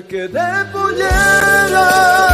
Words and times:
porque 0.00 0.28
de 0.28 0.64
pollera 0.72 2.29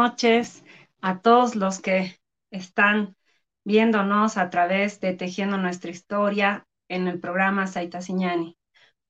noches 0.00 0.64
a 1.02 1.20
todos 1.20 1.56
los 1.56 1.78
que 1.78 2.18
están 2.50 3.16
viéndonos 3.66 4.38
a 4.38 4.48
través 4.48 4.98
de 5.00 5.12
Tejiendo 5.12 5.58
Nuestra 5.58 5.90
Historia 5.90 6.66
en 6.88 7.06
el 7.06 7.20
programa 7.20 7.66
Saita 7.66 8.00
Siñani. 8.00 8.56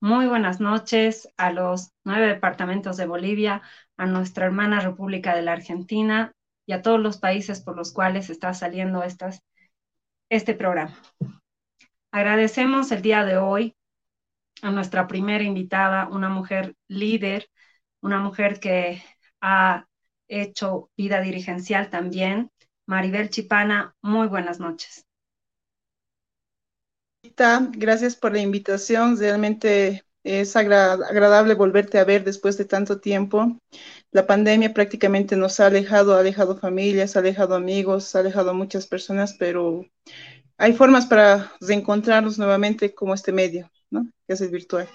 Muy 0.01 0.27
buenas 0.27 0.59
noches 0.59 1.29
a 1.37 1.53
los 1.53 1.93
nueve 2.03 2.27
departamentos 2.27 2.97
de 2.97 3.05
Bolivia, 3.05 3.61
a 3.95 4.05
nuestra 4.05 4.47
hermana 4.47 4.81
República 4.81 5.33
de 5.33 5.43
la 5.43 5.53
Argentina 5.53 6.33
y 6.65 6.73
a 6.73 6.81
todos 6.81 6.99
los 6.99 7.17
países 7.17 7.61
por 7.61 7.77
los 7.77 7.93
cuales 7.93 8.29
está 8.29 8.53
saliendo 8.53 9.01
estas, 9.03 9.41
este 10.29 10.55
programa. 10.55 10.97
Agradecemos 12.11 12.91
el 12.91 13.01
día 13.01 13.23
de 13.23 13.37
hoy 13.37 13.77
a 14.61 14.71
nuestra 14.71 15.07
primera 15.07 15.45
invitada, 15.45 16.09
una 16.09 16.27
mujer 16.27 16.75
líder 16.89 17.47
una 18.01 18.19
mujer 18.19 18.59
que 18.59 19.03
ha 19.41 19.85
hecho 20.31 20.89
vida 20.97 21.21
dirigencial 21.21 21.89
también. 21.89 22.49
Maribel 22.87 23.29
Chipana, 23.29 23.95
muy 24.01 24.27
buenas 24.27 24.59
noches. 24.59 25.05
Gracias 27.73 28.15
por 28.15 28.33
la 28.33 28.39
invitación. 28.39 29.17
Realmente 29.17 30.03
es 30.23 30.55
agradable 30.55 31.55
volverte 31.55 31.99
a 31.99 32.03
ver 32.03 32.23
después 32.23 32.57
de 32.57 32.65
tanto 32.65 32.99
tiempo. 32.99 33.57
La 34.11 34.27
pandemia 34.27 34.73
prácticamente 34.73 35.35
nos 35.35 35.59
ha 35.59 35.67
alejado, 35.67 36.15
ha 36.15 36.19
alejado 36.19 36.57
familias, 36.57 37.15
ha 37.15 37.19
alejado 37.19 37.55
amigos, 37.55 38.15
ha 38.15 38.19
alejado 38.19 38.51
a 38.51 38.53
muchas 38.53 38.87
personas, 38.87 39.35
pero 39.37 39.85
hay 40.57 40.73
formas 40.73 41.05
para 41.07 41.51
reencontrarnos 41.59 42.37
nuevamente 42.37 42.93
como 42.93 43.13
este 43.13 43.31
medio, 43.31 43.71
¿no? 43.89 44.07
Que 44.27 44.33
es 44.33 44.41
el 44.41 44.49
virtual. 44.49 44.87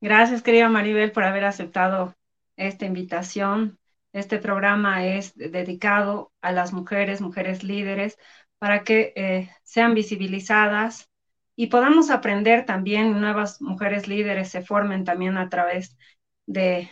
Gracias, 0.00 0.42
querida 0.42 0.68
Maribel, 0.68 1.12
por 1.12 1.24
haber 1.24 1.44
aceptado 1.44 2.14
esta 2.58 2.84
invitación. 2.84 3.78
Este 4.12 4.38
programa 4.38 5.06
es 5.06 5.34
dedicado 5.34 6.32
a 6.42 6.52
las 6.52 6.72
mujeres, 6.72 7.20
mujeres 7.20 7.64
líderes, 7.64 8.18
para 8.58 8.84
que 8.84 9.12
eh, 9.16 9.50
sean 9.62 9.94
visibilizadas 9.94 11.08
y 11.56 11.68
podamos 11.68 12.10
aprender 12.10 12.66
también, 12.66 13.20
nuevas 13.20 13.60
mujeres 13.60 14.06
líderes 14.06 14.50
se 14.50 14.62
formen 14.62 15.04
también 15.04 15.36
a 15.38 15.48
través 15.48 15.96
de, 16.46 16.90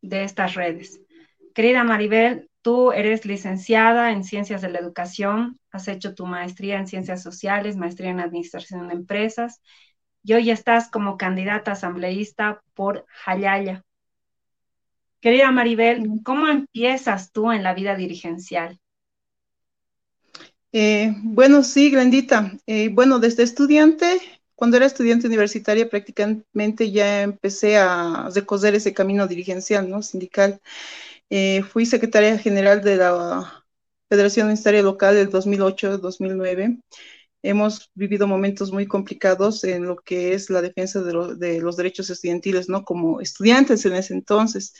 de 0.00 0.24
estas 0.24 0.54
redes. 0.54 1.00
Querida 1.54 1.84
Maribel, 1.84 2.50
tú 2.62 2.92
eres 2.92 3.26
licenciada 3.26 4.12
en 4.12 4.24
Ciencias 4.24 4.62
de 4.62 4.70
la 4.70 4.78
Educación, 4.78 5.58
has 5.70 5.88
hecho 5.88 6.14
tu 6.14 6.26
maestría 6.26 6.78
en 6.78 6.86
Ciencias 6.86 7.22
Sociales, 7.22 7.76
maestría 7.76 8.10
en 8.10 8.20
Administración 8.20 8.88
de 8.88 8.94
Empresas 8.94 9.60
y 10.22 10.34
hoy 10.34 10.50
estás 10.50 10.90
como 10.90 11.16
candidata 11.16 11.72
asambleísta 11.72 12.62
por 12.74 13.06
Jayaya. 13.08 13.84
Querida 15.20 15.50
Maribel, 15.50 16.04
¿cómo 16.24 16.46
empiezas 16.48 17.32
tú 17.32 17.50
en 17.50 17.62
la 17.62 17.74
vida 17.74 17.96
dirigencial? 17.96 18.78
Eh, 20.72 21.12
bueno, 21.22 21.64
sí, 21.64 21.90
Grandita. 21.90 22.52
Eh, 22.66 22.88
bueno, 22.92 23.18
desde 23.18 23.42
estudiante, 23.42 24.20
cuando 24.54 24.76
era 24.76 24.86
estudiante 24.86 25.26
universitaria, 25.26 25.88
prácticamente 25.88 26.90
ya 26.92 27.22
empecé 27.22 27.78
a 27.78 28.28
recoger 28.34 28.74
ese 28.74 28.94
camino 28.94 29.26
dirigencial, 29.26 29.88
¿no? 29.88 30.02
Sindical. 30.02 30.60
Eh, 31.30 31.62
fui 31.62 31.84
secretaria 31.84 32.38
general 32.38 32.82
de 32.82 32.96
la 32.96 33.64
Federación 34.08 34.46
Universitaria 34.46 34.82
Local 34.82 35.14
del 35.14 35.30
2008-2009 35.30 36.80
hemos 37.42 37.90
vivido 37.94 38.26
momentos 38.26 38.72
muy 38.72 38.86
complicados 38.86 39.64
en 39.64 39.84
lo 39.86 39.96
que 39.96 40.34
es 40.34 40.50
la 40.50 40.62
defensa 40.62 41.02
de, 41.02 41.60
los 41.60 41.76
derechos 41.76 42.10
estudiantiles, 42.10 42.68
¿no? 42.68 42.84
Como 42.84 43.20
estudiantes 43.20 43.84
en 43.86 43.94
ese 43.94 44.14
entonces. 44.14 44.74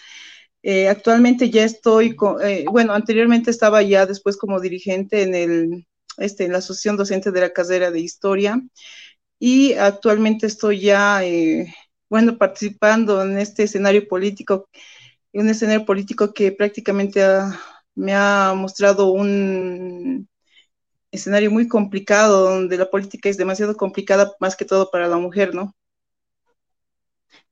Eh, 0.63 0.89
actualmente 0.89 1.51
ya 1.51 1.65
estoy, 1.65 2.17
eh, 2.43 2.65
bueno, 2.71 2.93
anteriormente 2.95 3.51
estaba 3.51 3.83
ya 3.83 4.07
después 4.07 4.37
como 4.37 4.61
dirigente 4.61 5.23
en, 5.23 5.35
el, 5.35 5.87
este, 6.19 6.45
en 6.45 6.53
la 6.53 6.59
Asociación 6.59 6.97
Docente 6.97 7.31
de 7.31 7.41
la 7.41 7.53
Carrera 7.53 7.91
de 7.91 8.01
Historia 8.01 8.61
y 9.39 9.75
actualmente 9.75 10.47
estoy 10.47 10.81
ya, 10.81 11.25
eh, 11.25 11.73
bueno, 12.11 12.39
participando 12.39 13.23
en 13.23 13.39
este 13.39 13.65
escenario 13.65 14.07
político, 14.09 14.69
un 15.33 15.49
escenario 15.49 15.87
político 15.87 16.33
que 16.35 16.53
prácticamente 16.53 17.23
me 17.95 18.15
ha 18.15 18.55
mostrado 18.57 19.13
un, 19.13 20.29
escenario 21.13 21.51
muy 21.51 21.69
complicado, 21.69 22.45
donde 22.51 22.77
la 22.79 22.91
política 22.91 23.29
es 23.29 23.37
demasiado 23.39 23.77
complicada, 23.77 24.33
más 24.41 24.57
que 24.57 24.65
todo 24.65 24.91
para 24.91 25.09
la 25.09 25.19
mujer, 25.19 25.55
¿no? 25.55 25.75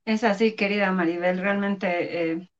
Es 0.05 0.25
así, 0.25 0.55
querida 0.57 0.93
Maribel, 0.93 1.39
realmente 1.39 2.33
eh, 2.33 2.51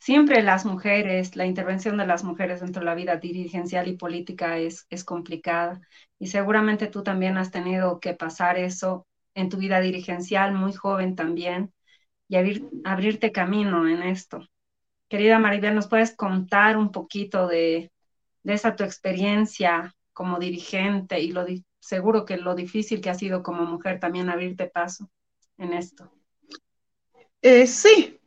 siempre 0.00 0.42
las 0.42 0.66
mujeres, 0.66 1.36
la 1.36 1.46
intervención 1.46 1.96
de 1.98 2.06
las 2.06 2.24
mujeres 2.24 2.60
dentro 2.60 2.80
de 2.80 2.86
la 2.86 2.94
vida 2.96 3.16
dirigencial 3.16 3.88
y 3.88 3.96
política 3.96 4.58
es, 4.58 4.86
es 4.90 5.04
complicada. 5.04 5.80
Y 6.18 6.28
seguramente 6.28 6.88
tú 6.88 7.02
también 7.02 7.38
has 7.38 7.50
tenido 7.50 8.00
que 8.00 8.14
pasar 8.14 8.58
eso 8.58 9.06
en 9.34 9.48
tu 9.50 9.58
vida 9.58 9.80
dirigencial, 9.80 10.54
muy 10.54 10.72
joven 10.74 11.16
también, 11.16 11.72
y 12.28 12.36
abrirte 12.84 13.32
camino 13.32 13.88
en 13.88 14.02
esto. 14.02 14.46
Querida 15.08 15.38
Maribel, 15.38 15.74
¿nos 15.74 15.88
puedes 15.88 16.16
contar 16.16 16.76
un 16.78 16.92
poquito 16.92 17.48
de, 17.48 17.92
de 18.44 18.54
esa 18.54 18.76
tu 18.76 18.84
experiencia 18.84 19.94
como 20.18 20.40
dirigente 20.40 21.20
y 21.20 21.30
lo 21.30 21.46
seguro 21.78 22.24
que 22.24 22.38
lo 22.38 22.56
difícil 22.56 23.00
que 23.00 23.08
ha 23.08 23.14
sido 23.14 23.40
como 23.44 23.64
mujer 23.64 24.00
también 24.00 24.28
abrirte 24.28 24.66
paso 24.66 25.08
en 25.58 25.72
esto. 25.72 26.10
Eh, 27.40 27.68
sí, 27.68 28.18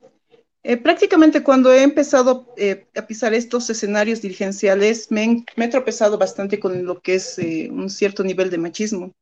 eh, 0.64 0.78
prácticamente 0.78 1.44
cuando 1.44 1.70
he 1.70 1.84
empezado 1.84 2.54
eh, 2.56 2.88
a 2.96 3.06
pisar 3.06 3.34
estos 3.34 3.70
escenarios 3.70 4.22
dirigenciales, 4.22 5.12
me, 5.12 5.44
he 5.58 5.68
tropezado 5.68 6.18
bastante 6.18 6.62
con 6.62 6.86
lo 6.86 7.02
que 7.02 7.16
es 7.16 7.38
un 7.70 7.90
cierto 7.90 8.24
nivel 8.24 8.50
de 8.50 8.58
machismo. 8.58 9.14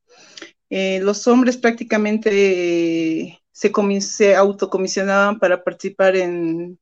los 0.70 1.28
hombres 1.28 1.58
prácticamente 1.58 3.42
se, 3.52 4.36
autocomisionaban 4.36 5.40
para 5.40 5.64
participar 5.64 6.16
en, 6.16 6.78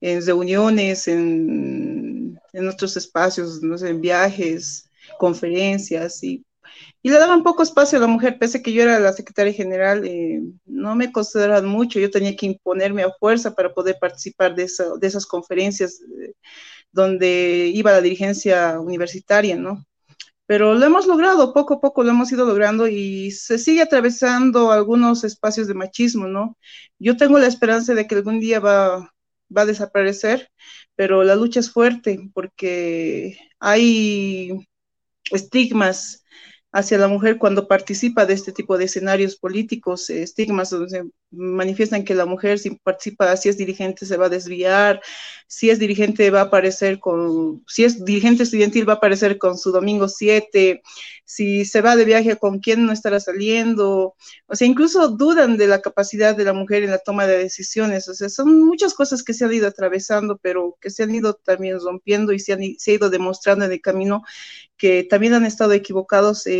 reuniones, 0.00 1.06
en, 1.06 2.36
en, 2.52 2.68
otros 2.68 2.96
espacios, 2.96 3.62
en 3.62 4.00
viajes, 4.00 4.90
conferencias 5.24 6.22
y, 6.22 6.44
y, 7.02 7.10
le 7.10 7.18
daban 7.18 7.42
poco 7.42 7.62
espacio 7.62 7.96
a 7.98 8.02
la 8.02 8.06
mujer, 8.06 8.38
pese 8.38 8.58
a 8.58 8.62
que 8.62 8.72
yo 8.74 8.82
era 8.82 8.98
la 9.00 9.12
secretaria 9.12 9.54
general, 9.54 10.06
eh, 10.06 10.42
no 10.66 10.94
me 10.96 11.12
consideraban 11.12 11.66
mucho, 11.66 11.98
yo 11.98 12.10
tenía 12.10 12.36
que 12.36 12.46
imponerme 12.46 13.02
a 13.04 13.12
fuerza 13.20 13.54
para 13.54 13.72
poder 13.72 13.96
participar 14.00 14.54
de, 14.54 14.66
de 15.00 15.06
esas 15.06 15.26
conferencias 15.26 16.00
eh, 16.02 16.34
donde 16.92 17.70
iba 17.74 17.92
la 17.92 18.02
dirigencia 18.02 18.78
universitaria, 18.80 19.56
¿no? 19.56 19.84
Pero 20.46 20.74
lo 20.74 20.84
hemos 20.84 21.06
logrado, 21.06 21.54
poco 21.54 21.74
a 21.74 21.80
poco 21.80 22.04
lo 22.04 22.10
hemos 22.10 22.30
ido 22.30 22.44
logrando 22.44 22.86
y 22.86 23.30
se 23.30 23.58
sigue 23.58 23.82
atravesando 23.82 24.72
algunos 24.72 25.24
espacios 25.24 25.68
de 25.68 25.74
machismo, 25.74 26.26
¿no? 26.28 26.58
Yo 26.98 27.16
tengo 27.16 27.38
la 27.38 27.46
esperanza 27.46 27.94
de 27.94 28.06
que 28.06 28.16
algún 28.16 28.40
día 28.40 28.60
va, 28.60 29.14
va 29.56 29.62
a 29.62 29.66
desaparecer, 29.66 30.50
pero 30.96 31.24
la 31.24 31.34
lucha 31.36 31.60
es 31.60 31.70
fuerte 31.70 32.30
porque 32.34 33.38
hay 33.58 34.66
estigmas 35.30 36.24
hacia 36.74 36.98
la 36.98 37.06
mujer 37.06 37.38
cuando 37.38 37.68
participa 37.68 38.26
de 38.26 38.34
este 38.34 38.50
tipo 38.50 38.76
de 38.76 38.86
escenarios 38.86 39.36
políticos, 39.36 40.10
eh, 40.10 40.24
estigmas 40.24 40.70
donde 40.70 41.08
manifiestan 41.30 42.04
que 42.04 42.16
la 42.16 42.26
mujer 42.26 42.58
si 42.58 42.70
participa, 42.70 43.36
si 43.36 43.48
es 43.48 43.56
dirigente 43.56 44.04
se 44.06 44.16
va 44.16 44.26
a 44.26 44.28
desviar, 44.28 45.00
si 45.46 45.70
es 45.70 45.78
dirigente 45.78 46.28
va 46.30 46.40
a 46.40 46.44
aparecer 46.44 46.98
con, 46.98 47.62
si 47.68 47.84
es 47.84 48.04
dirigente 48.04 48.42
estudiantil 48.42 48.88
va 48.88 48.94
a 48.94 48.96
aparecer 48.96 49.38
con 49.38 49.56
su 49.56 49.70
domingo 49.70 50.08
7, 50.08 50.82
si 51.24 51.64
se 51.64 51.80
va 51.80 51.94
de 51.94 52.04
viaje 52.04 52.36
con 52.36 52.58
quién 52.58 52.84
no 52.84 52.92
estará 52.92 53.20
saliendo, 53.20 54.16
o 54.46 54.56
sea, 54.56 54.66
incluso 54.66 55.08
dudan 55.10 55.56
de 55.56 55.68
la 55.68 55.80
capacidad 55.80 56.36
de 56.36 56.44
la 56.44 56.54
mujer 56.54 56.82
en 56.82 56.90
la 56.90 56.98
toma 56.98 57.28
de 57.28 57.38
decisiones, 57.38 58.08
o 58.08 58.14
sea, 58.14 58.28
son 58.28 58.64
muchas 58.64 58.94
cosas 58.94 59.22
que 59.22 59.32
se 59.32 59.44
han 59.44 59.52
ido 59.52 59.68
atravesando, 59.68 60.38
pero 60.38 60.76
que 60.80 60.90
se 60.90 61.04
han 61.04 61.14
ido 61.14 61.34
también 61.34 61.78
rompiendo 61.78 62.32
y 62.32 62.40
se, 62.40 62.52
han, 62.52 62.60
se 62.78 62.90
ha 62.90 62.94
ido 62.94 63.10
demostrando 63.10 63.64
en 63.64 63.70
el 63.70 63.80
camino 63.80 64.22
que 64.76 65.04
también 65.04 65.34
han 65.34 65.46
estado 65.46 65.72
equivocados 65.72 66.46
eh, 66.46 66.52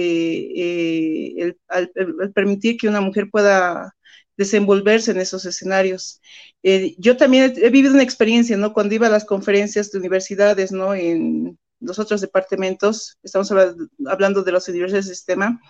eh, 0.57 1.57
al 1.69 1.91
permitir 2.35 2.77
que 2.77 2.89
una 2.89 3.01
mujer 3.01 3.29
pueda 3.31 3.95
desenvolverse 4.37 5.13
en 5.13 5.21
esos 5.21 5.45
escenarios. 5.47 6.21
Eh, 6.63 6.95
yo 6.99 7.17
también 7.17 7.55
he, 7.57 7.71
vivido 7.71 7.95
una 7.95 8.03
experiencia, 8.03 8.57
¿no? 8.57 8.73
Cuando 8.73 8.95
iba 8.95 9.07
a 9.07 9.11
las 9.11 9.25
conferencias 9.25 9.91
de 9.91 9.99
universidades, 9.99 10.73
¿no? 10.73 10.95
En 10.95 11.59
los 11.81 11.99
otros 11.99 12.21
departamentos, 12.21 13.19
estamos 13.23 13.53
hablando 14.07 14.43
de 14.43 14.53
las 14.53 14.69
universidades 14.69 15.07
de 15.07 15.15
sistema, 15.15 15.61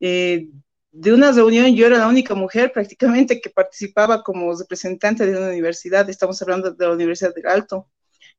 de 0.00 1.12
una 1.12 1.32
reunión 1.32 1.74
yo 1.74 1.86
era 1.86 1.98
la 1.98 2.08
única 2.08 2.34
mujer 2.34 2.72
prácticamente 2.72 3.40
que 3.40 3.50
participaba 3.50 4.22
como 4.22 4.54
representante 4.54 5.26
de 5.26 5.36
una 5.36 5.48
universidad, 5.48 6.08
estamos 6.10 6.40
hablando 6.42 6.72
de 6.72 6.86
la 6.86 6.92
Universidad 6.92 7.34
del 7.34 7.46
Alto 7.46 7.88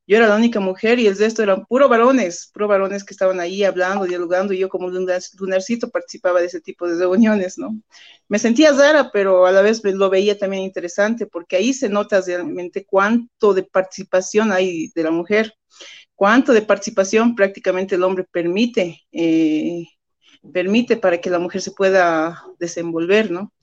yo 0.05 0.17
era 0.17 0.27
la 0.27 0.35
única 0.35 0.59
mujer 0.59 0.99
y 0.99 1.07
el 1.07 1.17
resto 1.17 1.43
eran 1.43 1.65
puro 1.65 1.87
varones, 1.87 2.49
puro 2.53 2.67
varones 2.67 3.05
que 3.05 3.13
estaban 3.13 3.39
ahí 3.39 3.63
hablando, 3.63 4.05
dialogando, 4.05 4.53
y 4.53 4.59
yo 4.59 4.67
como 4.67 4.89
lunarcito 4.89 5.89
participaba 5.89 6.41
de 6.41 6.47
ese 6.47 6.59
tipo 6.59 6.87
de 6.87 6.97
reuniones, 6.97 7.57
¿no? 7.57 7.79
Me 8.27 8.37
sentía 8.37 8.73
rara, 8.73 9.11
pero 9.13 9.45
a 9.45 9.51
la 9.51 9.61
vez 9.61 9.81
lo 9.83 10.09
veía 10.09 10.37
también 10.37 10.63
interesante, 10.63 11.25
porque 11.25 11.55
ahí 11.55 11.73
se 11.73 11.87
nota 11.87 12.19
realmente 12.19 12.85
cuánto 12.85 13.53
de 13.53 13.63
participación 13.63 14.51
hay 14.51 14.89
de 14.93 15.03
la 15.03 15.11
mujer, 15.11 15.53
cuánto 16.15 16.51
de 16.51 16.63
participación 16.63 17.35
prácticamente 17.35 17.95
el 17.95 18.03
hombre 18.03 18.25
permite, 18.29 19.03
eh, 19.11 19.85
permite 20.51 20.97
para 20.97 21.21
que 21.21 21.29
la 21.29 21.39
mujer 21.39 21.61
se 21.61 21.71
pueda 21.71 22.43
desenvolver, 22.59 23.31
¿no? 23.31 23.53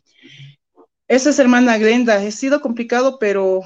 Esa 1.06 1.30
es 1.30 1.38
hermana 1.38 1.76
Glenda, 1.76 2.14
ha 2.14 2.30
sido 2.30 2.60
complicado, 2.60 3.18
pero 3.18 3.62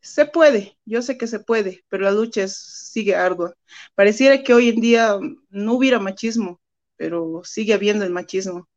se 0.00 0.26
puede, 0.26 0.78
yo 0.84 1.02
sé 1.02 1.18
que 1.18 1.26
se 1.26 1.40
puede, 1.40 1.84
pero 1.88 2.04
la 2.04 2.10
lucha 2.12 2.48
sigue 2.48 3.14
ardua. 3.14 3.54
Pareciera 3.94 4.42
que 4.42 4.54
hoy 4.54 4.68
en 4.70 4.80
día 4.80 5.18
no 5.50 5.74
hubiera 5.74 5.98
machismo, 5.98 6.60
pero 6.96 7.42
sigue 7.44 7.74
habiendo 7.74 8.04
el 8.04 8.10
machismo, 8.10 8.68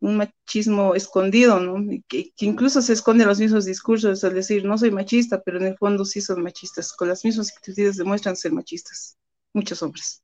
un 0.00 0.16
machismo 0.16 0.94
escondido, 0.94 1.60
¿no? 1.60 1.76
Que, 2.08 2.32
incluso 2.40 2.82
se 2.82 2.92
esconde 2.92 3.24
los 3.24 3.40
mismos 3.40 3.64
discursos, 3.64 4.22
al 4.24 4.34
decir, 4.34 4.64
no 4.64 4.78
soy 4.78 4.90
machista, 4.90 5.42
pero 5.42 5.58
en 5.58 5.66
el 5.66 5.78
fondo 5.78 6.04
sí 6.04 6.20
son 6.20 6.42
machistas, 6.42 6.92
con 6.92 7.08
las 7.08 7.24
mismas 7.24 7.52
actitudes 7.56 7.96
demuestran 7.96 8.36
ser 8.36 8.52
machistas, 8.52 9.18
muchos 9.52 9.82
hombres. 9.82 10.22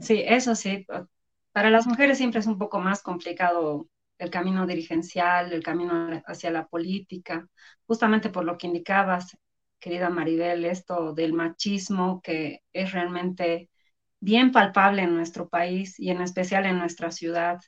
Sí, 0.00 0.22
eso 0.26 0.54
sí. 0.54 0.86
Para 1.52 1.70
las 1.70 1.86
mujeres 1.86 2.18
siempre 2.18 2.40
es 2.40 2.46
un 2.46 2.58
poco 2.58 2.80
más 2.80 3.02
complicado 3.02 3.86
el 4.22 4.30
camino 4.30 4.66
dirigencial, 4.66 5.52
el 5.52 5.64
camino 5.64 6.22
hacia 6.26 6.50
la 6.52 6.68
política, 6.68 7.48
justamente 7.86 8.30
por 8.30 8.44
lo 8.44 8.56
que 8.56 8.68
indicabas, 8.68 9.36
querida 9.80 10.10
Maribel, 10.10 10.64
esto 10.64 11.12
del 11.12 11.32
machismo 11.32 12.22
que 12.22 12.60
es 12.72 12.92
realmente 12.92 13.68
bien 14.20 14.52
palpable 14.52 15.02
en 15.02 15.16
nuestro 15.16 15.48
país 15.48 15.98
y 15.98 16.10
en 16.10 16.22
especial 16.22 16.66
en 16.66 16.78
nuestra 16.78 17.10
ciudad. 17.10 17.60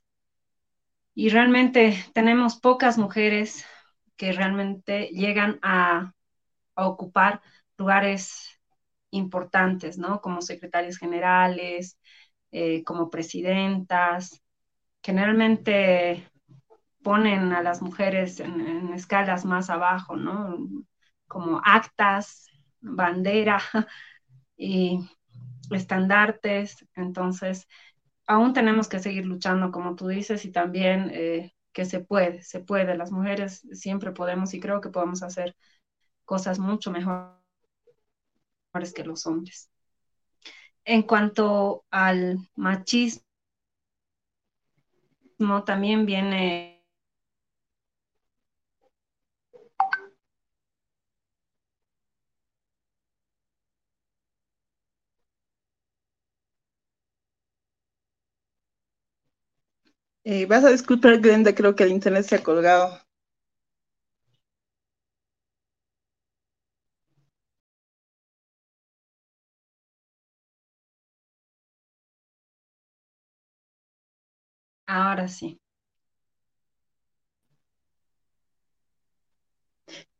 Y 1.12 1.28
realmente 1.30 2.04
tenemos 2.14 2.60
pocas 2.60 2.98
mujeres 2.98 3.64
que 4.16 4.32
realmente 4.32 5.08
llegan 5.08 5.58
a, 5.62 6.12
ocupar 6.76 7.40
lugares 7.78 8.60
importantes, 9.10 9.98
¿no? 9.98 10.20
Como 10.20 10.42
secretarias 10.42 10.98
generales, 10.98 11.98
eh, 12.52 12.82
como 12.84 13.10
presidentas. 13.10 14.42
Generalmente 15.02 16.28
ponen 17.04 17.52
a 17.52 17.62
las 17.62 17.82
mujeres 17.82 18.40
en, 18.40 18.92
escalas 18.94 19.44
más 19.44 19.70
abajo, 19.70 20.16
¿no? 20.16 20.58
Como 21.28 21.60
actas, 21.64 22.48
bandera 22.80 23.60
y 24.56 24.98
estandartes. 25.70 26.84
Entonces, 26.96 27.68
aún 28.26 28.54
tenemos 28.54 28.88
que 28.88 28.98
seguir 28.98 29.26
luchando, 29.26 29.70
como 29.70 29.94
tú 29.94 30.08
dices, 30.08 30.44
y 30.44 30.50
también 30.50 31.10
eh, 31.12 31.54
que 31.72 31.84
se 31.84 32.00
puede, 32.00 32.42
se 32.42 32.60
puede. 32.60 32.96
Las 32.96 33.12
mujeres 33.12 33.66
siempre 33.72 34.12
podemos 34.12 34.54
y 34.54 34.60
creo 34.60 34.80
que 34.80 34.90
podemos 34.90 35.22
hacer 35.22 35.56
cosas 36.24 36.58
mucho 36.58 36.90
mejores 36.90 37.34
que 38.94 39.04
los 39.04 39.26
hombres. 39.26 39.70
En 40.86 41.02
cuanto 41.02 41.84
al 41.90 42.38
machismo, 42.56 43.24
también 45.64 46.06
viene 46.06 46.73
Eh, 60.24 60.46
vas 60.46 60.64
a 60.64 60.70
disculpar, 60.70 61.20
Glenda, 61.20 61.54
creo 61.54 61.76
que 61.76 61.84
el 61.84 61.90
internet 61.92 62.24
se 62.24 62.36
ha 62.36 62.42
colgado. 62.42 62.98
Ahora 74.86 75.28
sí. 75.28 75.60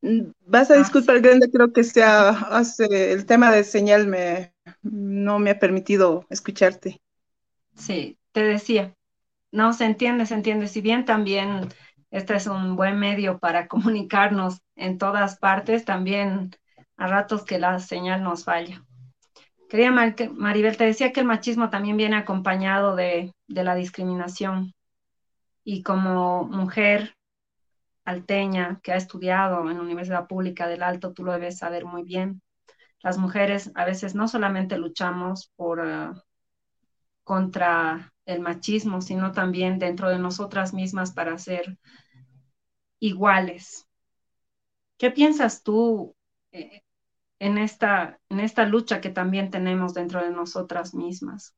Mm, 0.03 0.33
vas 0.47 0.71
a 0.71 0.75
ah, 0.75 0.79
disculpar, 0.79 1.23
Glenda, 1.23 1.47
creo 1.51 1.73
que 1.73 1.83
sea, 1.83 2.29
hace, 2.29 3.13
el 3.13 3.25
tema 3.25 3.51
de 3.51 3.65
señal 3.65 4.07
me, 4.07 4.53
no 4.83 5.39
me 5.39 5.51
ha 5.51 5.59
permitido 5.59 6.27
escucharte. 6.29 7.01
Sí, 7.75 8.19
te 8.33 8.43
decía, 8.43 8.95
no, 9.55 9.73
se 9.73 9.85
entiende, 9.85 10.27
se 10.27 10.35
entiende. 10.35 10.67
Si 10.67 10.81
bien 10.81 11.05
también 11.05 11.69
este 12.11 12.35
es 12.35 12.49
un 12.49 12.75
buen 12.75 12.99
medio 12.99 13.39
para 13.39 13.69
comunicarnos 13.69 14.61
en 14.75 14.99
todas 14.99 15.39
partes, 15.39 15.85
también 15.85 16.51
a 16.97 17.07
ratos 17.07 17.45
que 17.45 17.59
la 17.59 17.79
señal 17.79 18.23
nos 18.23 18.45
falla. 18.45 18.85
Quería, 19.69 19.93
Maribel, 19.93 20.77
te 20.77 20.85
decía 20.85 21.13
que 21.13 21.21
el 21.21 21.27
machismo 21.27 21.71
también 21.71 21.97
viene 21.97 22.17
acompañado 22.17 22.97
de, 22.97 23.33
de 23.47 23.65
la 23.65 23.75
discriminación. 23.77 24.75
Y 25.63 25.83
como 25.83 26.45
mujer 26.45 27.17
alteña 28.05 28.81
que 28.83 28.93
ha 28.93 28.97
estudiado 28.97 29.69
en 29.71 29.77
la 29.77 29.83
Universidad 29.83 30.27
Pública 30.27 30.67
del 30.67 30.83
Alto, 30.83 31.13
tú 31.13 31.25
lo 31.25 31.33
debes 31.33 31.59
saber 31.59 31.85
muy 31.85 32.03
bien. 32.03 32.43
Las 33.03 33.19
mujeres 33.19 33.71
a 33.77 33.85
veces 33.85 34.15
no 34.15 34.27
solamente 34.27 34.79
luchamos 34.79 35.53
por, 35.57 35.79
uh, 35.79 36.21
contra 37.23 38.14
el 38.27 38.41
machismo, 38.41 39.01
sino 39.01 39.33
también 39.33 39.79
dentro 39.79 40.09
de 40.09 40.19
nosotras 40.19 40.73
mismas 40.73 41.13
para 41.13 41.39
ser 41.39 41.79
iguales. 43.01 43.87
¿Qué 44.99 45.11
piensas 45.11 45.63
tú 45.63 46.15
eh, 46.53 46.83
en, 47.39 47.59
esta, 47.59 48.19
en 48.29 48.41
esta 48.41 48.65
lucha 48.65 49.01
que 49.01 49.11
también 49.11 49.51
tenemos 49.51 49.95
dentro 49.95 50.23
de 50.23 50.31
nosotras 50.31 50.95
mismas? 50.95 51.55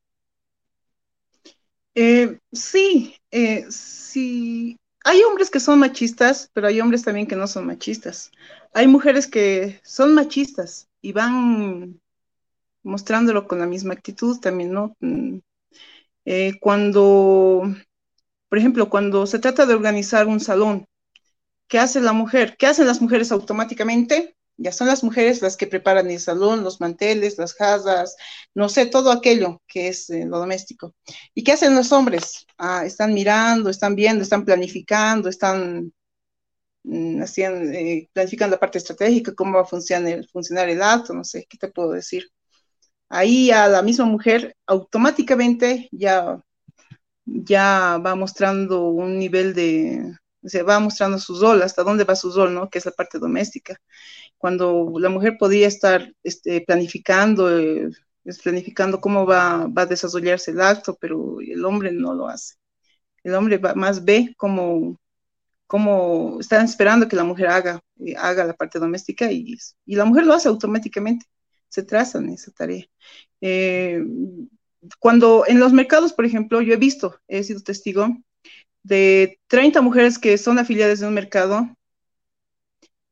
Eh, 1.94 2.38
sí, 2.52 3.16
eh, 3.30 3.66
sí. 3.70 4.78
Hay 5.04 5.22
hombres 5.22 5.50
que 5.50 5.60
son 5.60 5.78
machistas, 5.78 6.50
pero 6.52 6.66
hay 6.66 6.80
hombres 6.80 7.02
también 7.02 7.26
que 7.26 7.36
no 7.36 7.46
son 7.46 7.66
machistas. 7.66 8.32
Hay 8.74 8.86
mujeres 8.88 9.26
que 9.26 9.80
son 9.84 10.14
machistas 10.14 10.88
y 11.00 11.12
van 11.12 12.00
mostrándolo 12.82 13.46
con 13.46 13.58
la 13.58 13.66
misma 13.66 13.94
actitud 13.94 14.38
también, 14.40 14.72
¿no? 14.72 14.96
Eh, 16.26 16.54
cuando, 16.60 17.62
por 18.48 18.58
ejemplo, 18.58 18.90
cuando 18.90 19.26
se 19.26 19.38
trata 19.38 19.64
de 19.64 19.74
organizar 19.74 20.26
un 20.26 20.40
salón, 20.40 20.86
¿qué 21.68 21.78
hace 21.78 22.00
la 22.00 22.12
mujer? 22.12 22.56
¿Qué 22.58 22.66
hacen 22.66 22.86
las 22.86 23.00
mujeres 23.00 23.32
automáticamente? 23.32 24.36
Ya 24.58 24.72
son 24.72 24.88
las 24.88 25.04
mujeres 25.04 25.42
las 25.42 25.56
que 25.56 25.66
preparan 25.68 26.10
el 26.10 26.20
salón, 26.20 26.64
los 26.64 26.80
manteles, 26.80 27.38
las 27.38 27.54
jarras, 27.54 28.16
no 28.54 28.68
sé, 28.68 28.86
todo 28.86 29.12
aquello 29.12 29.62
que 29.68 29.88
es 29.88 30.10
eh, 30.10 30.24
lo 30.26 30.38
doméstico. 30.38 30.94
¿Y 31.34 31.44
qué 31.44 31.52
hacen 31.52 31.74
los 31.76 31.92
hombres? 31.92 32.46
Ah, 32.58 32.84
están 32.86 33.14
mirando, 33.14 33.70
están 33.70 33.94
viendo, 33.94 34.22
están 34.24 34.44
planificando, 34.44 35.28
están 35.28 35.92
mm, 36.84 37.22
eh, 37.22 38.08
planificando 38.12 38.56
la 38.56 38.60
parte 38.60 38.78
estratégica, 38.78 39.34
cómo 39.34 39.58
va 39.58 39.62
a 39.62 39.66
funcionar, 39.66 40.26
funcionar 40.32 40.68
el 40.70 40.82
acto, 40.82 41.14
no 41.14 41.24
sé, 41.24 41.46
¿qué 41.48 41.58
te 41.58 41.68
puedo 41.68 41.92
decir? 41.92 42.30
Ahí 43.08 43.50
a 43.50 43.68
la 43.68 43.82
misma 43.82 44.04
mujer 44.06 44.56
automáticamente 44.66 45.88
ya, 45.92 46.40
ya 47.24 47.98
va 47.98 48.14
mostrando 48.14 48.88
un 48.88 49.18
nivel 49.18 49.54
de, 49.54 50.16
se 50.44 50.62
va 50.62 50.80
mostrando 50.80 51.18
su 51.18 51.40
rol, 51.40 51.62
hasta 51.62 51.82
dónde 51.82 52.04
va 52.04 52.16
su 52.16 52.32
rol, 52.32 52.54
¿no? 52.54 52.70
Que 52.70 52.78
es 52.78 52.86
la 52.86 52.92
parte 52.92 53.18
doméstica. 53.18 53.80
Cuando 54.38 54.92
la 54.98 55.08
mujer 55.08 55.36
podría 55.38 55.68
estar 55.68 56.12
este, 56.22 56.62
planificando, 56.62 57.58
eh, 57.58 57.90
planificando 58.42 59.00
cómo 59.00 59.26
va, 59.26 59.66
va, 59.66 59.82
a 59.82 59.86
desarrollarse 59.86 60.52
el 60.52 60.60
acto, 60.60 60.96
pero 61.00 61.40
el 61.40 61.64
hombre 61.64 61.92
no 61.92 62.14
lo 62.14 62.28
hace. 62.28 62.54
El 63.24 63.34
hombre 63.34 63.58
más 63.74 64.04
ve 64.04 64.34
cómo, 64.36 64.98
cómo 65.66 66.38
están 66.40 66.64
esperando 66.64 67.08
que 67.08 67.16
la 67.16 67.24
mujer 67.24 67.48
haga, 67.48 67.80
eh, 68.00 68.14
haga 68.16 68.44
la 68.44 68.54
parte 68.54 68.78
doméstica 68.78 69.30
y, 69.32 69.56
y 69.86 69.96
la 69.96 70.04
mujer 70.04 70.26
lo 70.26 70.34
hace 70.34 70.48
automáticamente 70.48 71.26
se 71.76 71.82
trazan 71.82 72.30
esa 72.30 72.50
tarea. 72.52 72.86
Eh, 73.42 74.02
cuando 74.98 75.44
en 75.46 75.58
los 75.60 75.74
mercados, 75.74 76.14
por 76.14 76.24
ejemplo, 76.24 76.62
yo 76.62 76.72
he 76.72 76.78
visto, 76.78 77.20
he 77.28 77.42
sido 77.44 77.60
testigo 77.60 78.16
de 78.82 79.38
30 79.48 79.82
mujeres 79.82 80.18
que 80.18 80.38
son 80.38 80.58
afiliadas 80.58 81.00
de 81.00 81.06
un 81.06 81.12
mercado, 81.12 81.68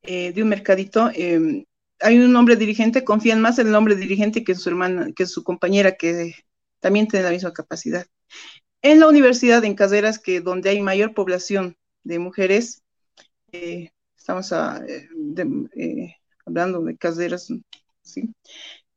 eh, 0.02 0.32
de 0.32 0.42
un 0.42 0.48
mercadito, 0.48 1.10
em, 1.14 1.66
hay 2.00 2.18
un 2.18 2.34
hombre 2.36 2.56
dirigente, 2.56 3.04
confían 3.04 3.42
más 3.42 3.58
en 3.58 3.68
el 3.68 3.74
hombre 3.74 3.96
dirigente 3.96 4.44
que 4.44 4.54
su 4.54 4.70
hermana, 4.70 5.12
que 5.14 5.26
su 5.26 5.44
compañera, 5.44 5.96
que 5.96 6.34
también 6.80 7.06
tiene 7.06 7.24
la 7.24 7.32
misma 7.32 7.52
capacidad. 7.52 8.06
En 8.80 8.98
la 8.98 9.08
universidad, 9.08 9.62
en 9.64 9.74
Caseras, 9.74 10.18
que 10.18 10.40
donde 10.40 10.70
hay 10.70 10.80
mayor 10.80 11.12
población 11.12 11.76
de 12.02 12.18
mujeres, 12.18 12.82
eh, 13.52 13.90
estamos 14.16 14.50
hablando 16.46 16.80
de 16.82 16.96
Caseras, 16.96 17.50
¿sí? 18.04 18.32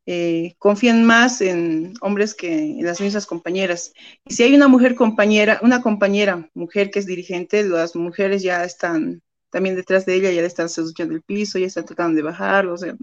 Eh, 0.06 0.54
confían 0.58 1.04
más 1.04 1.42
en 1.42 1.92
hombres 2.00 2.34
que 2.34 2.50
en 2.78 2.84
las 2.86 3.00
mismas 3.00 3.26
compañeras. 3.26 3.92
Y 4.24 4.34
si 4.34 4.42
hay 4.42 4.54
una 4.54 4.68
mujer 4.68 4.94
compañera, 4.94 5.60
una 5.62 5.82
compañera 5.82 6.48
mujer 6.54 6.90
que 6.90 7.00
es 7.00 7.06
dirigente, 7.06 7.62
las 7.62 7.94
mujeres 7.94 8.42
ya 8.42 8.64
están 8.64 9.22
también 9.50 9.76
detrás 9.76 10.06
de 10.06 10.14
ella, 10.14 10.30
ya 10.30 10.40
le 10.40 10.46
están 10.46 10.68
seduciendo 10.68 11.14
el 11.14 11.22
piso, 11.22 11.58
ya 11.58 11.66
están 11.66 11.84
tratando 11.84 12.16
de 12.16 12.22
bajarlo, 12.22 12.74
o 12.74 12.78
sea, 12.78 12.96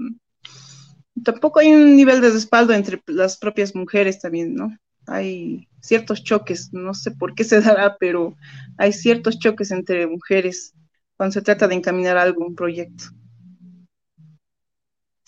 tampoco 1.23 1.59
hay 1.59 1.71
un 1.71 1.95
nivel 1.95 2.21
de 2.21 2.29
respaldo 2.29 2.73
entre 2.73 3.01
las 3.07 3.37
propias 3.37 3.75
mujeres 3.75 4.19
también, 4.19 4.55
¿no? 4.55 4.75
Hay 5.07 5.67
ciertos 5.81 6.23
choques, 6.23 6.73
no 6.73 6.93
sé 6.93 7.11
por 7.11 7.35
qué 7.35 7.43
se 7.43 7.61
dará, 7.61 7.97
pero 7.99 8.35
hay 8.77 8.93
ciertos 8.93 9.39
choques 9.39 9.71
entre 9.71 10.07
mujeres 10.07 10.73
cuando 11.17 11.33
se 11.33 11.41
trata 11.41 11.67
de 11.67 11.75
encaminar 11.75 12.17
algún 12.17 12.55
proyecto. 12.55 13.05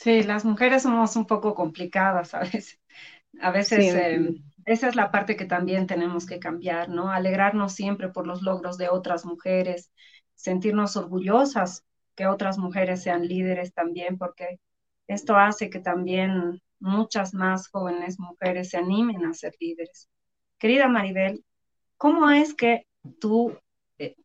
Sí, 0.07 0.23
las 0.23 0.45
mujeres 0.45 0.83
somos 0.83 1.17
un 1.17 1.25
poco 1.25 1.53
complicadas 1.53 2.33
a 2.33 2.39
veces. 2.39 2.79
A 3.41 3.51
veces 3.51 3.93
em, 3.93 4.41
esa 4.63 4.87
es 4.87 4.95
la 4.95 5.11
parte 5.11 5.35
que 5.35 5.43
también 5.43 5.85
tenemos 5.85 6.25
que 6.25 6.39
cambiar, 6.39 6.87
¿no? 6.87 7.11
Alegrarnos 7.11 7.73
siempre 7.73 8.07
por 8.07 8.25
los 8.25 8.41
logros 8.41 8.77
de 8.77 8.87
otras 8.87 9.25
mujeres, 9.25 9.91
sentirnos 10.33 10.95
orgullosas 10.95 11.83
que 12.15 12.25
otras 12.25 12.57
mujeres 12.57 13.03
sean 13.03 13.27
líderes 13.27 13.73
también, 13.73 14.17
porque 14.17 14.61
esto 15.07 15.35
hace 15.35 15.69
que 15.69 15.79
también 15.79 16.61
muchas 16.79 17.33
más 17.33 17.67
jóvenes 17.67 18.17
mujeres 18.17 18.69
se 18.69 18.77
animen 18.77 19.25
a 19.25 19.33
ser 19.33 19.55
líderes. 19.59 20.07
Querida 20.57 20.87
Maribel, 20.87 21.43
¿cómo 21.97 22.29
es 22.29 22.53
que 22.53 22.87
tú, 23.19 23.59
eh, 23.97 24.15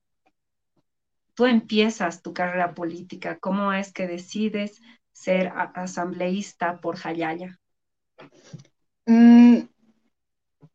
tú 1.35 1.47
empiezas 1.47 2.23
tu 2.23 2.33
carrera 2.33 2.73
política? 2.73 3.41
¿Cómo 3.41 3.73
es 3.73 3.93
que 3.93 4.07
decides 4.07 4.81
ser 5.23 5.53
asambleísta 5.75 6.81
por 6.81 6.97
Jayaya? 6.97 7.59
Mm, 9.09 9.69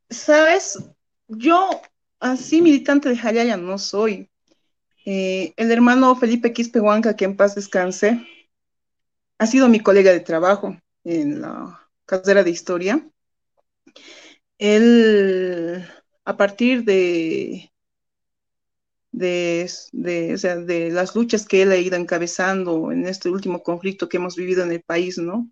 Sabes, 0.10 0.80
yo 1.28 1.70
así 2.20 2.62
militante 2.62 3.10
de 3.10 3.18
Jayaya 3.18 3.58
no 3.58 3.78
soy. 3.78 4.30
Eh, 5.06 5.54
el 5.58 5.72
hermano 5.72 6.16
Felipe 6.16 6.54
Quispe 6.54 6.80
Huanca, 6.80 7.16
que 7.16 7.26
en 7.26 7.36
paz 7.36 7.56
descanse, 7.56 8.26
ha 9.40 9.46
sido 9.48 9.68
mi 9.70 9.80
colega 9.80 10.12
de 10.12 10.20
trabajo 10.20 10.78
en 11.04 11.42
la 11.42 11.90
carrera 12.06 12.44
de 12.44 12.52
historia. 12.52 13.06
Él, 14.58 15.86
a 16.26 16.38
partir 16.38 16.84
de 16.84 17.72
de, 19.18 19.70
de, 19.94 20.92
las 20.92 21.16
luchas 21.16 21.46
que 21.48 21.64
él 21.64 21.72
ha 21.72 21.78
ido 21.78 21.96
encabezando 21.98 22.92
en 22.92 23.08
este 23.08 23.30
último 23.30 23.64
conflicto 23.64 24.08
que 24.10 24.18
hemos 24.18 24.36
vivido 24.36 24.64
en 24.64 24.72
el 24.72 24.82
país, 24.84 25.18
¿no? 25.18 25.50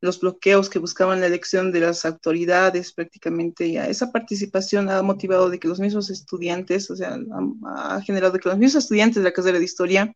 Los 0.00 0.20
bloqueos 0.20 0.70
que 0.70 0.78
buscaban 0.78 1.20
la 1.20 1.26
elección 1.26 1.72
de 1.72 1.80
las 1.80 2.04
autoridades, 2.04 2.92
prácticamente 2.92 3.72
ya 3.72 3.88
esa 3.88 4.12
participación 4.12 4.90
ha 4.90 5.02
motivado 5.02 5.50
de 5.50 5.58
que 5.58 5.68
los 5.68 5.80
mismos 5.80 6.10
estudiantes, 6.10 6.90
o 6.90 6.96
sea, 6.96 7.18
ha, 7.66 8.00
generado 8.02 8.32
de 8.32 8.40
que 8.40 8.48
los 8.48 8.58
mismos 8.58 8.84
estudiantes 8.84 9.16
de 9.16 9.24
la 9.24 9.32
carrera 9.32 9.58
de 9.58 9.64
historia 9.64 10.14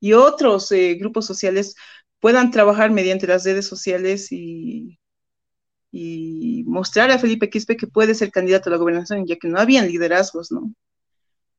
y 0.00 0.12
otros 0.12 0.70
eh, 0.72 0.94
grupos 0.94 1.26
sociales 1.26 1.74
puedan 2.20 2.50
trabajar 2.50 2.90
mediante 2.90 3.26
las 3.26 3.44
redes 3.44 3.66
sociales 3.66 4.32
y, 4.32 4.98
y 5.92 6.64
mostrar 6.66 7.10
a 7.10 7.18
Felipe 7.18 7.50
Quispe 7.50 7.76
que 7.76 7.86
puede 7.86 8.14
ser 8.14 8.30
candidato 8.30 8.70
a 8.70 8.72
la 8.72 8.78
gobernación, 8.78 9.26
ya 9.26 9.36
que 9.36 9.48
no 9.48 9.58
habían 9.58 9.88
liderazgos, 9.88 10.52
¿no? 10.52 10.72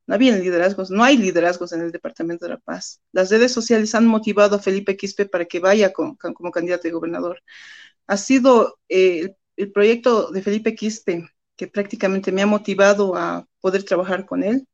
No 0.08 0.14
había 0.14 0.34
liderazgos, 0.34 0.90
no 0.90 1.04
hay 1.04 1.18
liderazgos 1.18 1.72
en 1.74 1.82
el 1.82 1.92
Departamento 1.92 2.46
de 2.46 2.52
la 2.52 2.58
Paz. 2.58 3.02
Las 3.12 3.30
redes 3.30 3.52
sociales 3.52 3.94
han 3.94 4.06
motivado 4.06 4.56
a 4.56 4.58
Felipe 4.58 4.96
Quispe 4.96 5.26
para 5.26 5.44
que 5.44 5.60
vaya 5.60 5.92
como 5.92 6.16
candidato 6.50 6.84
de 6.84 6.92
gobernador. 6.92 7.42
Ha 8.06 8.16
sido 8.16 8.78
eh, 8.88 9.34
el 9.56 9.70
proyecto 9.70 10.30
de 10.30 10.40
Felipe 10.40 10.74
Quispe 10.74 11.28
que 11.56 11.66
prácticamente 11.66 12.32
me 12.32 12.40
ha 12.40 12.46
motivado 12.46 13.16
a 13.16 13.46
poder 13.60 13.82
trabajar 13.82 14.24
con 14.24 14.42
él. 14.42 14.66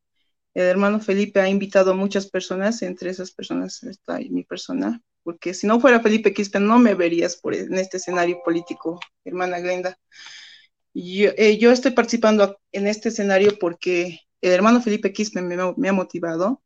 El 0.55 0.67
hermano 0.67 1.01
Felipe 1.01 1.41
ha 1.41 1.49
invitado 1.49 1.91
a 1.91 1.97
muchas 1.97 2.31
personas, 2.31 2.81
entre 2.83 3.11
esas 3.11 3.33
personas 3.33 3.83
está 3.83 4.21
mi 4.31 4.45
persona, 4.45 5.03
porque 5.25 5.53
si 5.53 5.67
no 5.67 5.81
fuera 5.81 5.99
Felipe 5.99 6.33
Quispe 6.33 6.61
no 6.61 6.79
me 6.79 6.95
verías 6.95 7.41
en 7.43 7.75
este 7.75 7.97
escenario 7.97 8.39
político, 8.45 9.01
hermana 9.25 9.59
Glenda. 9.59 9.99
Eh, 10.95 11.59
yo 11.59 11.73
estoy 11.73 11.91
participando 11.91 12.61
en 12.71 12.87
este 12.87 13.09
escenario 13.09 13.59
porque 13.59 14.21
el 14.45 14.53
hermano 14.53 14.83
Felipe 14.83 15.13
Quispe 15.13 15.41
me, 15.41 15.89
ha 15.89 15.93
motivado, 15.93 16.63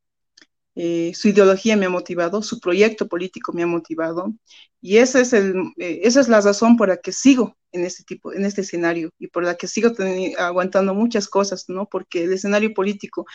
eh, 0.74 1.12
su 1.14 1.28
ideología 1.28 1.76
me 1.76 1.86
ha 1.86 1.90
motivado, 1.90 2.42
su 2.42 2.58
proyecto 2.60 3.08
político 3.08 3.52
me 3.52 3.62
ha 3.62 3.66
motivado, 3.66 4.34
y 4.80 4.98
ese 4.98 5.20
es 5.20 5.32
el, 5.32 5.54
eh, 5.78 6.00
esa 6.02 6.20
es 6.20 6.28
la 6.28 6.40
razón 6.40 6.76
por 6.76 6.88
la 6.88 6.96
que 6.98 7.12
sigo 7.12 7.56
en 7.72 7.84
este 7.84 8.02
tipo, 8.04 8.32
en 8.32 8.44
este 8.44 8.62
escenario, 8.62 9.10
y 9.18 9.28
por 9.28 9.44
la 9.44 9.56
que 9.56 9.68
sigo 9.68 9.92
aguantando 10.38 10.92
muchas 10.94 11.28
cosas, 11.28 11.66
¿no? 11.68 11.88
Porque 11.88 12.24
el 12.24 12.32
escenario 12.32 12.74
político 12.74 13.26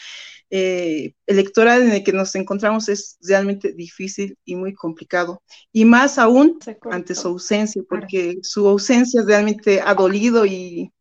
eh, 0.50 1.14
electoral 1.26 1.84
en 1.84 1.92
el 1.92 2.04
que 2.04 2.14
nos 2.14 2.36
encontramos 2.36 2.90
es 2.90 3.18
realmente 3.22 3.74
difícil 3.74 4.38
y 4.46 4.56
muy 4.56 4.74
complicado, 4.74 5.42
y 5.72 5.86
más 5.86 6.18
aún 6.18 6.60
ante 6.92 7.16
su 7.16 7.30
ausencia, 7.30 7.82
porque 7.88 8.40
su 8.42 8.68
ausencia 8.68 9.24
realmente 9.26 9.82
ha 9.82 9.94
dolido 9.96 10.46
y, 10.46 10.92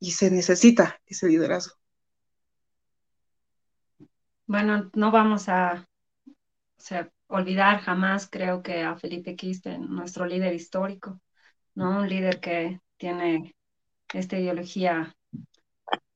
y 0.00 0.12
se 0.12 0.30
necesita 0.30 1.00
ese 1.06 1.28
liderazgo. 1.28 1.79
Bueno, 4.50 4.90
no 4.94 5.10
vamos 5.10 5.48
a 5.48 5.86
olvidar 7.28 7.80
jamás, 7.80 8.28
creo 8.30 8.62
que 8.62 8.82
a 8.82 8.96
Felipe 8.96 9.36
Quispe, 9.36 9.78
nuestro 9.78 10.26
líder 10.26 10.54
histórico, 10.54 11.20
¿no? 11.74 12.00
Un 12.00 12.08
líder 12.08 12.40
que 12.40 12.80
tiene 12.98 13.54
esta 14.14 14.38
ideología 14.38 15.14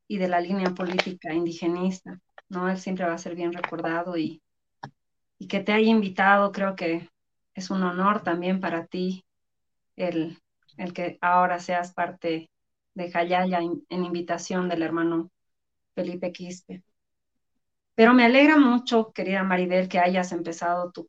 y 0.08 0.18
de 0.18 0.28
la 0.28 0.40
línea 0.40 0.70
política 0.74 1.32
indigenista, 1.32 2.20
¿no? 2.48 2.68
Él 2.70 2.78
siempre 2.78 3.06
va 3.06 3.14
a 3.14 3.18
ser 3.18 3.34
bien 3.34 3.52
recordado 3.52 4.16
y, 4.16 4.42
y 5.38 5.48
que 5.48 5.60
te 5.60 5.72
haya 5.72 5.88
invitado, 5.90 6.52
creo 6.52 6.76
que 6.76 7.10
es 7.54 7.70
un 7.70 7.82
honor 7.82 8.22
también 8.22 8.60
para 8.60 8.86
ti 8.86 9.24
el, 9.96 10.38
el 10.78 10.92
que 10.92 11.18
ahora 11.22 11.60
seas 11.60 11.94
parte 11.94 12.50
de 12.94 13.10
Jayaya 13.12 13.60
en 13.60 14.04
invitación 14.04 14.68
del 14.68 14.82
hermano 14.82 15.30
Felipe 15.94 16.32
Quispe. 16.32 16.84
Pero 17.94 18.12
me 18.14 18.24
alegra 18.24 18.56
mucho, 18.56 19.12
querida 19.12 19.44
Maribel, 19.44 19.88
que 19.88 19.98
hayas 19.98 20.32
empezado 20.32 20.90
tu, 20.92 21.08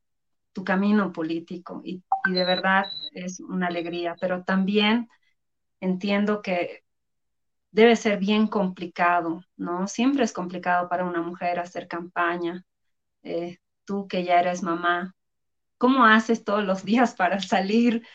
camino 0.64 1.12
político 1.12 1.82
y, 1.84 2.04
de 2.32 2.46
verdad 2.46 2.86
es 3.14 3.40
una 3.42 3.68
alegría, 3.68 4.16
pero 4.22 4.44
también 4.46 5.10
entiendo 5.82 6.42
que 6.42 6.84
debe 7.72 7.96
ser 7.98 8.20
bien 8.20 8.48
complicado, 8.48 9.44
¿no? 9.58 9.88
Siempre 9.88 10.24
es 10.24 10.34
complicado 10.34 10.90
para 10.90 11.06
una 11.06 11.22
mujer 11.22 11.60
hacer 11.60 11.88
campaña. 11.90 12.66
Eh, 13.24 13.58
tú 13.86 14.08
que 14.08 14.24
ya 14.24 14.40
eres 14.40 14.64
mamá, 14.64 15.14
¿cómo 15.78 16.06
haces 16.06 16.44
todos 16.46 16.64
los 16.64 16.86
días 16.86 17.16
para 17.16 17.42
salir, 17.42 18.08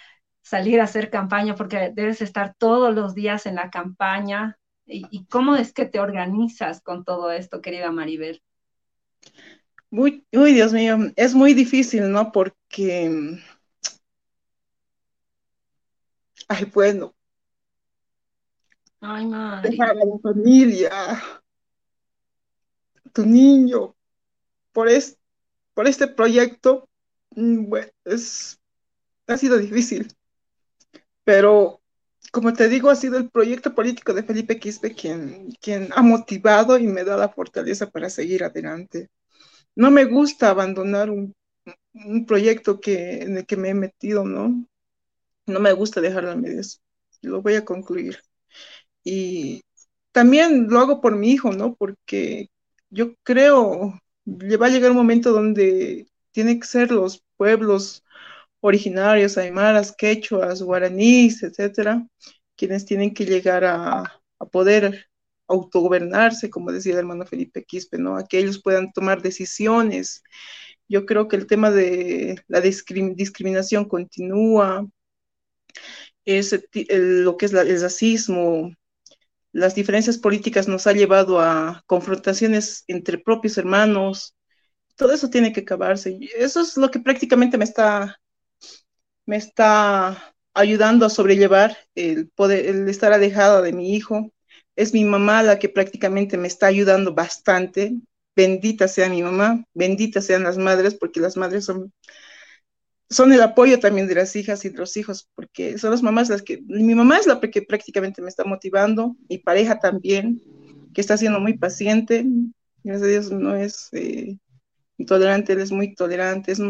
salir 0.43 0.81
a 0.81 0.85
hacer 0.85 1.11
campaña? 1.11 1.55
Porque 1.57 1.93
debes 1.95 2.23
estar 2.23 2.55
todos 2.59 2.95
los 2.95 3.15
días 3.15 3.47
en 3.47 3.57
la 3.57 3.71
campaña. 3.71 4.59
y 4.87 5.27
cómo 5.27 5.57
es 5.57 5.73
que 5.73 5.87
te 5.87 6.01
organizas 6.01 6.83
con 6.83 7.05
todo 7.05 7.31
esto, 7.33 7.61
querida 7.61 7.93
Maribel? 7.93 8.43
Uy, 9.91 10.25
Dios 10.31 10.73
mío, 10.73 10.97
es 11.17 11.35
muy 11.35 11.53
difícil, 11.53 12.11
¿no? 12.13 12.31
Porque, 12.31 13.39
ay, 16.49 16.65
bueno. 16.73 17.15
Ay, 19.01 19.27
madre. 19.27 19.71
Dejar 19.71 19.91
a 19.91 19.95
la 19.95 20.19
familia, 20.23 21.23
tu 23.13 23.27
niño, 23.27 23.97
por, 24.73 24.89
es, 24.89 25.19
por 25.75 25.89
este 25.89 26.07
proyecto, 26.07 26.89
mm, 27.31 27.69
bueno, 27.69 27.91
es, 28.05 28.61
ha 29.27 29.37
sido 29.37 29.59
difícil. 29.59 30.15
Pero, 31.25 31.80
como 32.33 32.53
te 32.53 32.69
digo, 32.69 32.91
ha 32.91 32.97
sido 32.97 33.19
el 33.19 33.31
proyecto 33.31 33.75
político 33.75 34.15
de 34.15 34.23
Felipe 34.23 34.59
Quispe 34.59 34.95
quien, 34.95 35.51
quien 35.61 35.89
ha 35.95 36.03
motivado 36.03 36.79
y 36.79 36.87
me 36.87 37.05
da 37.05 37.17
la 37.17 37.29
fortaleza 37.29 37.91
para 37.91 38.11
seguir 38.11 38.45
adelante 38.45 39.11
no 39.75 39.91
me 39.91 40.05
gusta 40.05 40.51
abandonar 40.51 41.11
un, 41.11 41.35
proyecto 42.27 42.81
que, 42.81 43.23
en 43.23 43.39
el 43.39 43.47
que 43.47 43.57
me 43.57 43.71
he 43.71 43.75
metido, 43.75 44.25
¿no? 44.25 44.67
No 45.47 45.61
me 45.61 45.73
gusta 45.73 46.01
dejarlo 46.01 46.31
a 46.31 46.37
medias. 46.37 46.81
Lo 47.23 47.43
voy 47.43 47.55
a 47.55 47.65
concluir. 47.65 48.21
Y 49.03 49.63
también 50.13 50.69
lo 50.69 50.81
hago 50.81 51.01
por 51.01 51.17
mi 51.17 51.33
hijo, 51.33 51.53
¿no? 51.53 51.75
Porque 51.75 52.51
yo 52.91 53.15
creo, 53.23 54.01
le 54.25 54.57
va 54.57 54.67
a 54.67 54.71
llegar 54.71 54.91
un 54.93 54.99
momento 54.99 55.33
donde 55.33 56.07
tiene 56.33 56.61
que 56.61 56.67
ser 56.67 56.93
los 56.93 57.25
pueblos 57.37 58.05
originarios, 58.61 59.39
aymaras, 59.39 59.95
quechuas, 59.97 60.63
guaraníes, 60.63 61.43
etcétera, 61.43 62.07
quienes 62.57 62.85
tienen 62.85 63.15
que 63.15 63.25
llegar 63.27 63.65
a, 63.65 64.23
a 64.39 64.47
poder 64.47 65.07
autogobernarse, 65.49 66.51
como 66.51 66.73
decía 66.73 66.93
el 66.93 67.01
hermano 67.01 67.27
Felipe 67.27 67.65
Quispe, 67.65 67.99
¿no? 67.99 68.17
A 68.17 68.25
que 68.27 68.39
ellos 68.39 68.63
puedan 68.63 68.93
tomar 68.93 69.23
decisiones. 69.23 70.23
Yo 70.89 71.07
creo 71.07 71.29
que 71.29 71.37
el 71.37 71.47
tema 71.47 71.71
de 71.71 72.43
la 72.49 72.61
discriminación 72.61 73.87
continúa, 73.87 74.87
es 76.25 76.53
lo 76.73 77.37
que 77.37 77.47
es 77.47 77.53
el 77.53 77.81
racismo, 77.81 78.73
las 79.53 79.75
diferencias 79.75 80.19
políticas 80.19 80.69
nos 80.69 80.87
ha 80.87 80.93
llevado 80.93 81.41
a 81.41 81.83
confrontaciones 81.87 82.85
entre 82.87 83.19
propios 83.19 83.59
hermanos, 83.59 84.37
todo 84.97 85.13
eso 85.13 85.31
tiene 85.31 85.53
que 85.53 85.63
acabarse. 85.63 86.19
Eso 86.37 86.61
es 86.61 86.77
lo 86.77 86.91
que 86.91 87.01
prácticamente 87.01 87.59
me 87.59 87.65
está, 87.65 88.21
me 89.27 89.37
está 89.37 90.35
ayudando 90.55 91.07
a 91.07 91.11
sobrellevar 91.11 91.77
el 91.95 92.29
poder, 92.29 92.67
el 92.67 92.89
estar 92.89 93.13
alejada 93.13 93.63
de 93.63 93.73
mi 93.73 93.95
hijo. 93.95 94.33
Es 94.77 94.95
mi 94.95 95.05
mamá 95.05 95.43
la 95.43 95.59
que 95.59 95.69
prácticamente 95.69 96.37
me 96.37 96.49
está 96.49 96.67
ayudando 96.67 97.15
bastante. 97.15 97.95
Bendita 98.37 98.89
sea 98.89 99.09
mi 99.09 99.23
mamá, 99.23 99.65
bendita 99.75 100.21
sean 100.21 100.45
las 100.45 100.57
madres, 100.57 100.95
porque 100.95 101.21
las 101.21 101.37
madres 101.37 101.65
son 101.65 101.93
son 103.11 103.33
el 103.33 103.43
apoyo 103.43 103.81
también 103.81 104.07
de 104.07 104.15
las 104.15 104.37
hijas 104.37 104.65
y 104.65 104.71
de 104.71 104.79
los 104.79 104.97
hijos, 104.97 105.29
porque 105.35 105.79
son 105.79 105.91
las 105.91 106.03
mamás 106.03 106.29
las 106.29 106.43
que, 106.43 106.63
mi 106.63 106.95
mamá 106.95 107.19
es 107.19 107.27
la 107.27 107.41
que 107.41 107.63
prácticamente 107.63 108.23
me 108.23 108.29
está 108.29 108.45
motivando, 108.45 109.17
mi 109.29 109.39
pareja 109.39 109.81
también, 109.81 110.41
que 110.95 111.01
está 111.01 111.17
siendo 111.17 111.41
muy 111.41 111.59
paciente, 111.59 112.25
gracias 112.85 113.03
a 113.03 113.11
Dios 113.11 113.33
no 113.33 113.57
es 113.57 113.89
eh, 113.93 114.39
intolerante, 114.97 115.53
él 115.53 115.61
es 115.61 115.73
muy 115.73 115.95
tolerante, 115.95 116.53
es 116.53 116.61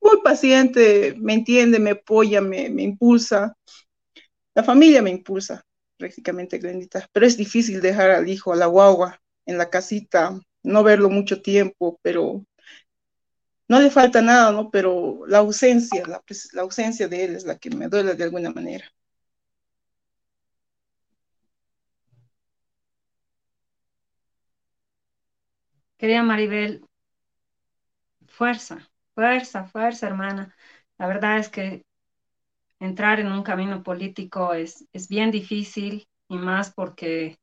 muy 0.00 0.20
paciente, 0.22 1.14
me 1.18 1.34
entiende, 1.34 1.78
me 1.78 1.90
apoya, 1.90 2.40
me, 2.40 2.66
impulsa, 2.82 3.56
la 4.54 4.62
familia 4.64 5.02
me 5.02 5.10
impulsa 5.10 5.64
prácticamente, 5.96 6.58
Glendita, 6.58 7.08
pero 7.12 7.26
es 7.26 7.36
difícil 7.36 7.80
dejar 7.80 8.10
al 8.10 8.28
hijo, 8.28 8.52
a 8.52 8.56
la 8.56 8.66
guagua, 8.66 9.20
en 9.46 9.58
la 9.58 9.70
casita, 9.70 10.40
no 10.62 10.82
verlo 10.84 11.10
mucho 11.10 11.42
tiempo, 11.42 11.98
pero 12.02 12.44
no 13.68 13.80
le 13.80 13.90
falta 13.90 14.22
nada, 14.22 14.52
¿no? 14.52 14.70
Pero 14.70 15.26
la 15.26 15.38
ausencia, 15.38 16.02
la, 16.06 16.22
la, 16.52 16.62
ausencia 16.62 17.08
de 17.08 17.24
él 17.24 17.36
es 17.36 17.44
la 17.44 17.58
que 17.58 17.70
me 17.70 17.88
duele 17.88 18.14
de 18.14 18.24
alguna 18.24 18.50
manera. 18.50 18.84
Querida 25.98 26.22
Maribel, 26.22 26.84
fuerza, 28.26 28.87
fuerza, 29.18 29.64
fuerza, 29.64 30.06
hermana. 30.06 30.54
La 30.96 31.08
verdad 31.08 31.38
es 31.38 31.48
que 31.48 31.84
entrar 32.78 33.18
en 33.18 33.32
un 33.32 33.42
camino 33.42 33.82
político 33.82 34.54
es, 34.54 34.86
es 34.92 35.08
bien 35.08 35.32
difícil 35.32 36.08
y 36.28 36.36
más 36.36 36.72
porque 36.72 37.40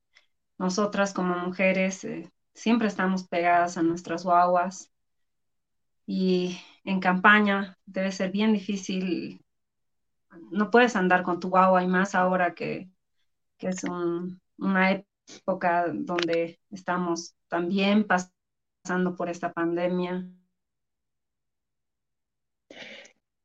nosotras 0.58 1.14
como 1.14 1.36
mujeres 1.36 2.06
eh, 2.06 2.32
siempre 2.54 2.88
estamos 2.88 3.28
pegadas 3.28 3.78
a 3.78 3.84
nuestras 3.84 4.24
guaguas, 4.24 4.90
y 6.08 6.58
en 6.86 7.02
campaña 7.02 7.78
debe 7.86 8.14
ser 8.14 8.32
bien 8.32 8.54
difícil. 8.54 9.44
No 10.52 10.72
puedes 10.72 10.96
andar 10.96 11.24
con 11.24 11.42
tu 11.42 11.50
guagua 11.50 11.84
y 11.84 11.88
más 11.88 12.16
ahora 12.16 12.56
que, 12.56 12.90
es 13.60 13.84
una 14.58 14.92
época 15.28 15.88
donde 15.94 16.58
estamos 16.70 17.36
también 17.50 18.08
pasando 18.08 19.18
por 19.18 19.28
esta 19.28 19.52
pandemia. 19.52 20.26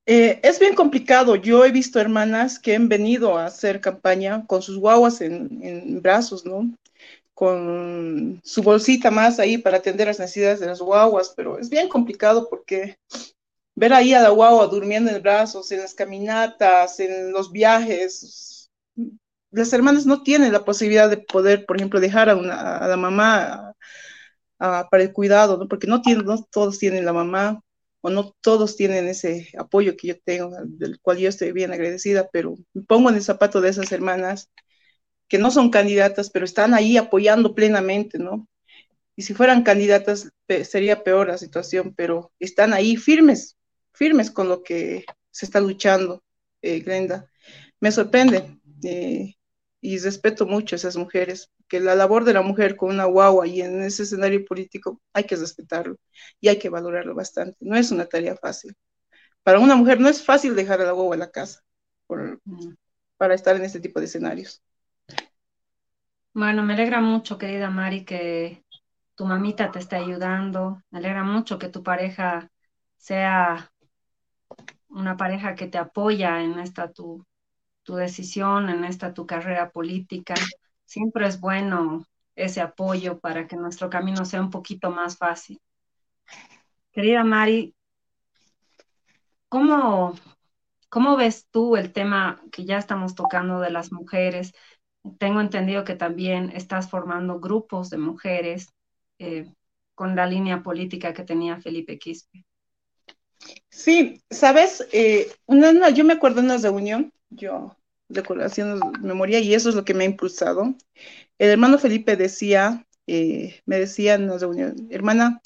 Eh, 0.06 0.40
es 0.42 0.58
bien 0.58 0.74
complicado. 0.74 1.36
Yo 1.36 1.64
he 1.64 1.70
visto 1.70 2.00
hermanas 2.00 2.58
que 2.58 2.74
han 2.74 2.88
venido 2.88 3.36
a 3.36 3.46
hacer 3.46 3.80
campaña 3.80 4.44
con 4.46 4.62
sus 4.62 4.78
guaguas 4.78 5.20
en, 5.20 6.00
brazos, 6.02 6.44
¿no? 6.44 6.74
con 7.34 8.40
su 8.44 8.62
bolsita 8.62 9.10
más 9.10 9.38
ahí 9.38 9.56
para 9.56 9.78
atender 9.78 10.08
las 10.08 10.18
necesidades 10.18 10.60
de 10.60 10.66
las 10.66 10.80
guaguas, 10.80 11.32
pero 11.34 11.58
es 11.58 11.70
bien 11.70 11.88
complicado 11.88 12.48
porque 12.50 12.98
ver 13.74 13.94
ahí 13.94 14.12
a 14.12 14.20
la 14.20 14.28
guagua 14.28 14.66
durmiendo 14.66 15.10
en 15.10 15.22
brazos, 15.22 15.72
en 15.72 15.80
las 15.80 15.94
caminatas, 15.94 17.00
en 17.00 17.32
los 17.32 17.50
viajes, 17.50 18.50
las 19.50 19.72
hermanas 19.72 20.06
no 20.06 20.22
tienen 20.22 20.52
la 20.52 20.64
posibilidad 20.64 21.08
de 21.08 21.18
poder, 21.18 21.66
por 21.66 21.76
ejemplo, 21.76 21.98
dejar 22.00 22.28
a, 22.28 22.34
la 22.86 22.96
mamá 22.96 23.74
para 24.58 25.02
el 25.02 25.12
cuidado, 25.12 25.56
¿no? 25.56 25.66
porque 25.68 25.86
no 25.86 26.02
todos 26.50 26.78
tienen 26.78 27.04
la 27.04 27.12
mamá 27.12 27.62
o 28.02 28.10
no 28.10 28.34
todos 28.40 28.76
tienen 28.76 29.08
ese 29.08 29.48
apoyo 29.58 29.96
que 29.96 30.08
yo 30.08 30.20
tengo, 30.20 30.56
del 30.64 31.00
cual 31.00 31.18
yo 31.18 31.28
estoy 31.28 31.52
bien 31.52 31.72
agradecida, 31.72 32.28
pero 32.32 32.56
me 32.72 32.82
pongo 32.82 33.10
en 33.10 33.16
el 33.16 33.22
zapato 33.22 33.60
de 33.60 33.70
esas 33.70 33.92
hermanas 33.92 34.50
que 35.28 35.38
no 35.38 35.50
son 35.50 35.70
candidatas, 35.70 36.30
pero 36.30 36.44
están 36.44 36.74
ahí 36.74 36.96
apoyando 36.96 37.54
plenamente, 37.54 38.18
¿no? 38.18 38.48
Y 39.16 39.22
si 39.22 39.34
fueran 39.34 39.62
candidatas 39.62 40.30
sería 40.64 41.04
peor 41.04 41.28
la 41.28 41.38
situación, 41.38 41.94
pero 41.94 42.32
están 42.38 42.72
ahí 42.72 42.96
firmes, 42.96 43.56
firmes 43.92 44.30
con 44.30 44.48
lo 44.48 44.62
que 44.62 45.04
se 45.30 45.46
está 45.46 45.60
luchando, 45.60 46.22
eh, 46.62 46.80
Glenda. 46.80 47.30
Me 47.80 47.92
sorprende 47.92 48.58
eh, 48.82 49.34
y 49.80 49.98
respeto 49.98 50.46
mucho 50.46 50.74
a 50.74 50.78
esas 50.78 50.96
mujeres, 50.96 51.50
que 51.68 51.80
la 51.80 51.94
labor 51.94 52.24
de 52.24 52.34
la 52.34 52.42
mujer 52.42 52.76
con 52.76 52.90
una 52.90 53.06
guagua 53.06 53.46
y 53.46 53.62
en 53.62 53.82
ese 53.82 54.02
escenario 54.02 54.44
político 54.44 55.00
hay 55.12 55.24
que 55.24 55.36
respetarlo 55.36 55.96
y 56.40 56.48
hay 56.48 56.58
que 56.58 56.68
valorarlo 56.68 57.14
bastante. 57.14 57.56
No 57.60 57.76
es 57.76 57.90
una 57.90 58.06
tarea 58.06 58.36
fácil. 58.36 58.76
Para 59.42 59.58
una 59.58 59.76
mujer 59.76 60.00
no 60.00 60.08
es 60.08 60.24
fácil 60.24 60.54
dejar 60.54 60.80
a 60.80 60.84
la 60.84 60.92
guagua 60.92 61.16
en 61.16 61.20
la 61.20 61.30
casa 61.30 61.60
mm. 62.08 62.74
para 63.16 63.34
estar 63.34 63.56
en 63.56 63.64
este 63.64 63.80
tipo 63.80 64.00
de 64.00 64.06
escenarios. 64.06 64.62
Bueno, 66.32 66.62
me 66.62 66.74
alegra 66.74 67.00
mucho, 67.00 67.38
querida 67.38 67.70
Mari, 67.70 68.04
que 68.04 68.64
tu 69.14 69.24
mamita 69.24 69.70
te 69.70 69.78
esté 69.78 69.96
ayudando. 69.96 70.82
Me 70.90 70.98
alegra 70.98 71.24
mucho 71.24 71.58
que 71.58 71.68
tu 71.68 71.82
pareja 71.82 72.50
sea 72.96 73.72
una 74.88 75.16
pareja 75.16 75.54
que 75.54 75.66
te 75.66 75.78
apoya 75.78 76.42
en 76.42 76.58
esta 76.58 76.92
tu, 76.92 77.24
tu 77.82 77.94
decisión, 77.94 78.68
en 78.68 78.84
esta 78.84 79.14
tu 79.14 79.26
carrera 79.26 79.70
política. 79.70 80.34
Siempre 80.84 81.26
es 81.26 81.40
bueno 81.40 82.04
ese 82.34 82.60
apoyo 82.60 83.18
para 83.18 83.46
que 83.46 83.56
nuestro 83.56 83.90
camino 83.90 84.24
sea 84.24 84.40
un 84.40 84.50
poquito 84.50 84.90
más 84.90 85.16
fácil. 85.16 85.60
Querida 86.92 87.22
Mari, 87.24 87.74
¿cómo, 89.48 90.14
cómo 90.88 91.16
ves 91.16 91.46
tú 91.50 91.76
el 91.76 91.92
tema 91.92 92.42
que 92.50 92.64
ya 92.64 92.78
estamos 92.78 93.14
tocando 93.14 93.60
de 93.60 93.70
las 93.70 93.92
mujeres? 93.92 94.52
Tengo 95.18 95.40
entendido 95.40 95.84
que 95.84 95.94
también 95.94 96.50
estás 96.54 96.90
formando 96.90 97.40
grupos 97.40 97.90
de 97.90 97.98
mujeres 97.98 98.68
eh, 99.18 99.52
con 99.94 100.16
la 100.16 100.26
línea 100.26 100.62
política 100.62 101.12
que 101.12 101.24
tenía 101.24 101.60
Felipe 101.60 101.98
Quispe. 101.98 102.44
Sí, 103.68 104.22
sabes, 104.30 104.86
eh, 104.92 105.32
una, 105.46 105.90
yo 105.90 106.04
me 106.04 106.14
acuerdo 106.14 106.40
en 106.40 106.46
una 106.46 106.58
reunión, 106.58 107.12
yo 107.30 107.76
haciendo 108.42 108.92
memoria 109.00 109.38
y 109.38 109.54
eso 109.54 109.68
es 109.68 109.74
lo 109.74 109.84
que 109.84 109.94
me 109.94 110.04
ha 110.04 110.08
impulsado. 110.08 110.74
El 111.38 111.50
hermano 111.50 111.78
Felipe 111.78 112.16
decía, 112.16 112.86
eh, 113.06 113.60
me 113.66 113.78
decía 113.78 114.14
en 114.14 114.24
una 114.24 114.38
reunión, 114.38 114.88
hermana, 114.90 115.40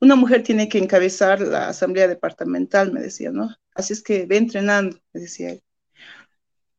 una 0.00 0.16
mujer 0.16 0.42
tiene 0.42 0.68
que 0.68 0.78
encabezar 0.78 1.40
la 1.40 1.68
asamblea 1.68 2.08
departamental, 2.08 2.92
me 2.92 3.00
decía, 3.00 3.30
¿no? 3.30 3.56
Así 3.74 3.92
es 3.94 4.02
que 4.02 4.26
ve 4.26 4.36
entrenando, 4.36 4.98
me 5.12 5.20
decía 5.22 5.50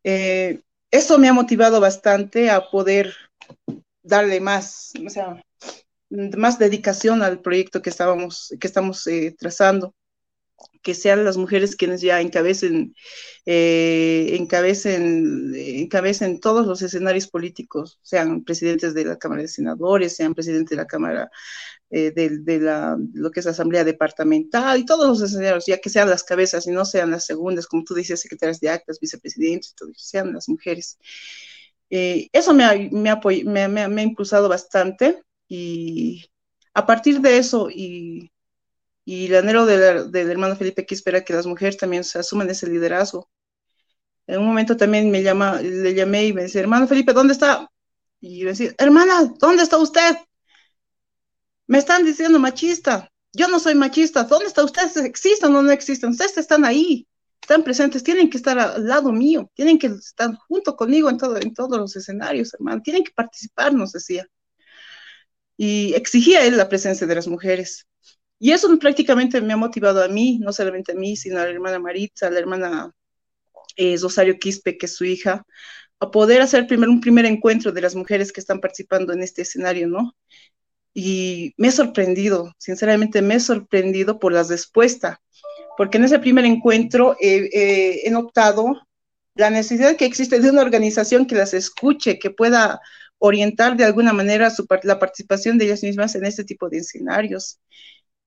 él 0.04 0.63
eso 0.91 1.17
me 1.17 1.30
ha 1.30 1.34
motivado 1.34 1.80
bastante 1.80 2.52
a 2.52 2.69
poder 2.69 3.15
darle 4.04 4.41
más, 4.41 4.91
o 5.06 5.10
sea, 5.10 5.41
más 6.10 6.60
dedicación 6.60 7.24
al 7.24 7.39
proyecto 7.39 7.82
que 7.82 7.89
estábamos, 7.89 8.54
que 8.60 8.67
estamos 8.67 9.08
eh, 9.08 9.34
trazando, 9.38 9.95
que 10.82 10.94
sean 10.96 11.24
las 11.26 11.38
mujeres 11.38 11.76
quienes 11.76 12.02
ya 12.02 12.22
encabecen, 12.22 12.96
eh, 13.46 14.36
encabecen, 14.38 15.54
encabecen 15.56 16.39
todos 16.39 16.65
los 16.67 16.82
escenarios 16.82 17.28
políticos, 17.28 18.00
sean 18.02 18.44
presidentes 18.44 18.94
de 18.94 19.06
la 19.06 19.17
Cámara 19.17 19.44
de 19.44 19.48
Senadores, 19.48 20.15
sean 20.15 20.34
presidentes 20.34 20.72
de 20.72 20.76
la 20.78 20.88
Cámara 20.88 21.32
eh, 21.89 22.12
de, 22.12 22.60
la, 22.60 22.98
lo 23.13 23.32
que 23.32 23.41
es 23.41 23.46
la 23.46 23.52
asamblea 23.52 23.84
departamental 23.84 24.80
y 24.80 24.86
todos 24.86 25.08
los 25.08 25.22
escenarios, 25.22 25.65
ya 25.65 25.80
que 25.80 25.89
sean 25.89 26.10
las 26.10 26.24
cabezas 26.24 26.65
y 26.67 26.72
no 26.72 26.86
sean 26.86 27.12
las 27.12 27.26
segundas, 27.26 27.67
como 27.67 27.84
tú 27.84 27.94
dices, 27.94 28.22
secretarias 28.22 28.60
de 28.62 28.70
actas, 28.70 29.00
vicepresidentes, 29.00 29.76
todo, 29.76 29.91
sean 29.96 30.34
las 30.34 30.48
mujeres. 30.50 30.98
Eh, 31.89 32.30
eso 32.32 32.54
me 32.54 32.63
ha, 32.63 32.74
me, 32.91 33.67
me, 33.67 33.82
ha 33.82 34.04
impulsado 34.04 34.48
bastante 34.48 35.22
y 35.50 36.26
a 36.74 36.86
partir 36.86 37.20
de 37.20 37.38
eso 37.38 37.70
y, 37.70 38.32
y 39.06 39.28
el 39.28 39.36
anhelo 39.36 39.66
del, 39.66 40.16
hermano 40.16 40.56
Felipe 40.56 40.86
que 40.86 40.96
espera 40.96 41.24
que 41.24 41.34
las 41.34 41.46
mujeres 41.46 41.78
también 41.78 42.04
se 42.04 42.20
asuman 42.20 42.50
ese 42.50 42.68
liderazgo. 42.68 43.30
En 44.28 44.40
un 44.40 44.48
momento 44.48 44.78
también 44.78 45.12
me 45.12 45.24
llama, 45.24 45.62
le 45.62 45.94
llamé 45.94 46.26
y 46.26 46.34
me 46.34 46.44
dice, 46.44 46.60
hermano 46.60 46.88
Felipe, 46.88 47.14
¿dónde 47.14 47.34
está? 47.34 47.70
Y 48.20 48.40
yo 48.40 48.48
decía, 48.48 48.74
hermana, 48.78 49.34
¿dónde 49.40 49.64
está 49.64 49.78
usted? 49.78 50.18
me 51.72 51.78
están 51.78 52.04
diciendo 52.04 52.38
machista. 52.38 53.10
Yo 53.32 53.48
no 53.48 53.58
soy 53.58 53.76
machista. 53.76 54.26
¿Dónde 54.26 54.48
está 54.48 54.62
ustedes? 54.62 54.98
¿Existen 54.98 55.56
o 55.56 55.62
no 55.62 55.72
existen? 55.72 56.10
Ustedes 56.10 56.38
están 56.38 56.66
ahí, 56.66 57.08
están 57.42 57.64
presentes, 57.64 58.04
tienen 58.04 58.30
que 58.30 58.36
estar 58.36 58.60
al 58.60 58.86
lado 58.86 59.14
mío, 59.14 59.50
tienen 59.54 59.80
que 59.80 59.88
estar 59.88 60.36
junto 60.50 60.76
conmigo 60.76 61.10
en 61.10 61.18
todos 61.18 61.80
los 61.80 61.96
escenarios, 61.96 62.54
hermano. 62.54 62.82
Tienen 62.82 63.06
que 63.06 63.14
participar, 63.14 63.74
nos 63.74 63.94
decía. 63.94 64.28
Y 65.56 65.94
exigía 65.94 66.46
él 66.46 66.58
la 66.58 66.68
presencia 66.68 67.08
de 67.08 67.16
las 67.16 67.30
mujeres. 67.30 67.88
Y 68.43 68.54
eso 68.54 68.75
prácticamente 68.80 69.39
me 69.39 69.54
ha 69.54 69.58
motivado 69.58 70.04
a 70.04 70.08
mí, 70.08 70.39
no 70.39 70.51
solamente 70.51 70.93
a 70.93 70.95
mí, 70.95 71.15
sino 71.15 71.38
a 71.39 71.43
la 71.43 71.51
hermana 71.51 71.77
Maritza, 71.77 72.25
a 72.25 72.32
la 72.32 72.39
hermana 72.39 72.91
eh, 73.75 73.95
Rosario 74.01 74.39
Quispe, 74.39 74.80
que 74.80 74.88
es 74.88 74.95
su 74.95 75.06
hija, 75.06 75.45
a 75.99 76.10
poder 76.10 76.41
hacer 76.41 76.65
primero 76.65 76.91
un 76.91 77.01
primer 77.01 77.25
encuentro 77.25 77.71
de 77.71 77.82
las 77.82 77.93
mujeres 77.93 78.32
que 78.32 78.39
están 78.39 78.60
participando 78.60 79.13
en 79.13 79.21
este 79.21 79.43
escenario, 79.43 79.88
¿no? 79.88 80.15
Y 80.91 81.54
me 81.58 81.67
he 81.67 81.71
sorprendido, 81.71 82.51
sinceramente 82.58 83.21
me 83.21 83.36
he 83.36 83.39
sorprendido 83.39 84.17
por 84.17 84.34
la 84.34 84.41
respuesta, 84.41 85.21
porque 85.77 85.99
en 85.99 86.06
ese 86.06 86.17
primer 86.17 86.45
encuentro 86.45 87.15
he 87.19 88.10
notado 88.10 88.73
la 89.36 89.51
necesidad 89.51 89.95
que 89.97 90.06
existe 90.06 90.39
de 90.39 90.49
una 90.49 90.63
organización 90.63 91.27
que 91.27 91.36
las 91.36 91.54
escuche, 91.54 92.17
que 92.17 92.32
pueda 92.32 92.82
orientar 93.19 93.77
de 93.77 93.86
alguna 93.86 94.13
manera 94.13 94.51
la 94.82 94.97
participación 94.97 95.60
de 95.60 95.65
ellas 95.65 95.84
mismas 95.84 96.15
en 96.15 96.25
este 96.25 96.43
tipo 96.43 96.69
de 96.69 96.80
escenarios. 96.80 97.60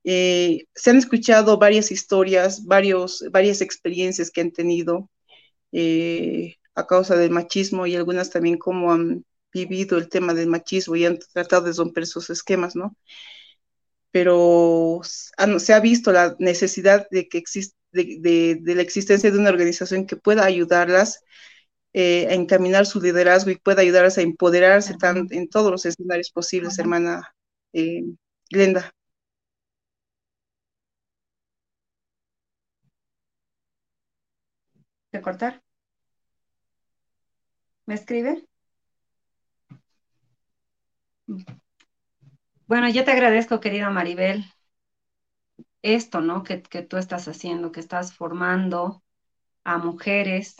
Eh, 0.04 0.66
se 0.74 0.90
han 0.90 0.98
escuchado 0.98 1.58
varias 1.58 1.90
historias, 1.90 2.64
varios, 2.66 3.24
varias 3.30 3.60
experiencias 3.62 4.30
que 4.30 4.42
han 4.42 4.52
tenido 4.52 5.10
eh, 5.72 6.56
a 6.74 6.86
causa 6.86 7.16
del 7.16 7.30
machismo 7.30 7.86
y 7.86 7.96
algunas 7.96 8.30
también 8.30 8.58
cómo 8.58 8.92
han 8.92 9.24
vivido 9.52 9.98
el 9.98 10.08
tema 10.08 10.34
del 10.34 10.48
machismo 10.48 10.96
y 10.96 11.06
han 11.06 11.18
tratado 11.32 11.66
de 11.66 11.72
romper 11.72 12.06
sus 12.06 12.30
esquemas, 12.30 12.76
¿no? 12.76 12.96
Pero 14.10 15.00
se 15.04 15.72
ha 15.74 15.80
visto 15.80 16.12
la 16.12 16.36
necesidad 16.38 17.08
de 17.10 17.28
que 17.28 17.38
existe 17.38 17.76
de, 17.94 18.74
la 18.74 18.82
existencia 18.82 19.30
de 19.30 19.38
una 19.38 19.50
organización 19.50 20.06
que 20.06 20.16
pueda 20.16 20.44
ayudarlas 20.44 21.22
eh, 21.92 22.26
a 22.28 22.34
encaminar 22.34 22.86
su 22.86 23.00
liderazgo 23.00 23.50
y 23.50 23.56
pueda 23.56 23.82
ayudarlas 23.82 24.18
a 24.18 24.22
empoderarse 24.22 24.96
tan, 24.98 25.28
en 25.30 25.48
todos 25.48 25.70
los 25.70 25.86
escenarios 25.86 26.30
posibles, 26.30 26.78
hermana 26.78 27.34
eh, 27.72 28.02
Glenda. 28.50 28.92
¿De 35.14 35.22
cortar? 35.26 35.54
¿Me 37.86 37.94
escribe? 37.94 38.46
Bueno, 42.66 42.88
yo 42.90 43.04
te 43.06 43.10
agradezco, 43.12 43.58
querida 43.60 43.88
Maribel, 43.90 44.44
esto, 45.82 46.20
¿no? 46.20 46.42
Que, 46.42 46.62
que 46.62 46.82
tú 46.82 46.96
estás 46.96 47.28
haciendo, 47.28 47.70
que 47.72 47.80
estás 47.80 48.14
formando 48.14 49.02
a 49.64 49.78
mujeres 49.78 50.56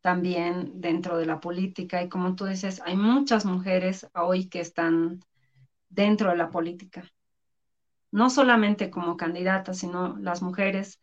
también 0.00 0.80
dentro 0.80 1.18
de 1.18 1.26
la 1.26 1.40
política. 1.40 2.02
Y 2.02 2.08
como 2.08 2.34
tú 2.36 2.46
dices, 2.46 2.82
hay 2.84 2.96
muchas 2.96 3.44
mujeres 3.44 4.08
hoy 4.14 4.48
que 4.48 4.60
están 4.60 5.20
dentro 5.90 6.30
de 6.30 6.36
la 6.36 6.50
política. 6.50 7.04
No 8.10 8.28
solamente 8.30 8.90
como 8.90 9.16
candidatas, 9.16 9.78
sino 9.78 10.16
las 10.18 10.42
mujeres 10.42 11.00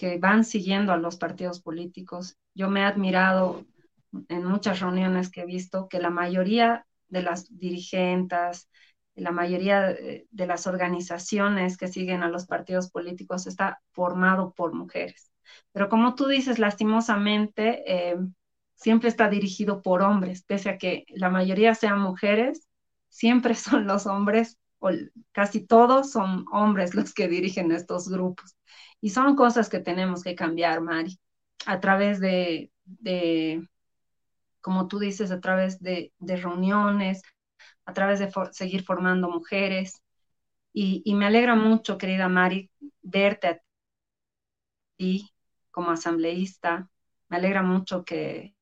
que 0.00 0.16
van 0.16 0.44
siguiendo 0.44 0.94
a 0.94 0.96
los 0.96 1.18
partidos 1.18 1.60
políticos. 1.60 2.38
Yo 2.54 2.70
me 2.70 2.80
he 2.80 2.84
admirado 2.84 3.66
en 4.30 4.44
muchas 4.46 4.80
reuniones 4.80 5.28
que 5.30 5.42
he 5.42 5.44
visto 5.44 5.88
que 5.90 5.98
la 6.00 6.08
mayoría 6.08 6.86
de 7.08 7.20
las 7.20 7.54
dirigentes, 7.58 8.70
la 9.14 9.30
mayoría 9.30 9.82
de 9.82 10.46
las 10.46 10.66
organizaciones 10.66 11.76
que 11.76 11.86
siguen 11.86 12.22
a 12.22 12.30
los 12.30 12.46
partidos 12.46 12.90
políticos 12.90 13.46
está 13.46 13.82
formado 13.92 14.54
por 14.54 14.72
mujeres. 14.72 15.30
Pero 15.70 15.90
como 15.90 16.14
tú 16.14 16.28
dices, 16.28 16.58
lastimosamente, 16.58 17.82
eh, 17.86 18.16
siempre 18.76 19.10
está 19.10 19.28
dirigido 19.28 19.82
por 19.82 20.00
hombres, 20.00 20.44
pese 20.44 20.70
a 20.70 20.78
que 20.78 21.04
la 21.08 21.28
mayoría 21.28 21.74
sean 21.74 22.00
mujeres, 22.00 22.66
siempre 23.10 23.54
son 23.54 23.86
los 23.86 24.06
hombres, 24.06 24.56
o 24.78 24.88
casi 25.32 25.66
todos 25.66 26.10
son 26.10 26.46
hombres 26.52 26.94
los 26.94 27.12
que 27.12 27.28
dirigen 27.28 27.70
estos 27.70 28.08
grupos. 28.08 28.56
Y 29.00 29.10
son 29.10 29.34
cosas 29.36 29.68
que 29.68 29.80
tenemos 29.80 30.22
que 30.22 30.34
cambiar, 30.34 30.80
Mari, 30.80 31.18
a 31.66 31.80
través 31.80 32.20
de, 32.20 32.70
como 34.60 34.88
tú 34.88 34.98
dices, 34.98 35.30
a 35.30 35.40
través 35.40 35.80
de, 35.80 36.12
reuniones, 36.18 37.22
a 37.86 37.92
través 37.92 38.18
de 38.20 38.30
seguir 38.52 38.84
formando 38.84 39.30
mujeres. 39.30 40.02
Y, 40.72 41.02
y, 41.04 41.14
me 41.14 41.26
alegra 41.26 41.54
mucho, 41.56 41.98
querida 41.98 42.28
Mari, 42.28 42.70
verte 43.02 43.48
a 43.48 43.60
ti 44.96 45.30
como 45.70 45.90
asambleísta. 45.90 46.88
Me 47.28 47.36
alegra 47.38 47.62
mucho 47.62 48.04
que, 48.04 48.54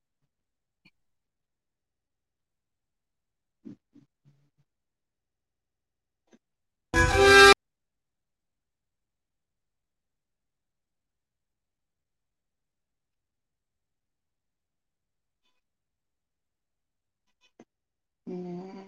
Mm. 18.29 18.88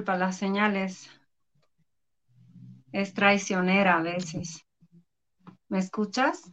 Disculpa, 0.00 0.16
las 0.16 0.38
señales 0.38 1.10
es 2.90 3.12
traicionera 3.12 3.98
a 3.98 4.02
veces. 4.02 4.64
¿Me 5.68 5.78
escuchas? 5.78 6.50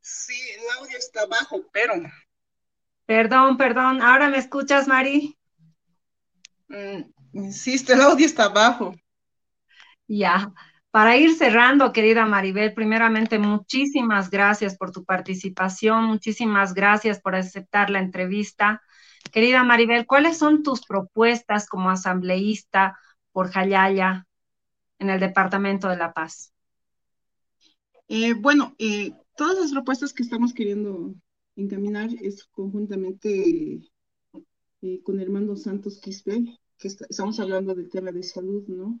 Sí, 0.00 0.40
el 0.56 0.78
audio 0.78 0.96
está 0.96 1.26
bajo, 1.26 1.64
pero... 1.72 1.94
Perdón, 3.06 3.56
perdón. 3.56 4.00
¿Ahora 4.02 4.28
me 4.28 4.38
escuchas, 4.38 4.86
Mari? 4.86 5.36
Mm, 6.68 7.02
insisto, 7.32 7.92
el 7.92 8.02
audio 8.02 8.24
está 8.24 8.50
bajo. 8.50 8.94
Ya. 10.06 10.52
Para 10.92 11.16
ir 11.16 11.34
cerrando, 11.34 11.92
querida 11.92 12.24
Maribel, 12.24 12.72
primeramente 12.72 13.40
muchísimas 13.40 14.30
gracias 14.30 14.76
por 14.76 14.92
tu 14.92 15.04
participación, 15.04 16.04
muchísimas 16.04 16.72
gracias 16.72 17.20
por 17.20 17.34
aceptar 17.34 17.90
la 17.90 17.98
entrevista. 17.98 18.80
Querida 19.32 19.64
Maribel, 19.64 20.06
¿cuáles 20.06 20.38
son 20.38 20.62
tus 20.62 20.84
propuestas 20.86 21.68
como 21.68 21.90
asambleísta 21.90 22.98
por 23.32 23.50
Jayaya 23.50 24.26
en 24.98 25.10
el 25.10 25.20
Departamento 25.20 25.88
de 25.88 25.96
La 25.96 26.12
Paz? 26.12 26.52
Eh, 28.08 28.34
bueno, 28.34 28.74
eh, 28.78 29.12
todas 29.36 29.58
las 29.58 29.72
propuestas 29.72 30.12
que 30.12 30.22
estamos 30.22 30.54
queriendo 30.54 31.14
encaminar 31.56 32.10
es 32.20 32.44
conjuntamente 32.44 33.80
eh, 34.82 35.02
con 35.02 35.20
Hermano 35.20 35.56
Santos 35.56 35.98
Quispe, 36.00 36.44
que 36.78 36.88
estamos 36.88 37.40
hablando 37.40 37.74
del 37.74 37.88
tema 37.88 38.12
de 38.12 38.22
salud, 38.22 38.64
¿no? 38.68 39.00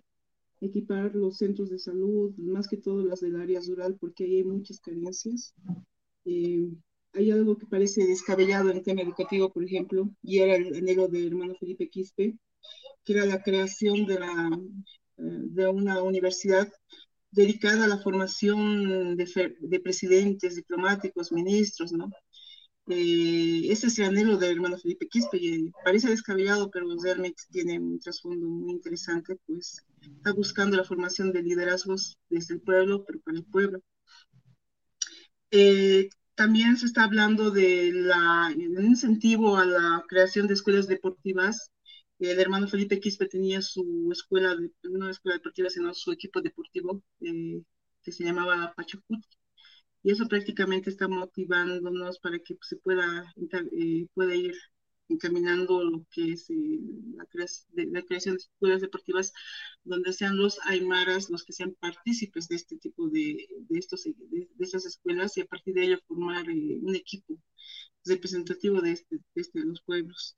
Equipar 0.60 1.14
los 1.14 1.36
centros 1.36 1.70
de 1.70 1.78
salud, 1.78 2.34
más 2.36 2.66
que 2.66 2.78
todo 2.78 3.04
las 3.04 3.20
del 3.20 3.36
área 3.36 3.60
rural, 3.66 3.96
porque 4.00 4.24
ahí 4.24 4.36
hay 4.36 4.44
muchas 4.44 4.80
carencias. 4.80 5.54
Hay 7.16 7.30
algo 7.30 7.56
que 7.56 7.66
parece 7.66 8.04
descabellado 8.06 8.70
en 8.70 8.78
el 8.78 8.82
tema 8.82 9.02
educativo, 9.02 9.52
por 9.52 9.64
ejemplo, 9.64 10.10
y 10.22 10.38
era 10.38 10.56
el 10.56 10.74
anhelo 10.76 11.08
del 11.08 11.28
hermano 11.28 11.54
Felipe 11.58 11.88
Quispe, 11.88 12.36
que 13.04 13.12
era 13.12 13.26
la 13.26 13.42
creación 13.42 14.06
de, 14.06 14.18
de 15.16 15.68
una 15.68 16.02
universidad 16.02 16.70
dedicada 17.30 17.84
a 17.84 17.88
la 17.88 17.98
formación 17.98 19.16
de, 19.16 19.80
presidentes, 19.80 20.56
diplomáticos, 20.56 21.32
ministros, 21.32 21.92
¿no? 21.92 22.10
Eh, 22.88 23.66
ese 23.68 23.88
es 23.88 23.98
el 23.98 24.06
anhelo 24.06 24.36
del 24.36 24.52
hermano 24.52 24.78
Felipe 24.78 25.08
Quispe, 25.08 25.38
y 25.38 25.70
parece 25.84 26.08
descabellado, 26.08 26.70
pero 26.70 26.86
realmente 27.02 27.42
tiene 27.50 27.78
un 27.78 27.98
trasfondo 27.98 28.46
muy 28.46 28.72
interesante, 28.72 29.36
pues 29.46 29.84
está 30.00 30.32
buscando 30.32 30.76
la 30.76 30.84
formación 30.84 31.32
de 31.32 31.42
liderazgos 31.42 32.16
desde 32.30 32.54
el 32.54 32.60
pueblo, 32.60 33.04
pero 33.04 33.20
para 33.20 33.38
el 33.38 33.44
pueblo. 33.44 33.80
Eh, 35.50 36.08
también 36.36 36.76
se 36.76 36.86
está 36.86 37.04
hablando 37.04 37.50
de 37.50 37.92
la, 37.92 38.52
de 38.56 38.84
incentivo 38.84 39.56
a 39.56 39.66
la 39.66 40.04
creación 40.08 40.46
de 40.46 40.54
escuelas 40.54 40.86
deportivas 40.86 41.70
el 42.18 42.40
hermano 42.40 42.68
Felipe 42.68 43.00
Quispe 43.00 43.26
tenía 43.26 43.60
su 43.60 44.08
escuela, 44.12 44.56
una 44.84 45.10
escuela 45.10 45.36
deportiva, 45.36 45.68
sino 45.68 45.92
su 45.94 46.12
equipo 46.12 46.40
deportivo, 46.40 47.02
eh, 47.20 47.62
que 48.02 48.12
se 48.12 48.24
llamaba 48.24 48.72
Pachacut. 48.74 49.22
Y 50.02 50.12
eso 50.12 50.26
prácticamente 50.28 50.90
está 50.90 51.08
motivándonos 51.08 52.18
para 52.20 52.38
que 52.38 52.56
se 52.62 52.76
pueda, 52.76 53.32
eh, 53.72 54.06
pueda 54.14 54.34
ir 54.34 54.54
encaminando 55.08 55.84
lo 55.84 56.06
que 56.10 56.32
es 56.32 56.50
eh, 56.50 56.80
la, 57.14 58.02
creación 58.02 58.36
de 58.36 58.42
escuelas 58.42 58.80
deportivas 58.80 59.32
donde 59.84 60.12
sean 60.12 60.36
los 60.36 60.58
aymaras 60.64 61.30
los 61.30 61.44
que 61.44 61.52
sean 61.52 61.76
partícipes 61.78 62.48
de 62.48 62.56
este 62.56 62.76
tipo 62.76 63.08
de, 63.08 63.46
de 63.68 63.78
de, 63.78 64.48
estas 64.58 64.86
escuelas 64.86 65.36
y 65.36 65.42
a 65.42 65.46
partir 65.46 65.74
de 65.74 65.84
ello 65.84 65.98
formar 66.06 66.46
un 66.48 66.94
equipo 66.94 67.38
representativo 68.04 68.80
de, 68.80 68.92
este, 68.92 69.18
este, 69.34 69.60
los 69.60 69.80
pueblos. 69.82 70.36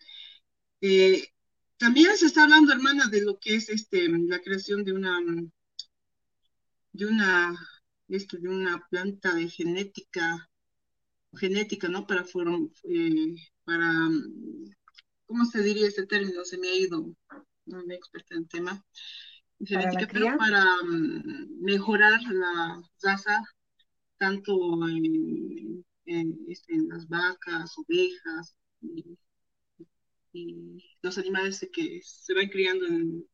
También 1.78 2.16
se 2.16 2.26
está 2.26 2.42
hablando, 2.42 2.72
hermana, 2.72 3.06
de 3.06 3.22
lo 3.22 3.38
que 3.38 3.54
es 3.54 3.68
este, 3.68 4.08
la 4.08 4.40
creación 4.40 4.82
de 4.82 4.92
una, 4.92 5.20
de 6.92 7.06
una, 7.06 7.56
este, 8.08 8.38
de 8.38 8.48
una 8.48 8.84
planta 8.90 9.32
de 9.32 9.48
genética, 9.48 10.47
genética, 11.38 11.88
¿no? 11.88 12.06
Para, 12.06 12.22
eh, 12.22 13.34
para, 13.64 14.08
¿cómo 15.26 15.44
se 15.44 15.62
diría 15.62 15.88
ese 15.88 16.06
término? 16.06 16.44
Se 16.44 16.58
me 16.58 16.68
ha 16.68 16.74
ido, 16.74 17.14
no 17.66 17.84
me 17.86 17.94
experta 17.94 18.34
en 18.34 18.42
el 18.42 18.48
tema. 18.48 18.84
Genética, 19.60 20.08
pero 20.12 20.36
para 20.36 20.64
mm, 20.84 21.60
mejorar 21.60 22.20
la 22.30 22.80
raza, 23.02 23.42
tanto 24.18 24.52
en, 24.88 25.84
este, 26.48 26.74
en 26.74 26.88
las 26.88 27.08
vacas, 27.08 27.72
ovejas, 27.76 28.56
y, 28.80 29.18
y 30.32 30.98
los 31.02 31.18
animales 31.18 31.66
que 31.72 32.00
se 32.02 32.34
van 32.34 32.48
criando 32.48 32.86
en, 32.86 33.24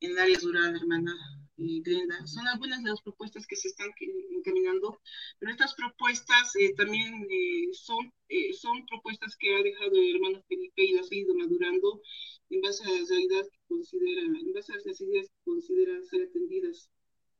en 0.00 0.10
el 0.10 0.18
área 0.18 0.38
rural, 0.42 0.76
hermana 0.76 1.14
y 1.60 1.82
Glenda. 1.82 2.26
Son 2.26 2.46
algunas 2.48 2.82
de 2.82 2.90
las 2.90 3.02
propuestas 3.02 3.46
que 3.46 3.56
se 3.56 3.68
están 3.68 3.90
encaminando, 4.34 5.00
pero 5.38 5.52
estas 5.52 5.74
propuestas 5.74 6.56
eh, 6.56 6.74
también 6.74 7.26
eh, 7.30 7.68
son, 7.72 8.12
eh, 8.28 8.52
son 8.52 8.84
propuestas 8.86 9.36
que 9.36 9.54
ha 9.54 9.62
dejado 9.62 9.92
el 9.92 10.16
hermano 10.16 10.42
Felipe 10.48 10.82
y 10.82 10.94
las 10.94 11.10
ha 11.10 11.14
ido 11.14 11.34
madurando 11.34 12.00
en 12.48 12.60
base 12.62 12.84
a 12.84 12.88
la 12.88 13.06
realidad 13.08 13.44
que 13.52 13.58
considera, 13.68 14.22
en 14.22 14.52
base 14.52 14.72
a 14.72 14.76
las 14.76 14.86
necesidades 14.86 15.28
que 15.28 15.50
considera 15.50 16.02
ser 16.02 16.22
atendidas. 16.28 16.90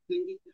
Bendita. 0.07 0.51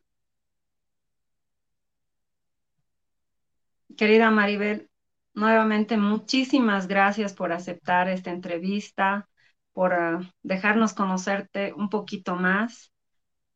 Querida 3.97 4.31
Maribel, 4.31 4.91
Nuevamente, 5.37 5.99
muchísimas 5.99 6.89
gracias 6.89 7.35
por 7.35 7.53
aceptar 7.53 8.09
esta 8.09 8.31
entrevista, 8.31 9.29
por 9.75 9.93
ah, 9.93 10.33
dejarnos 10.43 10.95
conocerte 10.95 11.75
un 11.75 11.91
poquito 11.91 12.37
más 12.37 12.91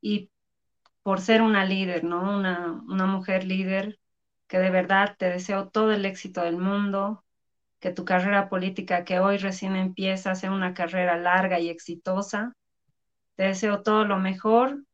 y 0.01 0.31
por 1.03 1.21
ser 1.21 1.43
una 1.43 1.65
líder, 1.65 2.05
¿no? 2.05 2.37
Una, 2.37 2.83
una 2.89 3.07
mujer 3.07 3.45
líder 3.45 3.99
que 4.47 4.59
de 4.59 4.71
verdad 4.71 5.17
te 5.19 5.27
deseo 5.27 5.69
todo 5.69 5.93
el 5.93 6.05
éxito 6.05 6.43
del 6.43 6.59
mundo, 6.59 7.25
que 7.79 7.91
tu 7.93 8.05
carrera 8.05 8.49
política 8.49 9.05
que 9.05 9.19
hoy 9.19 9.39
recién 9.39 9.75
empieza 9.75 10.35
sea 10.35 10.53
una 10.53 10.75
carrera 10.75 11.17
larga 11.17 11.59
y 11.61 11.71
exitosa. 11.71 12.55
Te 13.37 13.45
deseo 13.45 13.83
todo 13.83 14.05
lo 14.05 14.19
mejor 14.19 14.85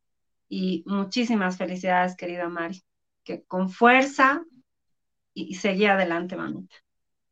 y 0.47 0.83
muchísimas 0.85 1.57
felicidades, 1.57 2.15
querida 2.15 2.47
Mari. 2.49 2.81
Que 3.23 3.43
con 3.43 3.69
fuerza 3.69 4.45
y, 5.33 5.55
seguir 5.55 5.89
adelante, 5.89 6.37
mamita. 6.37 6.75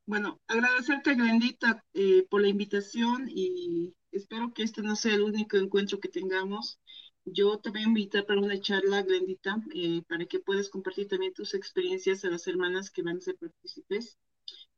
Bueno, 0.05 0.39
agradecerte, 0.47 1.15
Glendita, 1.15 1.83
eh, 1.93 2.27
por 2.29 2.41
la 2.41 2.49
invitación 2.49 3.27
y 3.27 3.95
espero 4.11 4.53
que 4.53 4.63
este 4.63 4.81
no 4.81 4.95
sea 4.95 5.15
el 5.15 5.21
único 5.21 5.57
encuentro 5.57 5.99
que 5.99 6.09
tengamos. 6.09 6.79
Yo 7.25 7.59
te 7.59 7.69
voy 7.71 7.81
a 7.81 7.83
invitar 7.83 8.25
para 8.25 8.39
una 8.41 8.59
charla, 8.61 9.01
Glendita, 9.03 9.57
eh, 9.73 10.01
para 10.07 10.25
que 10.25 10.39
puedas 10.39 10.69
compartir 10.69 11.07
también 11.07 11.33
tus 11.33 11.53
experiencias 11.53 12.23
a 12.23 12.29
las 12.29 12.47
hermanas 12.47 12.91
que 12.91 13.01
van 13.03 13.17
a 13.17 13.21
ser 13.21 13.35
partícipes. 13.38 14.17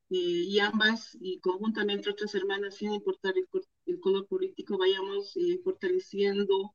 Eh, 0.10 0.15
y 0.47 0.60
ambas, 0.60 1.17
y 1.19 1.39
conjuntamente 1.39 2.10
otras 2.10 2.33
hermanas, 2.36 2.75
sin 2.75 2.93
importar 2.93 3.36
el, 3.38 3.99
color 3.99 4.27
político, 4.27 4.77
vayamos 4.77 5.38
fortaleciendo 5.63 6.73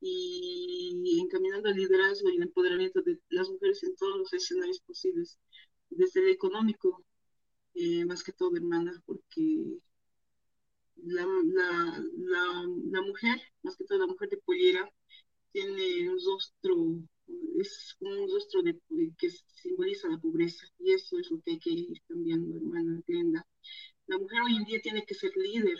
y 0.00 1.20
encaminando 1.20 1.68
el 1.68 1.76
liderazgo 1.76 2.30
y 2.30 2.36
el 2.36 2.42
empoderamiento 2.44 3.02
de 3.02 3.18
las 3.28 3.48
mujeres 3.50 3.82
en 3.84 3.96
todos 3.96 4.18
los 4.18 4.32
escenarios 4.32 4.80
posibles 4.80 5.38
desde 5.90 6.20
el 6.20 6.28
económico, 6.30 7.04
eh, 7.74 8.04
más 8.04 8.22
que 8.22 8.32
todo, 8.32 8.56
hermana, 8.56 8.92
porque 9.06 9.78
la, 11.04 11.26
la, 11.26 12.66
la, 12.90 13.02
mujer, 13.02 13.40
más 13.62 13.76
que 13.76 13.84
todo 13.84 13.98
la 13.98 14.06
mujer 14.06 14.28
de 14.28 14.38
pollera, 14.38 14.90
tiene 15.52 16.10
un 16.10 16.18
rostro, 16.24 16.74
es 17.60 17.96
un 18.00 18.30
rostro 18.32 18.62
de, 18.62 18.78
que 19.18 19.30
simboliza 19.30 20.08
la 20.08 20.18
pobreza, 20.18 20.66
y 20.78 20.92
eso 20.92 21.18
es 21.18 21.30
lo 21.30 21.40
que 21.42 21.52
hay 21.52 21.58
que 21.58 21.70
ir 21.70 22.02
cambiando, 22.08 22.56
hermana 22.56 23.00
Glenda. 23.06 23.46
La 24.06 24.18
mujer 24.18 24.40
hoy 24.42 24.56
en 24.56 24.64
día 24.64 24.80
tiene 24.82 25.04
que 25.04 25.14
ser 25.14 25.32
líder, 25.36 25.78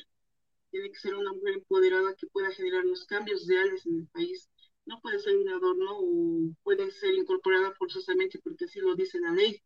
tiene 0.70 0.90
que 0.90 0.98
ser 0.98 1.14
una 1.14 1.32
mujer 1.32 1.54
empoderada 1.54 2.14
que 2.14 2.26
pueda 2.28 2.50
generar 2.52 2.84
los 2.84 3.04
cambios 3.06 3.46
reales 3.46 3.86
en 3.86 4.00
el 4.00 4.06
país. 4.08 4.48
No 4.86 5.00
puede 5.00 5.18
ser 5.18 5.36
un 5.36 5.48
adorno 5.48 5.98
o 5.98 6.54
puede 6.62 6.90
ser 6.92 7.14
incorporada 7.14 7.74
forzosamente 7.74 8.38
porque 8.42 8.64
así 8.66 8.80
lo 8.80 8.94
dice 8.94 9.20
la 9.20 9.32
ley, 9.32 9.62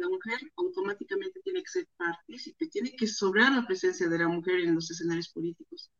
la 0.00 0.08
mujer 0.08 0.38
automáticamente 0.56 1.40
tiene 1.42 1.62
que 1.62 1.70
ser 1.70 1.86
partícipe, 1.96 2.66
tiene 2.68 2.96
que 2.96 3.06
sobrar 3.06 3.52
la 3.52 3.66
presencia 3.66 4.08
de 4.08 4.18
la 4.18 4.28
mujer 4.28 4.60
en 4.60 4.74
los 4.74 4.90
escenarios 4.90 5.28
políticos. 5.28 5.90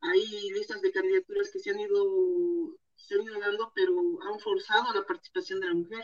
Hay 0.00 0.50
listas 0.50 0.80
de 0.82 0.92
candidaturas 0.92 1.50
que 1.50 1.58
se 1.58 1.70
han 1.70 1.80
ido, 1.80 2.78
se 2.96 3.14
han 3.14 3.22
ido 3.22 3.40
dando, 3.40 3.72
pero 3.74 3.92
han 4.22 4.38
forzado 4.40 4.94
la 4.94 5.04
participación 5.06 5.60
de 5.60 5.68
la 5.68 5.74
mujer. 5.74 6.02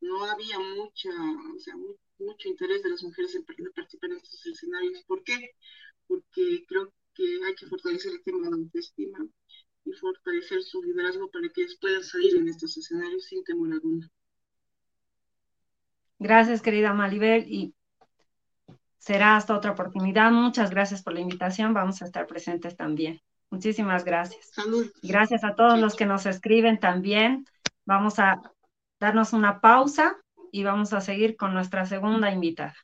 No 0.00 0.24
había 0.24 0.58
mucha, 0.58 1.10
o 1.54 1.58
sea, 1.58 1.74
mucho 2.18 2.48
interés 2.48 2.82
de 2.82 2.90
las 2.90 3.02
mujeres 3.02 3.34
en 3.34 3.44
participar 3.44 4.10
en 4.10 4.16
estos 4.16 4.46
escenarios. 4.46 5.02
¿Por 5.06 5.22
qué? 5.24 5.54
Porque 6.06 6.64
creo 6.66 6.92
que 7.14 7.44
hay 7.44 7.54
que 7.54 7.66
fortalecer 7.66 8.12
el 8.12 8.22
tema 8.22 8.44
de 8.44 8.50
la 8.50 8.56
autoestima 8.56 9.26
y 9.84 9.92
fortalecer 9.92 10.62
su 10.62 10.82
liderazgo 10.82 11.30
para 11.30 11.48
que 11.48 11.62
ellos 11.62 11.78
puedan 11.80 12.04
salir 12.04 12.36
en 12.36 12.48
estos 12.48 12.76
escenarios 12.76 13.24
sin 13.24 13.42
temor 13.44 13.72
alguno. 13.72 14.08
Gracias, 16.18 16.62
querida 16.62 16.92
Malibel. 16.92 17.44
Y 17.48 17.74
será 18.98 19.36
hasta 19.36 19.56
otra 19.56 19.72
oportunidad. 19.72 20.30
Muchas 20.30 20.70
gracias 20.70 21.02
por 21.02 21.14
la 21.14 21.20
invitación. 21.20 21.74
Vamos 21.74 22.02
a 22.02 22.04
estar 22.04 22.26
presentes 22.26 22.76
también. 22.76 23.20
Muchísimas 23.50 24.04
gracias. 24.04 24.50
Gracias 25.02 25.44
a 25.44 25.54
todos 25.54 25.78
los 25.78 25.94
que 25.94 26.06
nos 26.06 26.26
escriben 26.26 26.78
también. 26.78 27.46
Vamos 27.86 28.18
a 28.18 28.42
darnos 29.00 29.32
una 29.32 29.60
pausa 29.60 30.16
y 30.52 30.64
vamos 30.64 30.92
a 30.92 31.00
seguir 31.00 31.36
con 31.36 31.54
nuestra 31.54 31.86
segunda 31.86 32.30
invitada. 32.30 32.74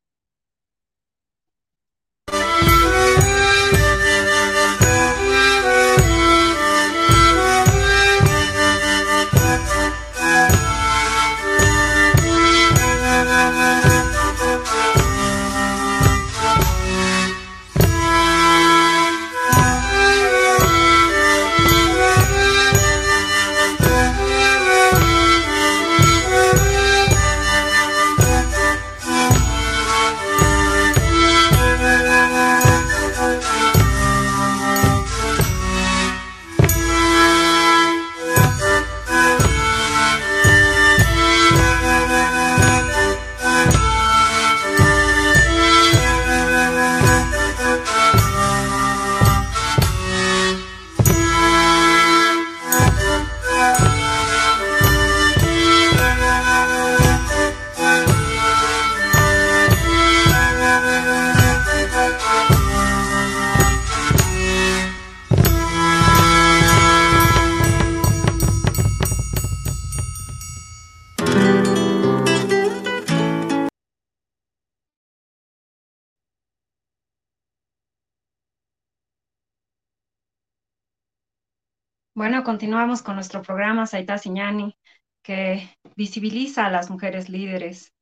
Continuamos 82.54 83.02
con 83.02 83.16
nuestro 83.16 83.42
programa 83.42 83.84
Saita 83.84 84.16
Siñani, 84.16 84.78
que 85.24 85.68
visibiliza 85.96 86.66
a 86.66 86.70
las 86.70 86.88
mujeres 86.88 87.28
líderes 87.28 87.92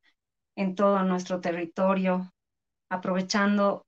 en 0.57 0.75
todo 0.75 1.03
nuestro 1.05 1.41
territorio, 1.41 2.31
aprovechando 2.91 3.87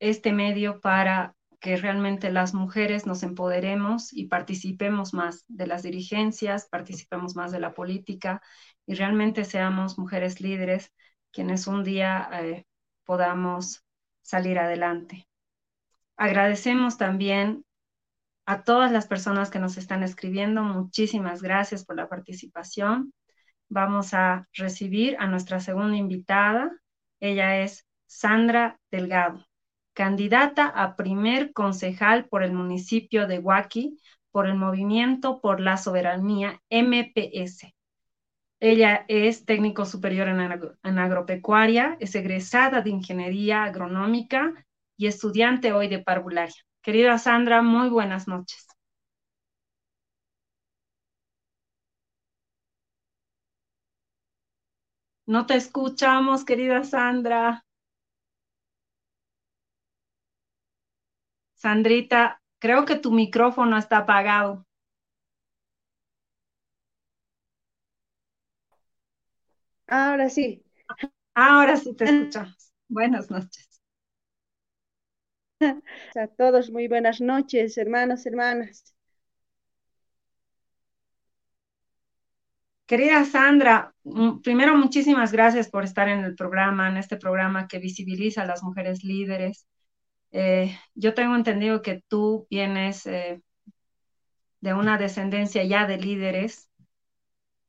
este 0.00 0.32
medio 0.32 0.80
para 0.80 1.36
que 1.60 1.76
realmente 1.76 2.32
las 2.32 2.54
mujeres 2.54 3.06
nos 3.06 3.22
empoderemos 3.22 4.12
y 4.12 4.26
participemos 4.26 5.14
más 5.14 5.44
de 5.46 5.68
las 5.68 5.84
dirigencias, 5.84 6.66
participemos 6.68 7.36
más 7.36 7.52
de 7.52 7.60
la 7.60 7.72
política 7.72 8.42
y 8.86 8.94
realmente 8.94 9.44
seamos 9.44 9.96
mujeres 9.96 10.40
líderes 10.40 10.92
quienes 11.30 11.68
un 11.68 11.84
día 11.84 12.28
eh, 12.32 12.66
podamos 13.04 13.84
salir 14.22 14.58
adelante. 14.58 15.28
Agradecemos 16.16 16.98
también 16.98 17.63
a 18.46 18.62
todas 18.62 18.92
las 18.92 19.06
personas 19.06 19.50
que 19.50 19.58
nos 19.58 19.76
están 19.76 20.02
escribiendo, 20.02 20.62
muchísimas 20.62 21.42
gracias 21.42 21.84
por 21.84 21.96
la 21.96 22.08
participación. 22.08 23.12
Vamos 23.68 24.14
a 24.14 24.48
recibir 24.52 25.16
a 25.18 25.26
nuestra 25.26 25.60
segunda 25.60 25.96
invitada. 25.96 26.70
Ella 27.20 27.62
es 27.62 27.86
Sandra 28.06 28.78
Delgado, 28.90 29.44
candidata 29.94 30.66
a 30.66 30.96
primer 30.96 31.52
concejal 31.52 32.26
por 32.26 32.42
el 32.42 32.52
municipio 32.52 33.26
de 33.26 33.38
Huaki 33.38 33.98
por 34.30 34.46
el 34.46 34.56
Movimiento 34.56 35.40
por 35.40 35.60
la 35.60 35.76
Soberanía 35.76 36.60
MPS. 36.68 37.72
Ella 38.58 39.04
es 39.08 39.44
técnico 39.44 39.84
superior 39.84 40.26
en, 40.26 40.98
agropecuaria, 40.98 41.96
es 42.00 42.14
egresada 42.16 42.80
de 42.80 42.90
Ingeniería 42.90 43.62
Agronómica 43.62 44.66
y 44.96 45.06
estudiante 45.06 45.72
hoy 45.72 45.86
de 45.86 46.00
parvularia. 46.00 46.64
Querida 46.84 47.18
Sandra, 47.18 47.62
muy 47.62 47.88
buenas 47.88 48.28
noches. 48.28 48.64
No 55.26 55.44
te 55.44 55.54
escuchamos, 55.54 56.46
querida 56.46 56.82
Sandra. 56.82 57.66
Sandrita, 61.56 62.40
creo 62.60 62.84
que 62.84 62.94
tu 62.94 63.10
micrófono 63.10 63.76
está 63.76 63.98
apagado. 63.98 64.64
Ahora 69.86 70.28
sí. 70.28 70.62
Ahora 71.34 71.76
sí 71.78 71.94
te 71.96 72.06
escuchamos. 72.06 72.72
Buenas 72.88 73.30
noches. 73.30 73.73
A 76.16 76.26
todos 76.36 76.70
muy 76.70 76.88
buenas 76.88 77.20
noches, 77.20 77.78
hermanos, 77.78 78.26
hermanas. 78.26 78.94
Querida 82.86 83.24
Sandra, 83.24 83.94
primero 84.42 84.76
muchísimas 84.76 85.32
gracias 85.32 85.70
por 85.70 85.84
estar 85.84 86.08
en 86.08 86.20
el 86.20 86.34
programa, 86.34 86.88
en 86.88 86.98
este 86.98 87.16
programa 87.16 87.66
que 87.66 87.78
visibiliza 87.78 88.42
a 88.42 88.46
las 88.46 88.62
mujeres 88.62 89.04
líderes. 89.04 89.66
Eh, 90.32 90.76
yo 90.94 91.14
tengo 91.14 91.34
entendido 91.34 91.80
que 91.80 92.02
tú 92.08 92.46
vienes 92.50 93.06
eh, 93.06 93.40
de 94.60 94.74
una 94.74 94.98
descendencia 94.98 95.64
ya 95.64 95.86
de 95.86 95.96
líderes 95.96 96.70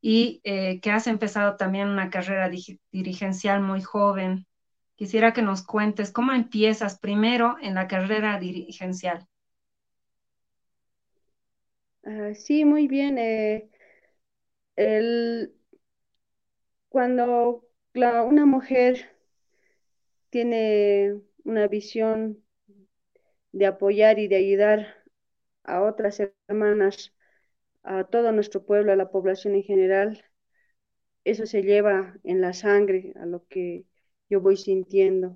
y 0.02 0.42
eh, 0.44 0.80
que 0.82 0.92
has 0.92 1.08
empezado 1.08 1.56
también 1.56 1.88
una 1.90 2.10
carrera 2.10 2.50
dirigencial 2.92 3.62
muy 3.62 3.82
joven. 3.82 4.46
Quisiera 4.96 5.34
que 5.34 5.42
nos 5.42 5.64
cuentes 5.64 6.12
cómo 6.12 6.34
empiezas 6.34 7.00
primero 7.00 7.58
en 7.62 7.76
la 7.76 7.88
carrera 7.88 8.40
dirigencial. 8.40 9.28
Ah, 12.06 12.34
sí, 12.36 12.64
muy 12.66 12.88
bien. 12.88 13.18
Eh, 13.18 13.70
cuando 16.90 17.64
una 17.94 18.46
mujer 18.48 19.12
tiene 20.30 21.20
una 21.44 21.68
visión 21.68 22.44
de 23.54 23.66
apoyar 23.66 24.20
y 24.20 24.28
de 24.28 24.36
ayudar 24.36 25.04
a 25.64 25.82
otras 25.84 26.22
hermanas, 26.48 27.14
a 27.84 28.06
todo 28.06 28.32
nuestro 28.34 28.66
pueblo, 28.66 28.92
a 28.94 28.96
la 28.98 29.12
población 29.12 29.56
en 29.56 29.64
general, 29.64 30.26
eso 31.26 31.46
se 31.46 31.64
lleva 31.64 32.16
en 32.24 32.42
la 32.42 32.54
sangre, 32.54 33.14
a 33.20 33.26
lo 33.26 33.46
que 33.48 33.86
yo 34.30 34.40
voy 34.42 34.58
sintiendo. 34.58 35.36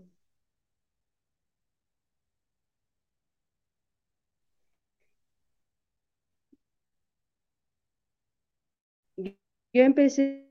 Yo 9.74 9.82
empecé 9.84 10.48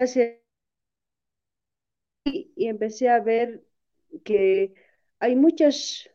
a 0.00 0.04
hacer 0.04 0.42
y 2.24 2.66
empecé 2.68 3.08
a 3.08 3.20
ver 3.20 3.64
que 4.24 4.74
hay 5.20 5.36
muchas 5.36 6.08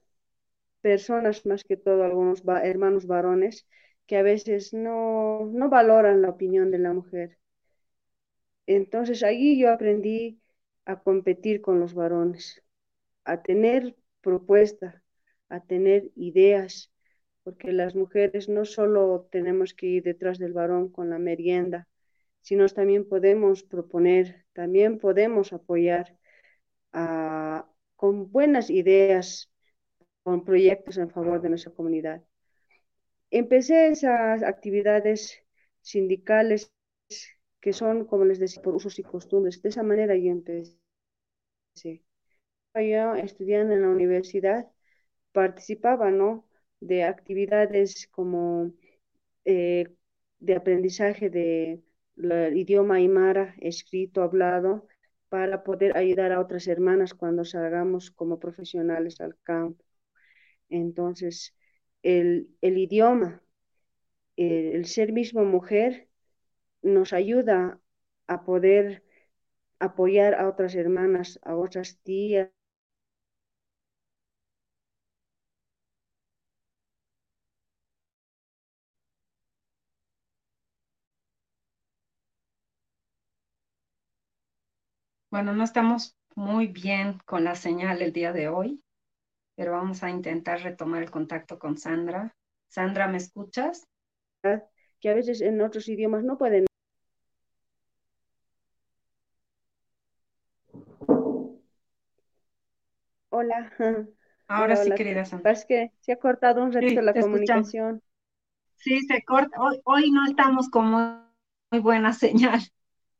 personas, 0.82 1.46
más 1.48 1.64
que 1.66 1.78
todo 1.78 2.04
algunos 2.06 2.44
hermanos 2.64 3.08
varones, 3.08 3.68
que 4.08 4.18
a 4.18 4.24
veces 4.24 4.74
no, 4.74 5.46
no 5.48 5.70
valoran 5.70 6.22
la 6.24 6.30
opinión 6.32 6.72
de 6.72 6.80
la 6.80 6.94
mujer. 6.94 7.40
Entonces 8.68 9.24
allí 9.24 9.58
yo 9.60 9.72
aprendí 9.72 10.42
a 10.86 11.00
competir 11.00 11.62
con 11.62 11.80
los 11.80 11.94
varones, 11.94 12.64
a 13.26 13.42
tener 13.42 13.96
propuesta, 14.22 15.04
a 15.50 15.62
tener 15.62 16.12
ideas, 16.16 16.92
porque 17.44 17.72
las 17.74 17.96
mujeres 17.96 18.50
no 18.50 18.66
solo 18.66 19.28
tenemos 19.32 19.74
que 19.74 19.88
ir 19.88 20.04
detrás 20.04 20.40
del 20.40 20.54
varón 20.54 20.90
con 20.90 21.10
la 21.10 21.20
merienda, 21.20 21.88
sino 22.42 22.68
también 22.68 23.08
podemos 23.08 23.64
proponer, 23.64 24.46
también 24.54 25.00
podemos 25.00 25.54
apoyar 25.54 26.18
con 27.96 28.32
buenas 28.32 28.70
ideas, 28.70 29.52
con 30.24 30.44
proyectos 30.46 30.98
en 30.98 31.10
favor 31.10 31.42
de 31.42 31.50
nuestra 31.50 31.74
comunidad. 31.74 32.24
Empecé 33.32 33.88
esas 33.88 34.44
actividades 34.44 35.40
sindicales 35.82 36.72
que 37.64 37.74
son, 37.74 38.06
como 38.06 38.26
les 38.26 38.40
decía, 38.40 38.62
por 38.62 38.76
usos 38.76 39.00
y 39.00 39.04
costumbres. 39.04 39.62
De 39.62 39.70
esa 39.70 39.84
manera 39.84 40.16
yo 40.18 40.32
empecé. 40.32 40.78
yo 42.76 43.16
estudiando 43.16 43.74
en 43.74 43.82
la 43.84 43.90
universidad, 43.90 44.70
participaba, 45.32 46.12
¿no? 46.12 46.48
De 46.82 47.04
actividades 47.06 48.08
como 48.12 48.74
eh, 49.46 49.86
de 50.40 50.56
aprendizaje 50.56 51.30
de 51.30 51.82
idioma 52.54 52.96
aymara, 52.96 53.56
escrito, 53.60 54.24
hablado, 54.24 54.88
para 55.30 55.64
poder 55.64 55.98
ayudar 55.98 56.32
a 56.34 56.42
otras 56.42 56.68
hermanas 56.68 57.14
cuando 57.14 57.46
salgamos 57.46 58.12
como 58.12 58.40
profesionales 58.40 59.22
al 59.22 59.38
campo. 59.44 59.84
Entonces, 60.70 61.56
el, 62.04 62.50
idioma, 62.62 63.42
el, 64.38 64.86
ser 64.86 65.14
mismo 65.14 65.46
mujer, 65.46 66.10
nos 66.84 67.14
ayuda 67.14 67.80
a 68.28 68.44
poder 68.46 69.04
apoyar 69.80 70.36
a 70.36 70.48
otras 70.50 70.76
hermanas, 70.76 71.40
a 71.44 71.56
otras 71.56 72.00
tías, 72.04 72.50
Bueno, 85.30 85.54
no 85.54 85.66
estamos 85.66 86.16
muy 86.36 86.68
bien 86.68 87.20
con 87.26 87.44
la 87.44 87.56
señal 87.56 88.02
el 88.02 88.14
día 88.14 88.32
de 88.32 88.48
hoy, 88.48 88.82
pero 89.56 89.74
vamos 89.74 90.04
a 90.04 90.10
intentar 90.12 90.62
retomar 90.64 91.04
el 91.04 91.12
contacto 91.12 91.60
con 91.60 91.78
Sandra. 91.78 92.36
Sandra, 92.70 93.08
¿me 93.08 93.18
escuchas? 93.18 93.88
Que 95.02 95.10
a 95.10 95.14
veces 95.14 95.42
en 95.42 95.62
otros 95.62 95.88
idiomas 95.88 96.24
no 96.24 96.36
pueden. 96.40 96.66
Hola. 103.34 103.74
Ahora 104.48 104.78
sí, 104.78 104.94
querida 104.94 105.26
Sandra. 105.26 105.52
Que 105.68 105.92
se 106.02 106.12
ha 106.14 106.18
cortado 106.20 106.64
un 106.64 106.72
ratito 106.72 107.02
la 107.02 107.18
comunicación. 107.18 108.02
Sí, 108.78 109.02
se 109.08 109.24
corta. 109.24 109.60
Hoy, 109.60 109.82
hoy 109.86 110.12
no 110.12 110.26
estamos 110.26 110.70
con 110.70 110.92
muy 110.92 111.80
buena 111.82 112.14
señal. 112.14 112.62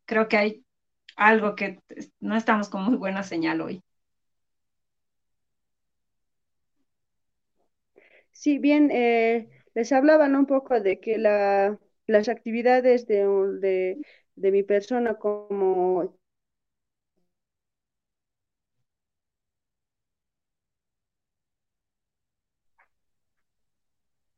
Creo 0.06 0.28
que 0.28 0.38
hay 0.38 0.66
algo 1.18 1.56
que 1.56 1.82
no 2.22 2.36
estamos 2.36 2.70
con 2.70 2.84
muy 2.86 2.96
buena 2.98 3.24
señal 3.24 3.62
hoy. 3.62 3.84
Sí, 8.32 8.58
bien, 8.60 8.90
eh, 8.92 9.50
les 9.74 9.92
hablaban 9.92 10.36
un 10.36 10.46
poco 10.46 10.80
de 10.80 11.00
que 11.00 11.18
la, 11.18 11.80
las 12.08 12.30
actividades 12.30 13.08
de, 13.08 13.26
de, 13.60 14.02
de 14.36 14.52
mi 14.52 14.64
persona 14.64 15.16
como 15.16 16.18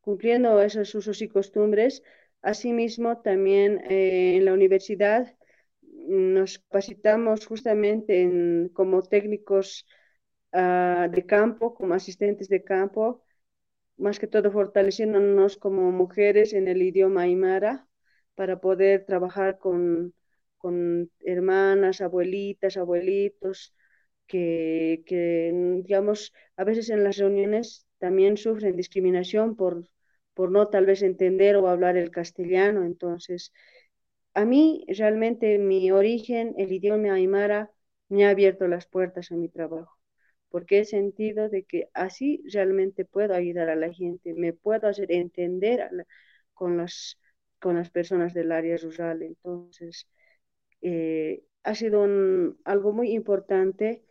cumpliendo 0.06 0.62
esos 0.62 0.94
usos 0.94 1.20
y 1.22 1.28
costumbres. 1.28 2.02
Asimismo, 2.42 3.22
también 3.22 3.82
eh, 3.90 4.36
en 4.36 4.44
la 4.44 4.52
universidad 4.54 5.36
nos 6.08 6.60
capacitamos 6.60 7.44
justamente 7.46 8.22
en, 8.22 8.70
como 8.72 9.02
técnicos 9.02 9.84
uh, 10.52 11.10
de 11.10 11.22
campo, 11.26 11.74
como 11.74 11.94
asistentes 11.94 12.48
de 12.48 12.62
campo, 12.62 13.24
más 13.96 14.18
que 14.20 14.28
todo 14.28 14.52
fortaleciéndonos 14.52 15.56
como 15.56 15.90
mujeres 15.92 16.52
en 16.52 16.68
el 16.68 16.82
idioma 16.82 17.22
aymara 17.22 17.88
para 18.36 18.60
poder 18.60 19.06
trabajar 19.06 19.58
con, 19.58 20.14
con 20.58 21.10
hermanas, 21.20 22.00
abuelitas, 22.00 22.76
abuelitos, 22.76 23.74
que, 24.28 25.02
que, 25.06 25.52
digamos, 25.84 26.32
a 26.56 26.62
veces 26.64 26.90
en 26.90 27.02
las 27.04 27.16
reuniones 27.18 27.86
también 27.98 28.36
sufren 28.36 28.76
discriminación 28.76 29.56
por, 29.56 29.88
por 30.36 30.52
no 30.52 30.68
tal 30.70 30.86
vez 30.86 31.02
entender 31.02 31.56
o 31.56 31.68
hablar 31.68 31.98
el 31.98 32.12
castellano. 32.12 32.84
Entonces, 32.86 33.52
a 34.34 34.44
mí 34.44 34.84
realmente 34.88 35.58
mi 35.58 35.90
origen, 35.90 36.54
el 36.58 36.72
idioma 36.72 37.14
aymara, 37.14 37.70
me 38.08 38.26
ha 38.26 38.30
abierto 38.30 38.68
las 38.68 38.86
puertas 38.86 39.32
a 39.32 39.36
mi 39.36 39.48
trabajo, 39.48 39.98
porque 40.50 40.80
he 40.80 40.84
sentido 40.84 41.48
de 41.48 41.64
que 41.64 41.88
así 41.94 42.42
realmente 42.52 43.04
puedo 43.04 43.34
ayudar 43.34 43.68
a 43.70 43.76
la 43.76 43.92
gente, 43.92 44.34
me 44.34 44.52
puedo 44.52 44.88
hacer 44.88 45.12
entender 45.12 45.90
con, 46.54 46.76
las, 46.78 47.18
con 47.60 47.76
las 47.76 47.90
personas 47.90 48.34
del 48.34 48.52
área 48.52 48.76
rural. 48.78 49.22
Entonces, 49.22 50.08
eh, 50.82 51.44
ha 51.64 51.74
sido 51.74 52.04
algo 52.64 52.92
muy 52.92 53.12
importante 53.12 54.04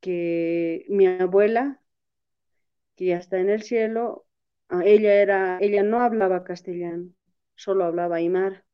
que 0.00 0.86
mi 0.88 1.06
abuela, 1.06 1.82
que 2.96 3.06
ya 3.06 3.18
está 3.18 3.38
en 3.38 3.50
el 3.50 3.62
cielo, 3.62 4.26
ella 4.84 5.14
era, 5.22 5.58
ella 5.60 5.82
no 5.82 6.00
hablaba 6.00 6.44
castellano, 6.44 7.10
solo 7.54 7.84
hablaba 7.84 8.16
aymara 8.16 8.64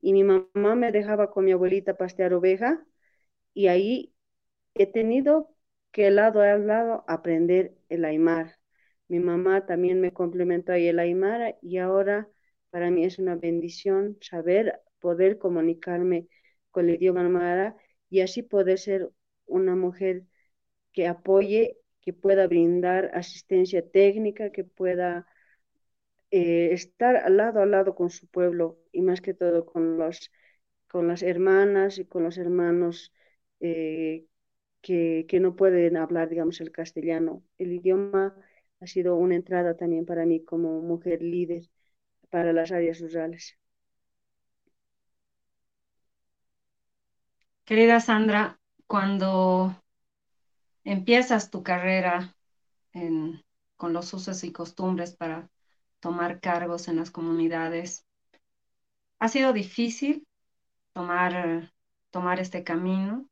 y 0.00 0.12
mi 0.12 0.24
mamá 0.24 0.74
me 0.76 0.92
dejaba 0.92 1.30
con 1.30 1.44
mi 1.44 1.52
abuelita 1.52 1.96
pastear 1.96 2.34
oveja 2.34 2.84
y 3.54 3.68
ahí 3.68 4.14
he 4.74 4.86
tenido 4.86 5.54
que 5.92 6.10
lado 6.10 6.42
a 6.42 6.58
lado 6.58 7.04
aprender 7.08 7.76
el 7.88 8.04
aymar. 8.04 8.58
Mi 9.08 9.20
mamá 9.20 9.66
también 9.66 10.00
me 10.00 10.12
complementó 10.12 10.72
ahí 10.72 10.88
el 10.88 10.98
aymara 11.00 11.56
y 11.62 11.78
ahora 11.78 12.28
para 12.70 12.90
mí 12.90 13.04
es 13.04 13.18
una 13.18 13.36
bendición 13.36 14.18
saber 14.20 14.80
poder 15.00 15.38
comunicarme 15.38 16.28
con 16.70 16.88
el 16.88 16.96
idioma 16.96 17.22
aymara 17.22 17.76
y 18.10 18.20
así 18.22 18.42
poder 18.42 18.78
ser 18.78 19.10
una 19.46 19.76
mujer 19.76 20.24
que 20.92 21.06
apoye, 21.08 21.78
que 22.00 22.12
pueda 22.12 22.46
brindar 22.46 23.10
asistencia 23.14 23.88
técnica, 23.88 24.50
que 24.52 24.64
pueda 24.64 25.26
eh, 26.30 26.72
estar 26.72 27.16
al 27.16 27.36
lado 27.36 27.60
a 27.60 27.66
lado 27.66 27.94
con 27.94 28.10
su 28.10 28.26
pueblo 28.28 28.78
y 28.92 29.02
más 29.02 29.20
que 29.20 29.34
todo 29.34 29.66
con, 29.66 29.98
los, 29.98 30.30
con 30.88 31.08
las 31.08 31.22
hermanas 31.22 31.98
y 31.98 32.06
con 32.06 32.22
los 32.24 32.38
hermanos 32.38 33.12
eh, 33.60 34.26
que, 34.82 35.26
que, 35.28 35.40
no 35.40 35.56
pueden 35.56 35.96
hablar, 35.96 36.28
digamos, 36.28 36.60
el 36.60 36.72
castellano. 36.72 37.44
El 37.58 37.72
idioma 37.72 38.34
ha 38.80 38.86
sido 38.86 39.16
una 39.16 39.36
entrada 39.36 39.76
también 39.76 40.06
para 40.06 40.26
mí 40.26 40.44
como 40.44 40.80
mujer 40.82 41.22
líder 41.22 41.64
para 42.30 42.52
las 42.52 42.72
áreas 42.72 43.00
rurales. 43.00 43.58
Querida 47.64 48.00
Sandra, 48.00 48.58
cuando 48.86 49.76
empiezas 50.84 51.50
tu 51.50 51.62
carrera 51.62 52.36
con 53.76 53.92
los 53.92 54.12
usos 54.12 54.44
y 54.44 54.52
costumbres 54.52 55.16
para 55.16 55.48
tomar 56.00 56.40
cargos 56.40 56.88
en 56.88 56.96
las 56.96 57.10
comunidades. 57.10 58.04
Ha 59.18 59.28
sido 59.28 59.52
difícil 59.52 60.26
tomar, 60.92 61.72
tomar 62.10 62.40
este 62.40 62.64
camino. 62.64 63.26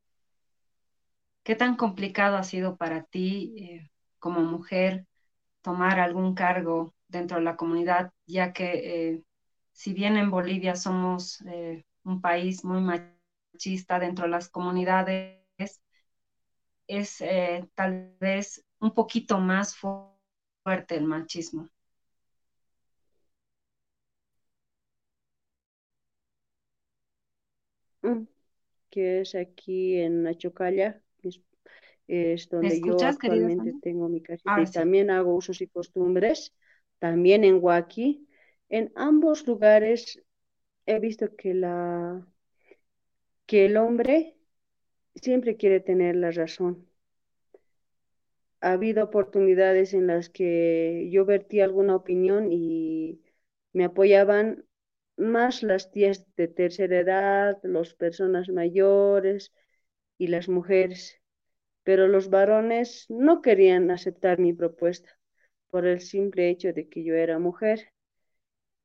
¿Qué 1.43 1.55
tan 1.57 1.77
complicado 1.77 2.37
ha 2.37 2.45
sido 2.45 2.77
para 2.77 3.05
ti 3.05 3.55
eh, 3.59 3.91
como 4.19 4.41
mujer 4.41 5.07
tomar 5.63 6.01
algún 6.01 6.35
cargo 6.35 6.95
dentro 7.09 7.39
de 7.39 7.45
la 7.45 7.57
comunidad, 7.57 8.13
ya 8.27 8.53
que 8.53 9.13
eh, 9.15 9.23
si 9.73 9.93
bien 9.93 10.17
en 10.17 10.31
Bolivia 10.31 10.77
somos 10.77 11.41
eh, 11.43 11.85
un 12.05 12.21
país 12.21 12.65
muy 12.65 12.81
machista 12.81 13.99
dentro 13.99 14.25
de 14.25 14.31
las 14.31 14.49
comunidades, 14.49 15.38
es 16.89 17.23
tal 17.75 18.17
vez 18.19 18.65
un 18.81 18.93
poquito 18.93 19.39
más 19.39 19.77
fuerte 19.77 20.97
el 20.97 21.05
machismo. 21.05 21.69
que 28.91 29.21
es 29.21 29.35
aquí 29.35 29.99
en 30.01 30.27
Achocalla, 30.27 31.01
es, 32.07 32.49
donde 32.49 32.81
yo 32.81 32.97
actualmente 32.99 33.75
tengo 33.83 34.09
mi 34.09 34.23
casita 34.23 34.55
ah, 34.55 34.63
y 34.63 34.71
también 34.71 35.11
hago 35.11 35.35
usos 35.35 35.61
y 35.61 35.67
costumbres, 35.67 36.55
también 36.99 37.45
en 37.45 37.59
Huaki. 37.63 38.27
En 38.71 38.91
ambos 38.97 39.47
lugares 39.47 40.23
he 40.87 40.99
visto 41.01 41.37
que 41.37 41.53
la 41.53 42.27
que 43.45 43.67
el 43.67 43.77
hombre 43.77 44.38
siempre 45.23 45.57
quiere 45.57 45.81
tener 45.81 46.17
la 46.17 46.31
razón. 46.31 46.87
Ha 48.61 48.73
habido 48.73 49.05
oportunidades 49.05 49.95
en 49.95 50.07
las 50.09 50.31
que 50.31 51.09
yo 51.11 51.25
vertí 51.25 51.61
alguna 51.61 51.95
opinión 51.97 52.53
y 52.53 53.21
me 53.73 53.85
apoyaban 53.85 54.65
más 55.17 55.63
las 55.63 55.91
tías 55.91 56.25
de 56.37 56.49
tercera 56.49 56.99
edad, 57.01 57.59
las 57.63 57.95
personas 57.95 58.49
mayores 58.49 59.53
y 60.19 60.29
las 60.29 60.49
mujeres, 60.49 61.21
pero 61.85 62.09
los 62.09 62.31
varones 62.31 63.07
no 63.11 63.43
querían 63.43 63.91
aceptar 63.91 64.39
mi 64.41 64.53
propuesta 64.55 65.11
por 65.71 65.87
el 65.87 66.01
simple 66.01 66.51
hecho 66.51 66.73
de 66.73 66.89
que 66.89 67.05
yo 67.05 67.15
era 67.15 67.39
mujer 67.39 67.93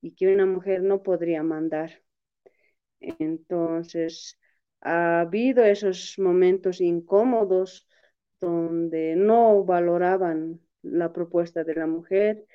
y 0.02 0.14
que 0.16 0.34
una 0.34 0.46
mujer 0.46 0.84
no 0.84 1.04
podría 1.04 1.44
mandar. 1.44 2.04
Entonces, 3.02 4.40
ha 4.84 5.22
habido 5.22 5.64
esos 5.64 6.20
momentos 6.20 6.82
incómodos 6.82 7.88
donde 8.40 9.16
no 9.16 9.64
valoraban 9.66 10.60
la 10.82 11.14
propuesta 11.14 11.64
de 11.64 11.76
la 11.76 11.88
mujer. 11.88 12.46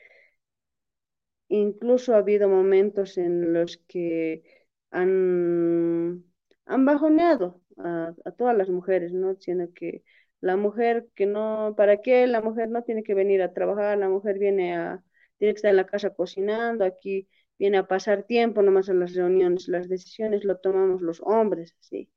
Incluso 1.49 2.15
ha 2.15 2.19
habido 2.19 2.49
momentos 2.49 3.17
en 3.19 3.53
los 3.55 3.79
que 3.89 4.43
han, 4.91 6.25
han 6.67 6.85
bajoneado 6.85 7.63
a, 7.79 8.15
todas 8.37 8.57
las 8.57 8.69
mujeres, 8.69 9.13
¿no? 9.13 9.35
Diciendo 9.35 9.69
que 9.75 10.05
la 10.41 10.57
mujer 10.57 11.09
que 11.15 11.27
no, 11.27 11.75
¿para 11.77 12.01
qué? 12.03 12.27
La 12.27 12.43
mujer 12.43 12.69
no 12.71 12.83
tiene 12.85 13.03
que 13.03 13.15
venir 13.15 13.43
a 13.43 13.53
trabajar, 13.55 13.99
la 13.99 14.09
mujer 14.09 14.39
viene 14.39 14.77
a, 14.77 15.03
tiene 15.39 15.55
que 15.55 15.59
estar 15.59 15.71
en 15.71 15.77
la 15.77 15.87
casa 15.87 16.11
cocinando, 16.15 16.85
aquí 16.85 17.29
viene 17.59 17.79
a 17.79 17.89
pasar 17.89 18.25
tiempo 18.25 18.63
nomás 18.63 18.89
en 18.89 19.01
las 19.01 19.15
reuniones, 19.15 19.69
las 19.69 19.89
decisiones 19.89 20.45
lo 20.45 20.59
tomamos 20.59 21.03
los 21.03 21.21
hombres, 21.23 21.77
¿sí? 21.81 22.11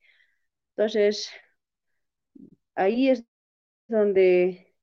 Entonces, 0.75 1.29
ahí 2.75 3.09
es 3.09 3.23
donde 3.87 4.75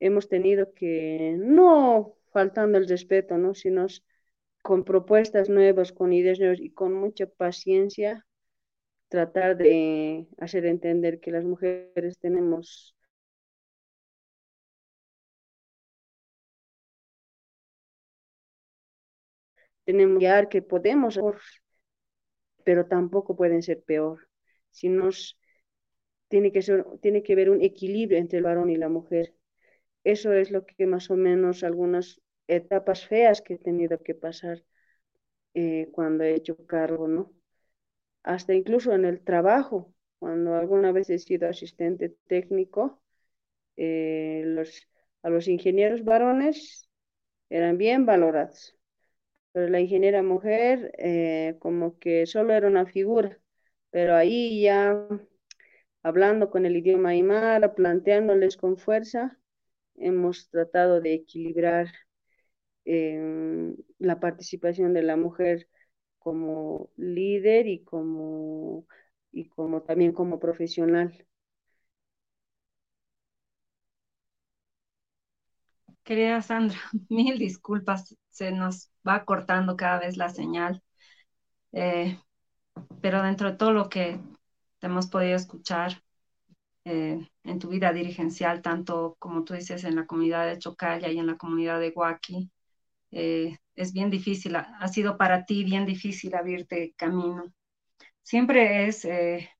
hemos 0.00 0.28
tenido 0.28 0.74
que, 0.74 1.36
no 1.38 2.16
faltando 2.32 2.78
el 2.78 2.88
respeto, 2.88 3.38
¿no? 3.38 3.54
Sino 3.54 3.86
con 4.62 4.84
propuestas 4.84 5.48
nuevas, 5.50 5.92
con 5.92 6.12
ideas 6.12 6.38
nuevas 6.40 6.60
y 6.60 6.72
con 6.72 6.94
mucha 6.94 7.26
paciencia, 7.26 8.26
tratar 9.08 9.56
de 9.58 10.28
hacer 10.38 10.66
entender 10.66 11.20
que 11.20 11.32
las 11.32 11.44
mujeres 11.44 12.18
tenemos 12.20 12.96
tenemos 19.86 20.48
que 20.48 20.60
podemos, 20.62 21.18
pero 22.64 22.86
tampoco 22.86 23.36
pueden 23.36 23.62
ser 23.62 23.82
peor. 23.84 24.28
Si 24.78 24.88
nos 24.90 25.38
tiene 26.28 26.52
que 26.52 26.62
ser, 26.62 26.84
tiene 27.02 27.22
que 27.24 27.34
haber 27.34 27.50
un 27.50 27.62
equilibrio 27.62 28.18
entre 28.18 28.38
el 28.38 28.44
varón 28.44 28.70
y 28.70 28.76
la 28.76 28.88
mujer. 28.90 29.34
Eso 30.04 30.32
es 30.34 30.50
lo 30.52 30.66
que 30.66 30.86
más 30.86 31.10
o 31.10 31.16
menos 31.16 31.64
algunas 31.64 32.20
etapas 32.48 33.06
feas 33.06 33.42
que 33.42 33.54
he 33.54 33.58
tenido 33.58 34.02
que 34.02 34.14
pasar 34.16 34.64
eh, 35.54 35.88
cuando 35.92 36.24
he 36.24 36.34
hecho 36.34 36.56
cargo, 36.66 37.08
¿no? 37.08 37.32
Hasta 38.22 38.54
incluso 38.54 38.92
en 38.94 39.04
el 39.04 39.22
trabajo, 39.24 39.94
cuando 40.18 40.54
alguna 40.56 40.92
vez 40.92 41.10
he 41.10 41.18
sido 41.18 41.48
asistente 41.48 42.16
técnico, 42.26 43.02
eh, 43.76 44.44
a 45.22 45.30
los 45.30 45.48
ingenieros 45.48 46.04
varones 46.04 46.88
eran 47.50 47.78
bien 47.78 48.06
valorados 48.06 48.76
pero 49.52 49.68
la 49.68 49.80
ingeniera 49.80 50.22
mujer 50.22 50.92
eh, 50.98 51.56
como 51.60 51.98
que 51.98 52.26
solo 52.26 52.54
era 52.54 52.68
una 52.68 52.86
figura, 52.86 53.38
pero 53.94 54.16
ahí 54.16 54.62
ya 54.62 55.06
hablando 56.02 56.50
con 56.50 56.66
el 56.66 56.76
idioma 56.76 57.10
aymara, 57.10 57.74
planteándoles 57.74 58.56
con 58.56 58.76
fuerza, 58.78 59.38
hemos 59.96 60.50
tratado 60.50 61.00
de 61.00 61.14
equilibrar 61.14 61.88
eh, 62.84 63.74
la 63.98 64.20
participación 64.20 64.94
de 64.94 65.02
la 65.02 65.16
mujer 65.16 65.68
como 66.18 66.90
líder 66.96 67.66
y 67.68 67.84
como, 67.84 68.86
y 69.32 69.48
como 69.48 69.82
también 69.82 70.12
como 70.12 70.38
profesional. 70.40 71.26
Querida 76.04 76.42
Sandra, 76.42 76.78
mil 77.08 77.38
disculpas, 77.38 78.16
se 78.30 78.52
nos 78.52 78.90
va 79.06 79.24
cortando 79.24 79.76
cada 79.76 80.00
vez 80.00 80.16
la 80.16 80.28
señal, 80.28 80.82
eh, 81.72 82.18
pero 83.00 83.22
dentro 83.22 83.50
de 83.50 83.56
todo 83.56 83.72
lo 83.72 83.88
que 83.88 84.18
te 84.78 84.86
hemos 84.86 85.08
podido 85.08 85.36
escuchar 85.36 86.02
eh, 86.84 87.28
en 87.44 87.58
tu 87.58 87.68
vida 87.68 87.92
dirigencial, 87.92 88.62
tanto 88.62 89.16
como 89.18 89.44
tú 89.44 89.54
dices 89.54 89.84
en 89.84 89.96
la 89.96 90.06
comunidad 90.06 90.46
de 90.46 90.58
Chocalla 90.58 91.08
y 91.10 91.18
en 91.18 91.26
la 91.26 91.36
comunidad 91.36 91.80
de 91.80 91.92
Huaki, 91.94 92.50
eh, 93.10 93.58
es 93.74 93.92
bien 93.92 94.10
difícil, 94.10 94.56
ha 94.56 94.88
sido 94.88 95.16
para 95.16 95.44
ti 95.44 95.64
bien 95.64 95.86
difícil 95.86 96.34
abrirte 96.34 96.94
camino. 96.96 97.52
Siempre 98.22 98.86
es 98.86 99.06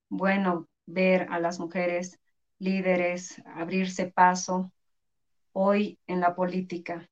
bueno 0.09 0.69
ver 0.87 1.27
a 1.31 1.41
las 1.41 1.59
mujeres 1.61 2.19
líderes 2.59 3.43
abrirse 3.47 4.07
paso 4.07 4.73
hoy 5.53 5.99
en 6.07 6.21
la 6.21 6.35
política. 6.35 7.09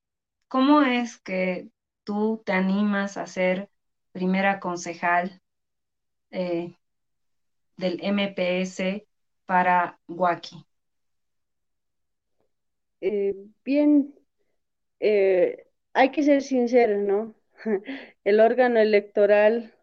¿Cómo 0.47 0.81
es 0.81 1.19
que 1.19 1.69
tú 2.03 2.41
te 2.45 2.53
animas 2.53 3.17
a 3.17 3.27
ser 3.27 3.69
primera 4.11 4.59
concejal 4.59 5.41
eh, 6.33 6.75
del 7.77 7.99
MPS 8.03 9.07
para 9.45 9.99
Huaki? 10.07 10.65
Eh, 13.01 13.35
bien, 13.65 14.15
eh, 14.99 15.67
hay 15.93 16.11
que 16.11 16.23
ser 16.23 16.41
sinceros, 16.43 16.99
¿no? 17.03 17.35
El 18.25 18.39
órgano 18.41 18.79
electoral 18.81 19.75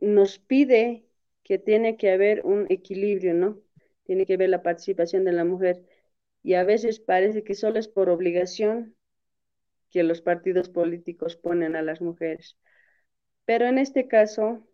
nos 0.00 0.38
pide 0.38 1.06
que 1.42 1.58
tiene 1.58 1.96
que 1.96 2.10
haber 2.10 2.44
un 2.46 2.66
equilibrio, 2.70 3.34
¿no? 3.34 3.60
Tiene 4.04 4.26
que 4.26 4.34
haber 4.34 4.48
la 4.50 4.62
participación 4.62 5.24
de 5.24 5.32
la 5.32 5.44
mujer 5.44 5.84
y 6.42 6.54
a 6.54 6.64
veces 6.64 7.00
parece 7.00 7.44
que 7.44 7.54
solo 7.54 7.78
es 7.78 7.88
por 7.88 8.08
obligación 8.10 8.96
que 9.90 10.02
los 10.04 10.22
partidos 10.22 10.68
políticos 10.70 11.36
ponen 11.36 11.76
a 11.76 11.82
las 11.82 12.00
mujeres. 12.02 12.58
Pero 13.46 13.66
en 13.66 13.78
este 13.78 14.08
caso, 14.08 14.66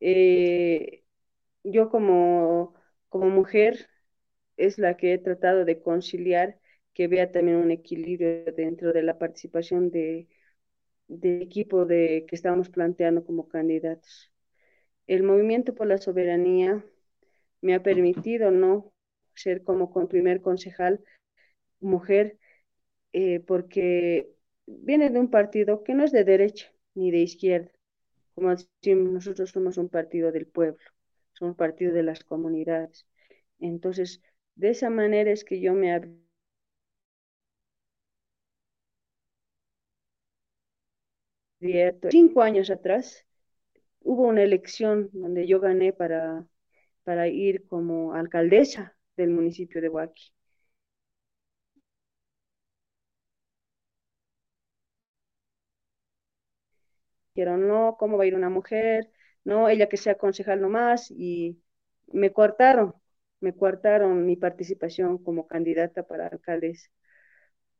eh, 0.00 1.04
yo 1.64 1.90
como, 1.90 2.74
como 3.08 3.30
mujer 3.30 3.88
es 4.56 4.78
la 4.78 4.96
que 4.96 5.14
he 5.14 5.18
tratado 5.18 5.64
de 5.64 5.80
conciliar 5.80 6.60
que 6.94 7.08
vea 7.08 7.32
también 7.32 7.58
un 7.58 7.70
equilibrio 7.70 8.44
dentro 8.56 8.92
de 8.92 9.02
la 9.02 9.18
participación 9.18 9.90
de, 9.90 10.28
de 11.08 11.42
equipo 11.42 11.86
de, 11.86 12.26
que 12.28 12.36
estamos 12.36 12.70
planteando 12.70 13.24
como 13.24 13.48
candidatos. 13.48 14.32
El 15.06 15.22
movimiento 15.24 15.74
por 15.74 15.86
la 15.88 15.98
soberanía 15.98 16.84
me 17.62 17.74
ha 17.74 17.82
permitido 17.82 18.50
no 18.50 18.92
ser 19.34 19.64
como 19.64 19.92
primer 20.08 20.40
concejal 20.42 21.04
mujer, 21.80 22.38
eh, 23.12 23.40
porque 23.40 24.30
viene 24.66 25.10
de 25.10 25.18
un 25.18 25.30
partido 25.30 25.82
que 25.84 25.94
no 25.94 26.04
es 26.04 26.12
de 26.12 26.24
derecha 26.24 26.72
ni 26.94 27.10
de 27.10 27.18
izquierda. 27.18 27.72
Como 28.40 28.56
decimos, 28.56 29.12
nosotros 29.12 29.50
somos 29.50 29.76
un 29.78 29.90
partido 29.90 30.32
del 30.32 30.46
pueblo, 30.46 30.80
somos 31.34 31.52
un 31.52 31.56
partido 31.56 31.92
de 31.92 32.02
las 32.02 32.24
comunidades. 32.24 33.06
Entonces, 33.60 34.22
de 34.56 34.70
esa 34.70 34.90
manera 34.90 35.30
es 35.30 35.44
que 35.44 35.60
yo 35.60 35.74
me 35.74 35.92
abierto. 41.60 42.08
Cinco 42.10 42.42
años 42.42 42.70
atrás 42.70 43.26
hubo 44.02 44.24
una 44.28 44.42
elección 44.44 45.10
donde 45.12 45.46
yo 45.48 45.60
gané 45.60 45.92
para, 45.94 46.46
para 47.04 47.28
ir 47.28 47.66
como 47.68 48.14
alcaldesa 48.14 48.96
del 49.16 49.30
municipio 49.30 49.80
de 49.82 49.88
Huaki. 49.90 50.32
Dijeron, 57.40 57.68
no, 57.68 57.96
¿cómo 57.98 58.16
va 58.18 58.24
a 58.24 58.26
ir 58.26 58.34
una 58.36 58.50
mujer? 58.50 59.10
No, 59.44 59.68
ella 59.68 59.88
que 59.88 59.96
sea 59.96 60.16
concejal 60.16 60.60
nomás, 60.60 61.10
y 61.10 61.62
me 62.12 62.32
cortaron, 62.32 62.94
me 63.40 63.54
cortaron 63.54 64.26
mi 64.26 64.36
participación 64.36 65.18
como 65.22 65.46
candidata 65.46 66.02
para 66.06 66.26
alcaldes. 66.28 66.90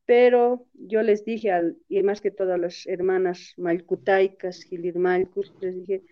Pero 0.07 0.67
yo 0.75 1.03
les 1.03 1.25
dije, 1.25 1.51
al, 1.53 1.79
y 1.89 2.03
más 2.03 2.21
que 2.21 2.31
todas 2.31 2.59
las 2.59 2.87
hermanas 2.87 3.55
malcutaicas, 3.57 4.63
Gilir 4.65 4.99
Malcus, 4.99 5.55
les 5.61 5.77
dije, 5.77 6.03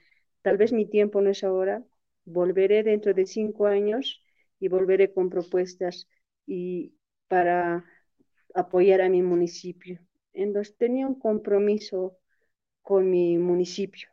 tal 0.43 0.57
vez 0.57 0.73
mi 0.73 0.87
tiempo 0.87 1.21
no 1.21 1.31
es 1.31 1.43
ahora, 1.45 1.85
volveré 2.25 2.83
dentro 2.85 3.13
de 3.15 3.27
cinco 3.27 3.67
años 3.67 4.23
y 4.61 4.69
volveré 4.69 5.13
con 5.13 5.31
propuestas 5.31 6.09
y 6.47 6.95
para 7.29 7.85
apoyar 8.55 9.01
a 9.03 9.09
mi 9.09 9.23
municipio. 9.23 10.01
Entonces 10.33 10.77
tenía 10.77 11.07
un 11.07 11.19
compromiso 11.19 12.19
con 12.89 13.11
mi 13.11 13.39
municipio, 13.39 14.09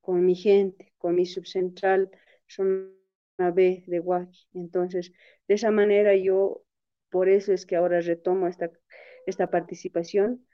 con 0.00 0.24
mi 0.26 0.34
gente, 0.34 0.92
con 0.98 1.14
mi 1.16 1.24
subcentral 1.26 2.10
zona 2.46 3.50
B 3.54 3.84
de 3.86 4.00
Huaki. 4.00 4.48
Entonces, 4.54 5.12
de 5.48 5.54
esa 5.54 5.70
manera 5.70 6.14
yo, 6.16 6.62
por 7.10 7.28
eso 7.28 7.52
es 7.52 7.64
que 7.66 7.76
ahora 7.76 8.00
retomo 8.00 8.46
esta, 8.48 8.70
esta 9.26 9.50
participación 9.50 10.46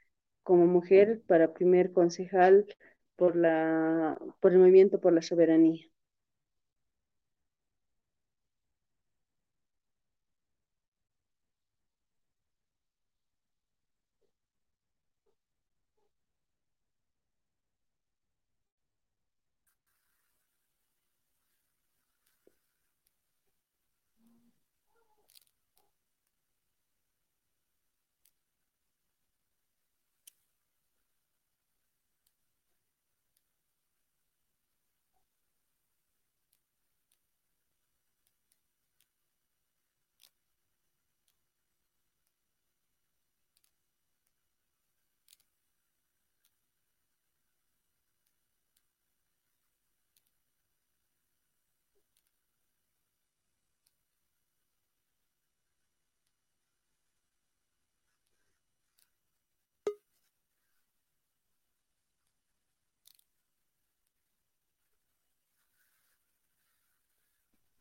como 0.44 0.66
mujer 0.66 1.22
para 1.26 1.52
primer 1.54 1.92
concejal 1.92 2.66
por, 3.16 3.36
la, 3.36 4.18
por 4.40 4.52
el 4.52 4.58
movimiento 4.60 5.00
por 5.00 5.12
la 5.12 5.22
soberanía. 5.22 5.84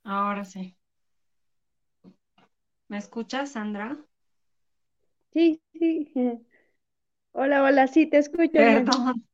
Ahora 0.06 0.46
sí. 0.46 0.78
¿Me 2.88 2.98
escuchas, 2.98 3.52
Sandra? 3.52 3.98
Sí, 5.34 5.62
sí. 5.74 6.12
Hola, 7.34 7.62
hola, 7.64 7.88
sí, 7.88 8.08
te 8.10 8.18
escucho. 8.18 8.60
Perdón. 8.60 9.26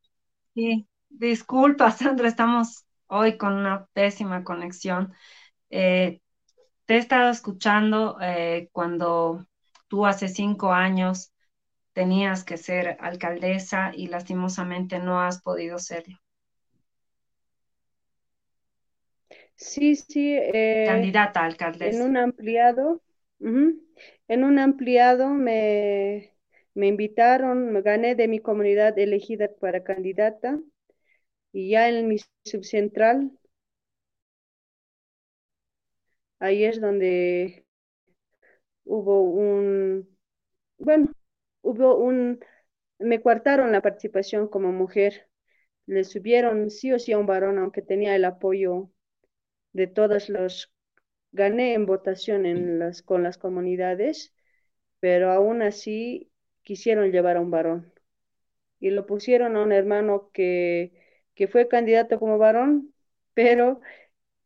Sí, 0.55 0.87
disculpa, 1.09 1.91
Sandra, 1.91 2.27
estamos 2.29 2.85
hoy 3.07 3.37
con 3.37 3.53
una 3.55 3.87
pésima 3.93 4.43
conexión. 4.43 5.13
Eh, 5.71 6.21
te 6.85 6.95
he 6.95 6.97
estado 6.99 7.31
escuchando 7.31 8.17
eh, 8.21 8.69
cuando 8.73 9.47
tú 9.89 10.05
hace 10.07 10.27
cinco 10.29 10.73
años 10.73 11.33
tenías 11.93 12.43
que 12.45 12.57
ser 12.57 12.97
alcaldesa 13.01 13.91
y 13.95 14.07
lastimosamente 14.07 14.99
no 14.99 15.21
has 15.21 15.41
podido 15.43 15.79
serlo. 15.79 16.17
Sí, 19.59 19.95
sí, 19.95 20.35
eh, 20.37 20.87
Candidata 20.87 21.39
a 21.41 21.45
en 21.83 22.01
alcaldesa. 22.01 22.01
un 22.01 22.17
ampliado, 22.17 23.01
En 24.29 24.43
un 24.45 24.59
ampliado 24.59 25.29
me, 25.29 26.33
me 26.73 26.87
invitaron, 26.87 27.71
me 27.73 27.81
gané 27.81 28.15
de 28.15 28.27
mi 28.29 28.39
comunidad 28.39 28.97
elegida 28.97 29.49
para 29.59 29.83
candidata 29.83 30.59
y 31.53 31.71
ya 31.71 31.89
en 31.89 32.07
mi 32.09 32.17
subcentral, 32.45 33.31
ahí 36.39 36.65
es 36.65 36.81
donde 36.81 37.65
hubo 38.85 39.21
un, 39.23 40.07
bueno, 40.79 41.13
hubo 41.63 41.97
un, 41.97 42.39
me 42.99 43.21
coartaron 43.21 43.71
la 43.71 43.81
participación 43.81 44.47
como 44.49 44.71
mujer, 44.71 45.29
le 45.87 46.03
subieron 46.05 46.69
sí 46.71 46.93
o 46.93 46.99
sí 46.99 47.13
a 47.13 47.19
un 47.19 47.27
varón, 47.27 47.59
aunque 47.59 47.81
tenía 47.81 48.15
el 48.17 48.25
apoyo 48.25 48.91
de 49.73 49.87
todas 49.87 50.29
los, 50.29 50.71
gané 51.31 51.73
en 51.73 51.85
votación 51.85 52.45
en 52.45 52.79
las, 52.79 53.01
con 53.03 53.23
las 53.23 53.37
comunidades, 53.37 54.33
pero 54.99 55.31
aún 55.31 55.61
así 55.63 56.31
quisieron 56.63 57.11
llevar 57.11 57.37
a 57.37 57.41
un 57.41 57.51
varón 57.51 57.93
y 58.79 58.91
lo 58.91 59.05
pusieron 59.05 59.55
a 59.55 59.63
un 59.63 59.71
hermano 59.71 60.31
que, 60.33 60.93
que 61.35 61.47
fue 61.47 61.67
candidato 61.67 62.19
como 62.19 62.37
varón, 62.37 62.93
pero 63.33 63.81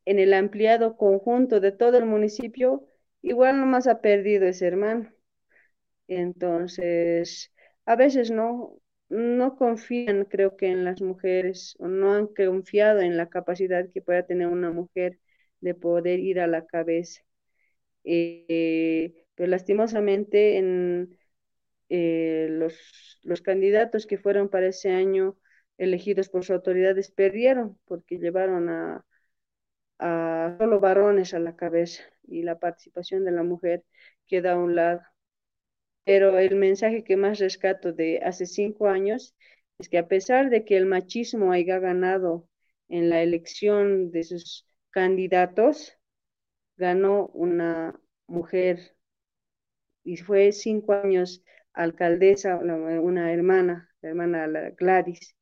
en 0.05 0.19
el 0.19 0.33
ampliado 0.33 0.97
conjunto 0.97 1.59
de 1.59 1.71
todo 1.71 1.97
el 1.97 2.05
municipio, 2.05 2.87
igual 3.21 3.59
nomás 3.59 3.87
ha 3.87 4.01
perdido 4.01 4.45
ese 4.47 4.67
hermano. 4.67 5.11
Entonces, 6.07 7.51
a 7.85 7.95
veces 7.95 8.31
no, 8.31 8.77
no 9.13 9.55
confían, 9.57 10.25
creo 10.25 10.57
que 10.57 10.67
en 10.69 10.85
las 10.85 11.01
mujeres, 11.01 11.75
o 11.79 11.87
no 11.87 12.13
han 12.13 12.27
confiado 12.27 13.01
en 13.01 13.17
la 13.17 13.29
capacidad 13.29 13.89
que 13.91 14.01
pueda 14.01 14.25
tener 14.25 14.47
una 14.47 14.71
mujer 14.71 15.19
de 15.61 15.75
poder 15.75 16.19
ir 16.19 16.39
a 16.39 16.47
la 16.47 16.65
cabeza. 16.65 17.21
Eh, 18.03 19.13
pero 19.35 19.49
lastimosamente 19.49 20.57
en 20.57 21.17
eh, 21.89 22.47
los, 22.51 23.19
los 23.23 23.41
candidatos 23.41 24.07
que 24.07 24.17
fueron 24.17 24.49
para 24.49 24.67
ese 24.67 24.91
año 24.91 25.37
elegidos 25.77 26.29
por 26.29 26.43
sus 26.43 26.51
autoridades 26.55 27.11
perdieron 27.11 27.79
porque 27.85 28.17
llevaron 28.19 28.69
a, 28.69 29.05
a 29.99 30.55
solo 30.59 30.79
varones 30.79 31.33
a 31.33 31.39
la 31.39 31.55
cabeza 31.55 32.03
y 32.27 32.43
la 32.43 32.59
participación 32.59 33.25
de 33.25 33.31
la 33.31 33.43
mujer 33.43 33.83
queda 34.27 34.53
a 34.53 34.57
un 34.57 34.75
lado. 34.75 35.01
Pero 36.05 36.37
el 36.39 36.55
mensaje 36.55 37.03
que 37.03 37.17
más 37.17 37.39
rescato 37.39 37.93
de 37.93 38.19
hace 38.23 38.45
cinco 38.45 38.87
años 38.87 39.35
es 39.79 39.89
que 39.89 39.97
a 39.97 40.07
pesar 40.07 40.49
de 40.49 40.65
que 40.65 40.77
el 40.77 40.85
machismo 40.85 41.51
haya 41.51 41.79
ganado 41.79 42.47
en 42.89 43.09
la 43.09 43.21
elección 43.21 44.11
de 44.11 44.23
sus 44.23 44.67
candidatos, 44.91 45.97
ganó 46.77 47.27
una 47.33 47.99
mujer 48.27 48.95
y 50.03 50.17
fue 50.17 50.51
cinco 50.51 50.93
años 50.93 51.43
alcaldesa, 51.73 52.57
una 52.57 53.31
hermana, 53.33 53.89
la 54.01 54.09
hermana 54.09 54.47
Gladys, 54.77 55.35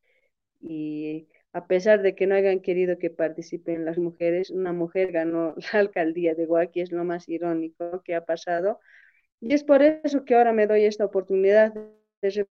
y 0.62 1.28
a 1.54 1.68
pesar 1.68 2.02
de 2.02 2.16
que 2.16 2.28
no 2.28 2.36
hayan 2.36 2.62
querido 2.62 2.98
que 3.00 3.10
participen 3.10 3.86
las 3.86 3.98
mujeres, 3.98 4.52
una 4.52 4.74
mujer 4.74 5.12
ganó 5.12 5.56
la 5.74 5.80
alcaldía 5.80 6.36
de 6.36 6.46
Guaqui, 6.46 6.82
es 6.82 6.92
lo 6.92 7.04
más 7.06 7.28
irónico 7.30 8.02
que 8.04 8.16
ha 8.16 8.26
pasado, 8.26 8.80
y 9.42 9.54
es 9.54 9.64
por 9.64 9.82
eso 9.82 10.24
que 10.24 10.36
ahora 10.36 10.54
me 10.54 10.68
doy 10.68 10.86
esta 10.86 11.06
oportunidad 11.06 11.74
de 12.22 12.48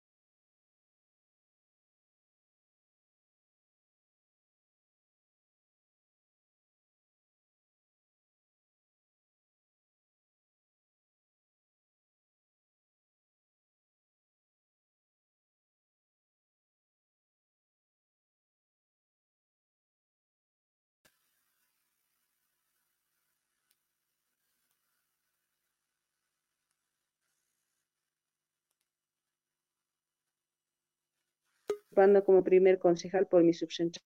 participando 31.91 32.25
como 32.27 32.43
primer 32.51 32.79
concejal 32.79 33.27
por 33.29 33.43
mi 33.45 33.55
subcentral. 33.55 34.05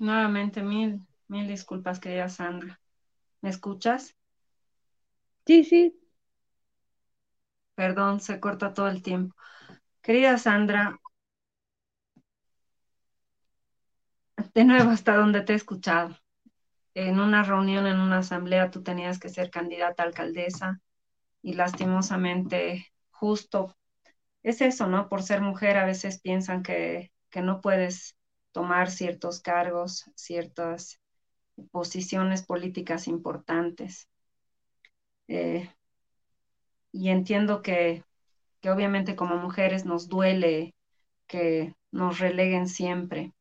Nuevamente, 0.00 0.60
mil, 0.62 1.06
mil 1.28 1.46
disculpas, 1.46 2.00
querida 2.00 2.28
Sandra. 2.28 2.80
¿Me 3.42 3.50
escuchas? 3.50 4.16
Sí, 5.46 5.64
sí, 5.64 5.98
Perdón, 7.74 8.20
se 8.20 8.40
corta 8.40 8.74
todo 8.74 8.88
el 8.88 9.02
tiempo. 9.02 9.34
Querida 10.02 10.38
Sandra, 10.38 11.00
de 14.54 14.62
nuevo, 14.66 14.90
hasta 14.90 15.16
donde 15.16 15.40
te 15.40 15.54
he 15.54 15.56
escuchado. 15.56 16.14
En 16.98 17.20
una 17.20 17.44
reunión, 17.44 17.86
en 17.86 18.00
una 18.00 18.18
asamblea, 18.18 18.70
tú 18.72 18.82
tenías 18.82 19.20
que 19.20 19.28
ser 19.28 19.50
candidata 19.50 20.02
a 20.02 20.06
alcaldesa 20.06 20.80
y 21.42 21.54
lastimosamente, 21.54 22.88
justo, 23.10 23.76
es 24.42 24.60
eso, 24.62 24.88
¿no? 24.88 25.08
Por 25.08 25.22
ser 25.22 25.40
mujer, 25.40 25.78
a 25.78 25.86
veces 25.86 26.20
piensan 26.20 26.62
que, 26.64 27.12
que 27.30 27.42
no 27.42 27.60
puedes 27.60 28.16
tomar 28.52 28.90
ciertos 28.90 29.40
cargos, 29.40 30.10
ciertas 30.16 31.00
posiciones 31.72 32.44
políticas 32.44 33.08
importantes. 33.08 34.08
Eh, 35.28 35.68
y 36.92 37.10
entiendo 37.10 37.62
que, 37.62 38.04
que 38.60 38.70
obviamente 38.70 39.16
como 39.16 39.36
mujeres 39.36 39.84
nos 39.84 40.08
duele 40.08 40.74
que 41.26 41.74
nos 41.92 42.18
releguen 42.18 42.68
siempre, 42.68 43.34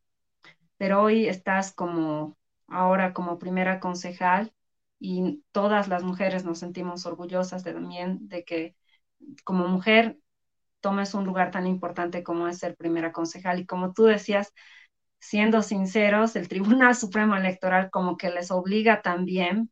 pero 0.78 1.04
hoy 1.04 1.28
estás 1.28 1.74
como 1.74 2.37
ahora 2.68 3.14
como 3.14 3.40
primera 3.40 3.80
concejal 3.80 4.54
y 5.00 5.44
todas 5.52 5.88
las 5.88 6.04
mujeres 6.04 6.46
nos 6.46 6.60
sentimos 6.60 7.06
orgullosas 7.06 7.64
de, 7.64 7.74
también 7.74 8.28
de 8.28 8.44
que 8.46 8.76
como 9.44 9.68
mujer 9.68 10.20
tomes 10.82 11.14
un 11.16 11.26
lugar 11.26 11.52
tan 11.52 11.68
importante 11.68 12.24
como 12.24 12.48
es 12.48 12.60
ser 12.60 12.76
primera 12.78 13.12
concejal 13.12 13.60
y 13.60 13.66
como 13.68 13.94
tú 13.94 14.06
decías, 14.06 14.54
siendo 15.20 15.62
sinceros, 15.64 16.36
el 16.36 16.48
Tribunal 16.50 16.96
Supremo 16.96 17.36
Electoral 17.36 17.90
como 17.92 18.18
que 18.18 18.30
les 18.32 18.52
obliga 18.52 19.02
también 19.02 19.72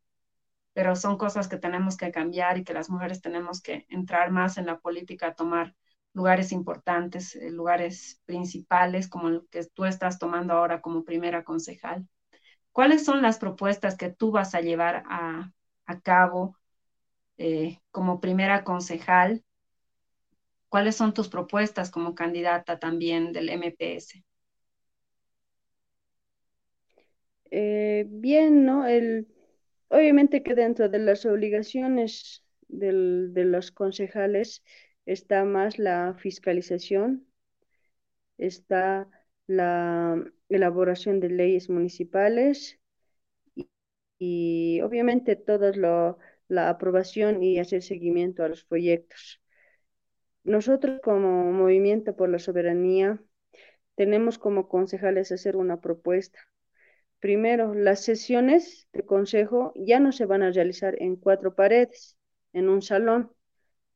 pero 0.74 0.96
son 0.96 1.18
cosas 1.18 1.48
que 1.48 1.58
tenemos 1.58 1.98
que 1.98 2.12
cambiar 2.12 2.58
y 2.58 2.64
que 2.64 2.74
las 2.74 2.90
mujeres 2.90 3.22
tenemos 3.22 3.62
que 3.62 3.86
entrar 3.90 4.32
más 4.32 4.58
en 4.58 4.66
la 4.66 4.80
política, 4.80 5.34
tomar 5.36 5.74
lugares 6.14 6.52
importantes, 6.52 7.36
eh, 7.36 7.50
lugares 7.52 8.22
principales, 8.26 9.08
como 9.08 9.30
el 9.30 9.48
que 9.52 9.66
tú 9.74 9.86
estás 9.86 10.20
tomando 10.20 10.54
ahora 10.54 10.82
como 10.82 11.04
primera 11.04 11.44
concejal. 11.44 12.08
¿Cuáles 12.76 13.06
son 13.06 13.22
las 13.22 13.40
propuestas 13.40 13.96
que 13.96 14.10
tú 14.10 14.32
vas 14.32 14.54
a 14.54 14.60
llevar 14.60 15.06
a, 15.08 15.54
cabo 16.04 16.58
eh, 17.38 17.80
como 17.90 18.20
primera 18.20 18.66
concejal? 18.66 19.46
¿Cuáles 20.68 20.98
son 20.98 21.14
tus 21.14 21.30
propuestas 21.30 21.90
como 21.90 22.16
candidata 22.16 22.78
también 22.78 23.32
del 23.32 23.48
MPS? 23.48 24.26
Eh, 27.50 28.08
bien, 28.10 28.66
¿no? 28.66 28.84
Obviamente 29.88 30.44
que 30.44 30.54
dentro 30.54 30.90
de 30.90 31.00
las 31.00 31.26
obligaciones 31.26 32.44
de 32.68 33.46
los 33.46 33.72
concejales 33.72 34.66
está 35.06 35.46
más 35.46 35.80
la 35.80 36.14
fiscalización, 36.16 37.26
está 38.38 39.08
la 39.48 40.22
elaboración 40.50 41.20
de 41.20 41.30
leyes 41.30 41.70
municipales 41.70 42.80
y, 43.56 43.70
y 44.20 44.82
obviamente 44.82 45.36
todo 45.38 45.72
lo, 45.74 46.20
la 46.50 46.70
aprobación 46.70 47.44
y 47.44 47.60
hacer 47.60 47.84
seguimiento 47.84 48.44
a 48.44 48.50
los 48.50 48.66
proyectos. 48.66 49.42
Nosotros 50.46 51.02
como 51.04 51.52
Movimiento 51.52 52.16
por 52.16 52.30
la 52.30 52.40
Soberanía 52.40 53.22
tenemos 53.96 54.38
como 54.40 54.70
concejales 54.70 55.32
hacer 55.32 55.56
una 55.58 55.82
propuesta. 55.82 56.40
Primero, 57.20 57.74
las 57.74 58.02
sesiones 58.04 58.88
de 58.94 59.06
consejo 59.06 59.74
ya 59.76 60.00
no 60.00 60.12
se 60.12 60.26
van 60.26 60.44
a 60.44 60.52
realizar 60.52 60.96
en 61.02 61.16
cuatro 61.18 61.56
paredes, 61.56 62.18
en 62.54 62.70
un 62.70 62.82
salón, 62.82 63.32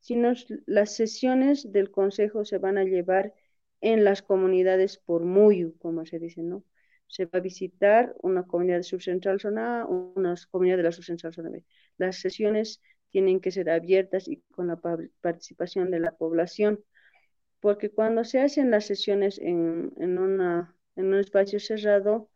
sino 0.00 0.32
las 0.66 0.94
sesiones 0.96 1.72
del 1.72 1.90
consejo 1.90 2.44
se 2.44 2.58
van 2.58 2.78
a 2.78 2.84
llevar 2.84 3.34
en 3.80 4.04
las 4.04 4.22
comunidades 4.22 4.98
por 4.98 5.24
MUYU, 5.24 5.76
como 5.78 6.04
se 6.06 6.18
dice, 6.18 6.42
¿no? 6.42 6.64
Se 7.06 7.26
va 7.26 7.38
a 7.38 7.40
visitar 7.40 8.14
una 8.22 8.44
comunidad 8.44 8.82
subcentral 8.82 9.40
zona 9.40 9.82
A, 9.82 9.86
una 9.86 10.34
comunidad 10.50 10.76
de 10.78 10.84
la 10.84 10.92
subcentral 10.92 11.34
zona 11.34 11.50
B. 11.50 11.64
Las 11.98 12.16
sesiones 12.16 12.80
tienen 13.10 13.40
que 13.40 13.50
ser 13.50 13.70
abiertas 13.70 14.28
y 14.28 14.42
con 14.52 14.68
la 14.68 14.80
participación 15.20 15.90
de 15.90 16.00
la 16.00 16.12
población, 16.16 16.80
porque 17.60 17.90
cuando 17.90 18.24
se 18.24 18.40
hacen 18.40 18.70
las 18.70 18.86
sesiones 18.86 19.38
en, 19.38 19.92
en, 19.98 20.18
en 20.96 21.06
un 21.06 21.14
espacio 21.18 21.60
cerrado, 21.60 22.30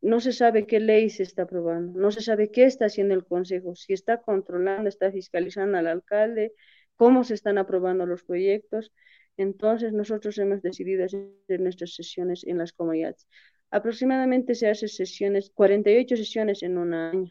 no 0.00 0.20
se 0.20 0.32
sabe 0.32 0.66
qué 0.66 0.80
ley 0.80 1.10
se 1.10 1.22
está 1.22 1.42
aprobando, 1.42 1.98
no 1.98 2.10
se 2.10 2.20
sabe 2.22 2.50
qué 2.50 2.64
está 2.66 2.86
haciendo 2.86 3.14
el 3.14 3.24
Consejo, 3.24 3.74
si 3.74 3.92
está 3.94 4.20
controlando, 4.20 4.88
está 4.88 5.10
fiscalizando 5.10 5.78
al 5.78 5.86
alcalde, 5.86 6.52
cómo 6.96 7.24
se 7.24 7.34
están 7.34 7.58
aprobando 7.58 8.06
los 8.06 8.22
proyectos. 8.24 8.92
Entonces, 9.36 9.92
nosotros 9.92 10.38
hemos 10.38 10.62
decidido 10.62 11.04
hacer 11.04 11.60
nuestras 11.60 11.94
sesiones 11.94 12.44
en 12.44 12.58
las 12.58 12.72
comunidades. 12.72 13.26
Aproximadamente 13.70 14.54
se 14.54 14.68
hacen 14.68 14.88
sesiones, 14.88 15.50
48 15.54 16.16
sesiones 16.16 16.62
en 16.62 16.78
un 16.78 16.94
año. 16.94 17.30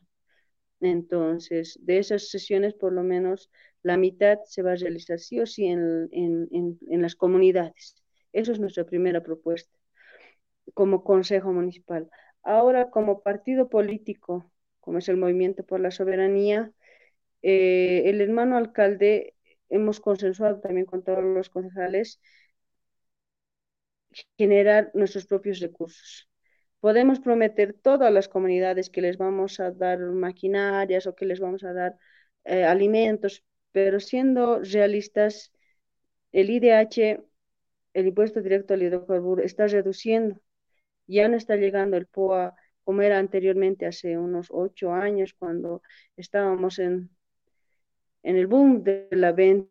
Entonces, 0.82 1.80
de 1.82 2.00
esas 2.00 2.30
sesiones, 2.30 2.74
por 2.74 2.92
lo 2.92 3.04
menos 3.04 3.50
la 3.84 3.98
mitad 3.98 4.40
se 4.46 4.62
va 4.62 4.74
a 4.74 4.76
realizar 4.76 5.20
sí 5.20 5.40
o 5.40 5.46
sí 5.46 5.66
en, 5.68 6.10
en, 6.12 6.78
en, 6.90 7.02
las 7.02 7.16
comunidades. 7.16 7.96
Eso 8.34 8.52
es 8.52 8.60
nuestra 8.60 8.86
primera 8.86 9.24
propuesta 9.24 9.78
como 10.74 11.04
Consejo 11.04 11.54
Municipal. 11.54 12.10
Ahora, 12.44 12.90
como 12.90 13.22
partido 13.22 13.70
político, 13.70 14.52
como 14.80 14.98
es 14.98 15.10
el 15.10 15.18
Movimiento 15.18 15.64
por 15.66 15.80
la 15.80 15.92
Soberanía, 15.92 16.72
eh, 17.42 18.04
el 18.06 18.22
hermano 18.22 18.58
alcalde 18.58 19.33
hemos 19.74 20.00
consensuado 20.00 20.60
también 20.60 20.86
con 20.86 21.04
todos 21.04 21.24
los 21.24 21.50
concejales 21.50 22.20
generar 24.38 24.92
nuestros 24.94 25.26
propios 25.26 25.60
recursos. 25.60 26.30
Podemos 26.80 27.20
prometer 27.20 27.74
todas 27.74 28.12
las 28.12 28.28
comunidades 28.28 28.90
que 28.90 29.02
les 29.02 29.18
vamos 29.18 29.60
a 29.60 29.72
dar 29.72 30.00
maquinarias 30.00 31.08
o 31.08 31.16
que 31.16 31.26
les 31.26 31.40
vamos 31.40 31.64
a 31.64 31.74
dar 31.74 31.98
eh, 32.44 32.64
alimentos, 32.66 33.44
pero 33.72 34.00
siendo 34.00 34.60
realistas, 34.60 35.52
el 36.32 36.50
IDH, 36.50 37.24
el 37.94 38.08
impuesto 38.08 38.42
directo 38.42 38.74
al 38.74 38.84
hidrocarburo, 38.84 39.44
está 39.44 39.68
reduciendo. 39.68 40.40
Ya 41.08 41.28
no 41.30 41.38
está 41.38 41.56
llegando 41.58 41.98
el 41.98 42.08
POA 42.08 42.56
como 42.84 43.02
era 43.02 43.18
anteriormente, 43.20 43.86
hace 43.86 44.18
unos 44.18 44.48
ocho 44.52 44.92
años, 44.94 45.34
cuando 45.34 45.82
estábamos 46.18 46.80
en, 46.80 47.10
en 48.24 48.38
el 48.38 48.48
boom 48.48 48.84
de 48.84 49.08
la 49.12 49.32
venta 49.32 49.70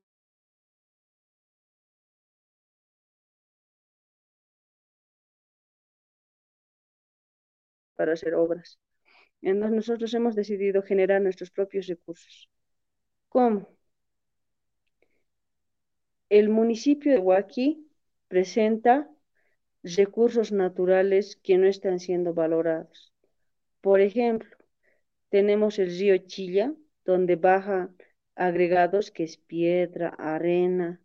para 7.97 8.13
hacer 8.15 8.35
obras. 8.35 8.79
Entonces 9.43 9.77
nosotros 9.77 10.15
hemos 10.15 10.35
decidido 10.35 10.83
generar 10.83 11.23
nuestros 11.23 11.51
propios 11.51 11.87
recursos. 11.87 12.49
¿Cómo? 13.29 13.69
El 16.29 16.49
municipio 16.49 17.13
de 17.13 17.21
Huaki 17.21 17.87
presenta 18.27 19.09
recursos 19.85 20.53
naturales 20.53 21.37
que 21.37 21.59
no 21.59 21.67
están 21.69 22.01
siendo 22.01 22.35
valorados. 22.35 23.13
Por 23.81 24.01
ejemplo, 24.01 24.57
tenemos 25.31 25.79
el 25.79 25.89
río 25.89 26.19
Chilla, 26.19 26.75
donde 27.05 27.37
baja 27.37 27.91
agregados 28.37 29.11
que 29.11 29.25
es 29.25 29.37
piedra, 29.39 30.09
arena. 30.11 31.01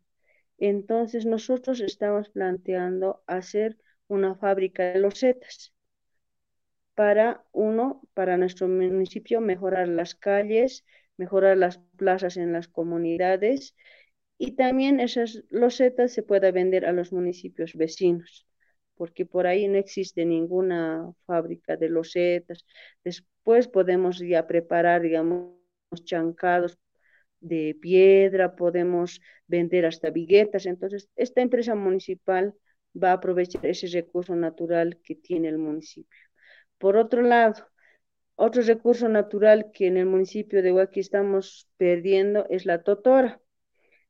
Entonces 0.60 1.26
nosotros 1.26 1.82
estamos 1.82 2.30
planteando 2.30 3.24
hacer 3.28 3.78
una 4.08 4.36
fábrica 4.36 4.94
de 4.94 5.00
losetas 5.00 5.74
para 6.96 7.46
uno, 7.52 8.02
para 8.14 8.38
nuestro 8.38 8.68
municipio, 8.68 9.40
mejorar 9.42 9.88
las 9.88 10.16
calles, 10.16 10.86
mejorar 11.18 11.58
las 11.58 11.78
plazas 11.98 12.38
en 12.38 12.54
las 12.54 12.68
comunidades 12.68 13.76
y 14.38 14.54
también 14.56 15.00
esas 15.00 15.44
losetas 15.50 16.12
se 16.14 16.24
pueda 16.24 16.52
vender 16.52 16.86
a 16.86 16.94
los 16.94 17.12
municipios 17.14 17.74
vecinos, 17.76 18.48
porque 18.96 19.26
por 19.26 19.48
ahí 19.48 19.68
no 19.68 19.78
existe 19.78 20.26
ninguna 20.26 21.12
fábrica 21.26 21.78
de 21.78 21.90
losetas. 21.90 22.66
Después 23.04 23.68
podemos 23.68 24.20
ya 24.20 24.48
preparar, 24.48 25.02
digamos, 25.02 25.56
chancados 26.04 26.78
de 27.40 27.78
piedra, 27.80 28.56
podemos 28.56 29.22
vender 29.48 29.86
hasta 29.86 30.10
viguetas. 30.10 30.66
Entonces, 30.66 31.10
esta 31.16 31.42
empresa 31.42 31.76
municipal 31.76 32.54
va 33.02 33.12
a 33.12 33.14
aprovechar 33.14 33.66
ese 33.66 33.88
recurso 33.88 34.36
natural 34.36 35.00
que 35.04 35.16
tiene 35.16 35.50
el 35.50 35.58
municipio. 35.58 36.20
Por 36.78 36.98
otro 36.98 37.22
lado, 37.22 37.68
otro 38.36 38.62
recurso 38.62 39.10
natural 39.10 39.72
que 39.74 39.88
en 39.88 39.98
el 39.98 40.06
municipio 40.06 40.62
de 40.62 40.72
Huaki 40.72 41.00
estamos 41.00 41.68
perdiendo 41.78 42.46
es 42.50 42.66
la 42.66 42.84
totora. 42.84 43.42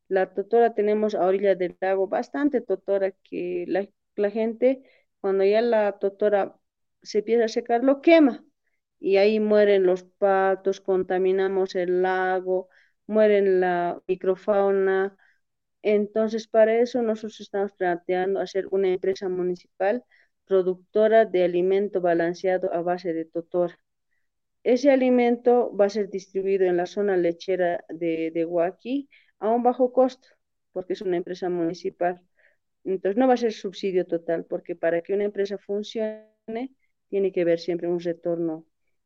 La 0.09 0.33
totora 0.33 0.73
tenemos 0.73 1.15
a 1.15 1.25
orilla 1.25 1.55
del 1.55 1.77
lago 1.81 2.07
bastante 2.07 2.61
totora 2.61 3.11
que 3.23 3.65
la, 3.67 3.87
la 4.15 4.31
gente 4.31 4.83
cuando 5.21 5.43
ya 5.43 5.61
la 5.61 5.97
totora 5.99 6.57
se 7.01 7.19
empieza 7.19 7.45
a 7.45 7.47
secar 7.49 7.83
lo 7.83 8.01
quema 8.01 8.43
y 8.99 9.17
ahí 9.17 9.39
mueren 9.39 9.83
los 9.85 10.03
patos, 10.03 10.81
contaminamos 10.81 11.75
el 11.75 12.01
lago, 12.01 12.69
mueren 13.07 13.59
la 13.61 14.01
microfauna. 14.07 15.17
Entonces, 15.83 16.47
para 16.47 16.75
eso 16.79 17.01
nosotros 17.01 17.41
estamos 17.41 17.73
planteando 17.73 18.39
hacer 18.41 18.67
una 18.71 18.89
empresa 18.89 19.29
municipal 19.29 20.03
productora 20.45 21.25
de 21.25 21.43
alimento 21.43 22.01
balanceado 22.01 22.73
a 22.73 22.81
base 22.81 23.13
de 23.13 23.25
totora. 23.25 23.79
Ese 24.63 24.91
alimento 24.91 25.75
va 25.75 25.85
a 25.85 25.89
ser 25.89 26.09
distribuido 26.09 26.65
en 26.65 26.77
la 26.77 26.85
zona 26.85 27.17
lechera 27.17 27.83
de, 27.89 28.31
de 28.31 28.45
Huaki 28.45 29.09
a 29.39 29.49
un 29.49 29.63
bajo 29.63 29.93
costo, 29.93 30.27
porque 30.73 30.93
es 30.93 31.01
una 31.01 31.17
empresa 31.17 31.49
municipal. 31.49 32.21
Entonces 32.83 33.17
no 33.17 33.27
va 33.27 33.35
a 33.35 33.37
ser 33.37 33.53
subsidio 33.53 34.05
total, 34.05 34.45
porque 34.45 34.75
para 34.75 35.01
que 35.01 35.13
una 35.13 35.25
empresa 35.25 35.57
funcione, 35.57 36.75
tiene 37.09 37.31
que 37.31 37.41
haber 37.41 37.59
siempre 37.59 37.87
un 37.87 37.99
retorno 37.99 38.65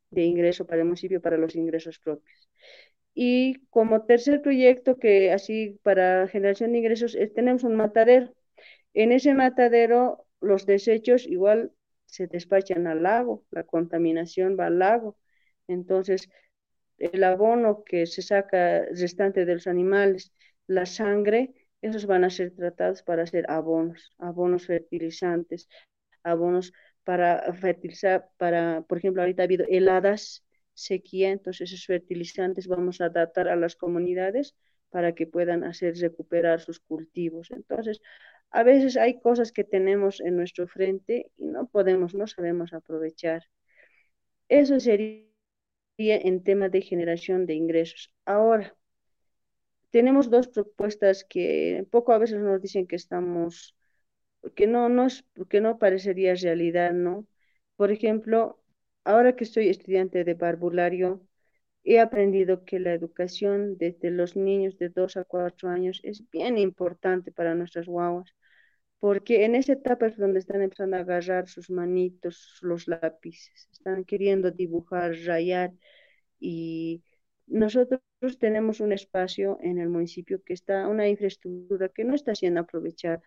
de 0.09 0.23
ingreso 0.23 0.65
para 0.65 0.81
el 0.81 0.87
municipio, 0.87 1.21
para 1.21 1.37
los 1.37 1.55
ingresos 1.55 1.99
propios. 1.99 2.49
Y 3.13 3.65
como 3.69 4.05
tercer 4.05 4.41
proyecto 4.41 4.97
que 4.97 5.31
así 5.31 5.79
para 5.83 6.27
generación 6.27 6.71
de 6.71 6.79
ingresos, 6.79 7.17
tenemos 7.35 7.63
un 7.63 7.75
matadero. 7.75 8.33
En 8.93 9.11
ese 9.11 9.33
matadero 9.33 10.25
los 10.39 10.65
desechos 10.65 11.27
igual 11.27 11.71
se 12.05 12.27
despachan 12.27 12.87
al 12.87 13.03
lago, 13.03 13.45
la 13.51 13.63
contaminación 13.63 14.57
va 14.59 14.67
al 14.67 14.79
lago. 14.79 15.17
Entonces, 15.67 16.29
el 16.97 17.23
abono 17.23 17.83
que 17.83 18.05
se 18.05 18.21
saca 18.21 18.85
restante 18.85 19.45
de 19.45 19.55
los 19.55 19.67
animales, 19.67 20.33
la 20.67 20.85
sangre, 20.85 21.53
esos 21.81 22.05
van 22.05 22.23
a 22.23 22.29
ser 22.29 22.51
tratados 22.55 23.01
para 23.03 23.23
hacer 23.23 23.45
abonos, 23.49 24.13
abonos 24.19 24.65
fertilizantes, 24.67 25.67
abonos 26.23 26.73
para 27.03 27.53
fertilizar, 27.53 28.29
para, 28.37 28.83
por 28.83 28.97
ejemplo, 28.99 29.21
ahorita 29.21 29.43
ha 29.43 29.45
habido 29.45 29.65
heladas, 29.67 30.45
sequía, 30.73 31.31
entonces 31.31 31.71
esos 31.71 31.85
fertilizantes 31.85 32.67
vamos 32.67 33.01
a 33.01 33.05
adaptar 33.05 33.47
a 33.49 33.55
las 33.55 33.75
comunidades 33.75 34.55
para 34.89 35.13
que 35.15 35.27
puedan 35.27 35.63
hacer 35.63 35.95
recuperar 35.95 36.59
sus 36.61 36.79
cultivos. 36.79 37.51
Entonces, 37.51 38.01
a 38.51 38.63
veces 38.63 38.97
hay 38.97 39.19
cosas 39.21 39.51
que 39.51 39.63
tenemos 39.63 40.19
en 40.21 40.35
nuestro 40.37 40.67
frente 40.67 41.31
y 41.37 41.45
no 41.45 41.67
podemos, 41.67 42.13
no 42.13 42.27
sabemos 42.27 42.73
aprovechar. 42.73 43.43
Eso 44.49 44.79
sería 44.79 45.25
en 45.97 46.43
tema 46.43 46.69
de 46.69 46.81
generación 46.81 47.45
de 47.45 47.53
ingresos. 47.55 48.13
Ahora, 48.25 48.75
tenemos 49.91 50.29
dos 50.29 50.47
propuestas 50.47 51.25
que 51.25 51.85
poco 51.91 52.13
a 52.13 52.17
veces 52.17 52.39
nos 52.39 52.61
dicen 52.61 52.87
que 52.87 52.95
estamos, 52.95 53.75
que 54.55 54.67
no, 54.67 54.89
no 54.89 55.07
es, 55.07 55.25
que 55.49 55.61
no 55.61 55.79
parecería 55.79 56.35
realidad, 56.35 56.93
¿no? 56.93 57.27
Por 57.75 57.91
ejemplo, 57.91 58.60
ahora 59.03 59.35
que 59.35 59.43
estoy 59.43 59.69
estudiante 59.69 60.23
de 60.23 60.33
barbulario, 60.35 61.21
he 61.83 61.99
aprendido 61.99 62.65
que 62.65 62.79
la 62.79 62.93
educación 62.93 63.77
desde 63.77 64.11
los 64.11 64.35
niños 64.35 64.77
de 64.77 64.89
2 64.89 65.17
a 65.17 65.23
4 65.25 65.69
años 65.69 65.99
es 66.03 66.29
bien 66.29 66.57
importante 66.57 67.31
para 67.31 67.55
nuestras 67.55 67.87
guaguas 67.87 68.35
porque 69.01 69.45
en 69.45 69.55
esa 69.55 69.73
etapa 69.73 70.05
es 70.07 70.17
donde 70.17 70.39
están 70.39 70.61
empezando 70.61 70.95
a 70.95 70.99
agarrar 70.99 71.49
sus 71.49 71.71
manitos, 71.71 72.59
los 72.61 72.87
lápices, 72.87 73.67
están 73.71 74.05
queriendo 74.05 74.51
dibujar, 74.51 75.13
rayar 75.25 75.71
y 76.39 77.03
nosotros 77.47 78.01
tenemos 78.39 78.79
un 78.79 78.91
espacio 78.93 79.57
en 79.61 79.79
el 79.79 79.89
municipio 79.89 80.43
que 80.43 80.53
está, 80.53 80.87
una 80.87 81.07
infraestructura 81.09 81.89
que 81.89 82.03
no 82.05 82.13
está 82.13 82.35
siendo 82.35 82.61
aprovechada. 82.61 83.23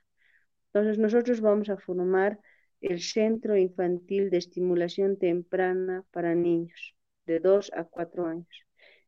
Entonces 0.72 0.98
nosotros 0.98 1.40
vamos 1.40 1.68
a 1.70 1.76
formar 1.76 2.38
el 2.86 3.00
Centro 3.00 3.56
Infantil 3.56 4.30
de 4.30 4.38
Estimulación 4.38 5.18
Temprana 5.18 6.04
para 6.10 6.34
Niños 6.34 6.94
de 7.26 7.40
2 7.40 7.72
a 7.74 7.84
4 7.84 8.26
años. 8.26 8.66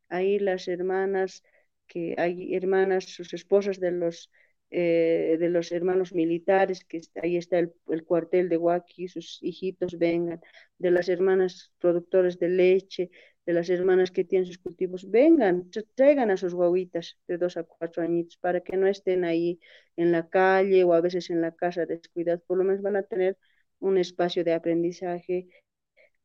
Ahí 0.09 0.39
las 0.39 0.69
hermanas, 0.69 1.43
que 1.87 2.15
hay 2.19 2.55
hermanas, 2.55 3.05
sus 3.05 3.35
esposas 3.35 3.79
de 3.81 3.91
los, 3.91 4.31
eh, 4.71 5.37
de 5.39 5.49
los 5.51 5.73
hermanos 5.73 6.13
militares, 6.15 6.85
que 6.85 7.01
ahí 7.23 7.37
está 7.37 7.59
el, 7.59 7.73
el 7.89 8.05
cuartel 8.05 8.49
de 8.49 8.57
Huaki, 8.57 9.09
sus 9.09 9.39
hijitos 9.43 9.99
vengan, 9.99 10.41
de 10.79 10.91
las 10.91 11.09
hermanas 11.09 11.73
productores 11.79 12.39
de 12.39 12.49
leche, 12.49 13.11
de 13.47 13.53
las 13.53 13.71
hermanas 13.71 14.11
que 14.11 14.25
tienen 14.25 14.47
sus 14.47 14.59
cultivos, 14.59 15.09
vengan, 15.11 15.71
traigan 15.95 16.31
a 16.31 16.37
sus 16.37 16.53
guaguitas 16.55 17.17
de 17.29 17.39
dos 17.39 17.57
a 17.57 17.63
cuatro 17.63 18.03
añitos 18.03 18.37
para 18.39 18.61
que 18.61 18.77
no 18.77 18.87
estén 18.89 19.25
ahí 19.25 19.61
en 19.97 20.11
la 20.13 20.29
calle 20.29 20.83
o 20.85 20.93
a 20.95 21.01
veces 21.01 21.31
en 21.31 21.41
la 21.41 21.53
casa 21.55 21.87
descuidados, 21.87 22.43
por 22.43 22.59
lo 22.59 22.65
menos 22.65 22.83
van 22.83 22.97
a 22.97 23.03
tener 23.05 23.39
un 23.81 23.99
espacio 23.99 24.45
de 24.45 24.55
aprendizaje, 24.55 25.49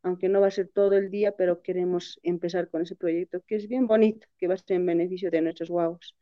aunque 0.03 0.29
no 0.29 0.41
va 0.41 0.47
a 0.47 0.51
ser 0.51 0.67
todo 0.69 0.93
el 0.97 1.09
día, 1.11 1.33
pero 1.33 1.61
queremos 1.61 2.19
empezar 2.23 2.69
con 2.69 2.81
ese 2.83 2.95
proyecto 2.95 3.41
que 3.45 3.55
es 3.55 3.67
bien 3.67 3.87
bonito, 3.87 4.27
que 4.37 4.47
va 4.47 4.55
a 4.55 4.57
ser 4.57 4.77
en 4.77 4.85
beneficio 4.85 5.31
de 5.31 5.41
nuestros 5.41 5.69
guaguas. 5.69 6.15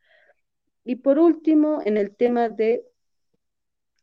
Y 0.84 0.96
por 0.96 1.18
último, 1.18 1.80
en 1.84 1.96
el 1.96 2.14
tema 2.14 2.48
de 2.48 2.84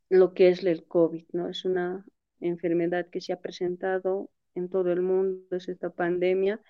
lo 0.09 0.34
que 0.34 0.49
es 0.49 0.63
el 0.63 0.86
COVID, 0.86 1.25
¿no? 1.34 1.49
Es 1.49 1.65
una 1.65 2.05
enfermedad 2.39 3.07
que 3.09 3.21
se 3.21 3.34
ha 3.34 3.41
presentado 3.41 4.30
en 4.55 4.69
todo 4.69 4.91
el 4.91 5.01
mundo, 5.01 5.55
es 5.55 5.69
esta 5.69 5.89
pandemia, 5.89 6.61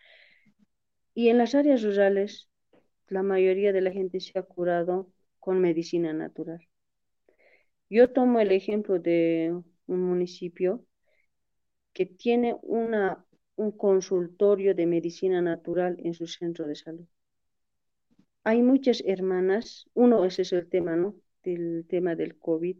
y 1.13 1.29
en 1.29 1.37
las 1.37 1.55
áreas 1.55 1.83
rurales, 1.83 2.49
la 3.07 3.23
mayoría 3.23 3.73
de 3.73 3.81
la 3.81 3.91
gente 3.91 4.19
se 4.19 4.37
ha 4.37 4.43
curado 4.43 5.11
con 5.39 5.59
medicina 5.59 6.13
natural. 6.13 6.67
Yo 7.89 8.11
tomo 8.11 8.39
el 8.39 8.51
ejemplo 8.51 8.99
de 8.99 9.61
un 9.87 10.01
municipio 10.01 10.85
que 11.93 12.05
tiene 12.05 12.55
una, 12.61 13.25
un 13.55 13.71
consultorio 13.71 14.75
de 14.75 14.85
medicina 14.85 15.41
natural 15.41 15.97
en 16.03 16.13
su 16.13 16.27
centro 16.27 16.67
de 16.67 16.75
salud. 16.75 17.07
Hay 18.43 18.61
muchas 18.61 19.03
hermanas, 19.05 19.89
uno 19.93 20.23
ese 20.23 20.43
es 20.43 20.53
el 20.53 20.69
tema, 20.69 20.95
¿no? 20.95 21.15
Del 21.43 21.85
tema 21.89 22.15
del 22.15 22.37
COVID, 22.37 22.77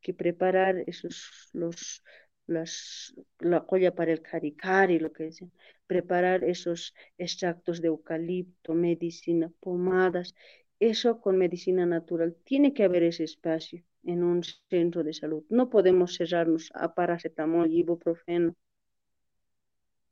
que 0.00 0.14
preparar 0.14 0.84
esos, 0.86 1.48
los, 1.52 2.02
las, 2.46 3.14
la 3.38 3.64
colla 3.64 3.94
para 3.94 4.12
el 4.12 4.22
caricari, 4.22 4.98
lo 4.98 5.12
que 5.12 5.24
dicen, 5.24 5.52
preparar 5.86 6.44
esos 6.44 6.94
extractos 7.18 7.80
de 7.80 7.88
eucalipto, 7.88 8.74
medicina, 8.74 9.50
pomadas, 9.60 10.34
eso 10.80 11.20
con 11.20 11.38
medicina 11.38 11.86
natural. 11.86 12.36
Tiene 12.44 12.74
que 12.74 12.84
haber 12.84 13.02
ese 13.04 13.24
espacio 13.24 13.82
en 14.04 14.22
un 14.24 14.42
centro 14.70 15.02
de 15.04 15.12
salud. 15.14 15.44
No 15.48 15.70
podemos 15.70 16.16
cerrarnos 16.16 16.70
a 16.74 16.94
paracetamol 16.94 17.72
ibuprofeno. 17.72 18.54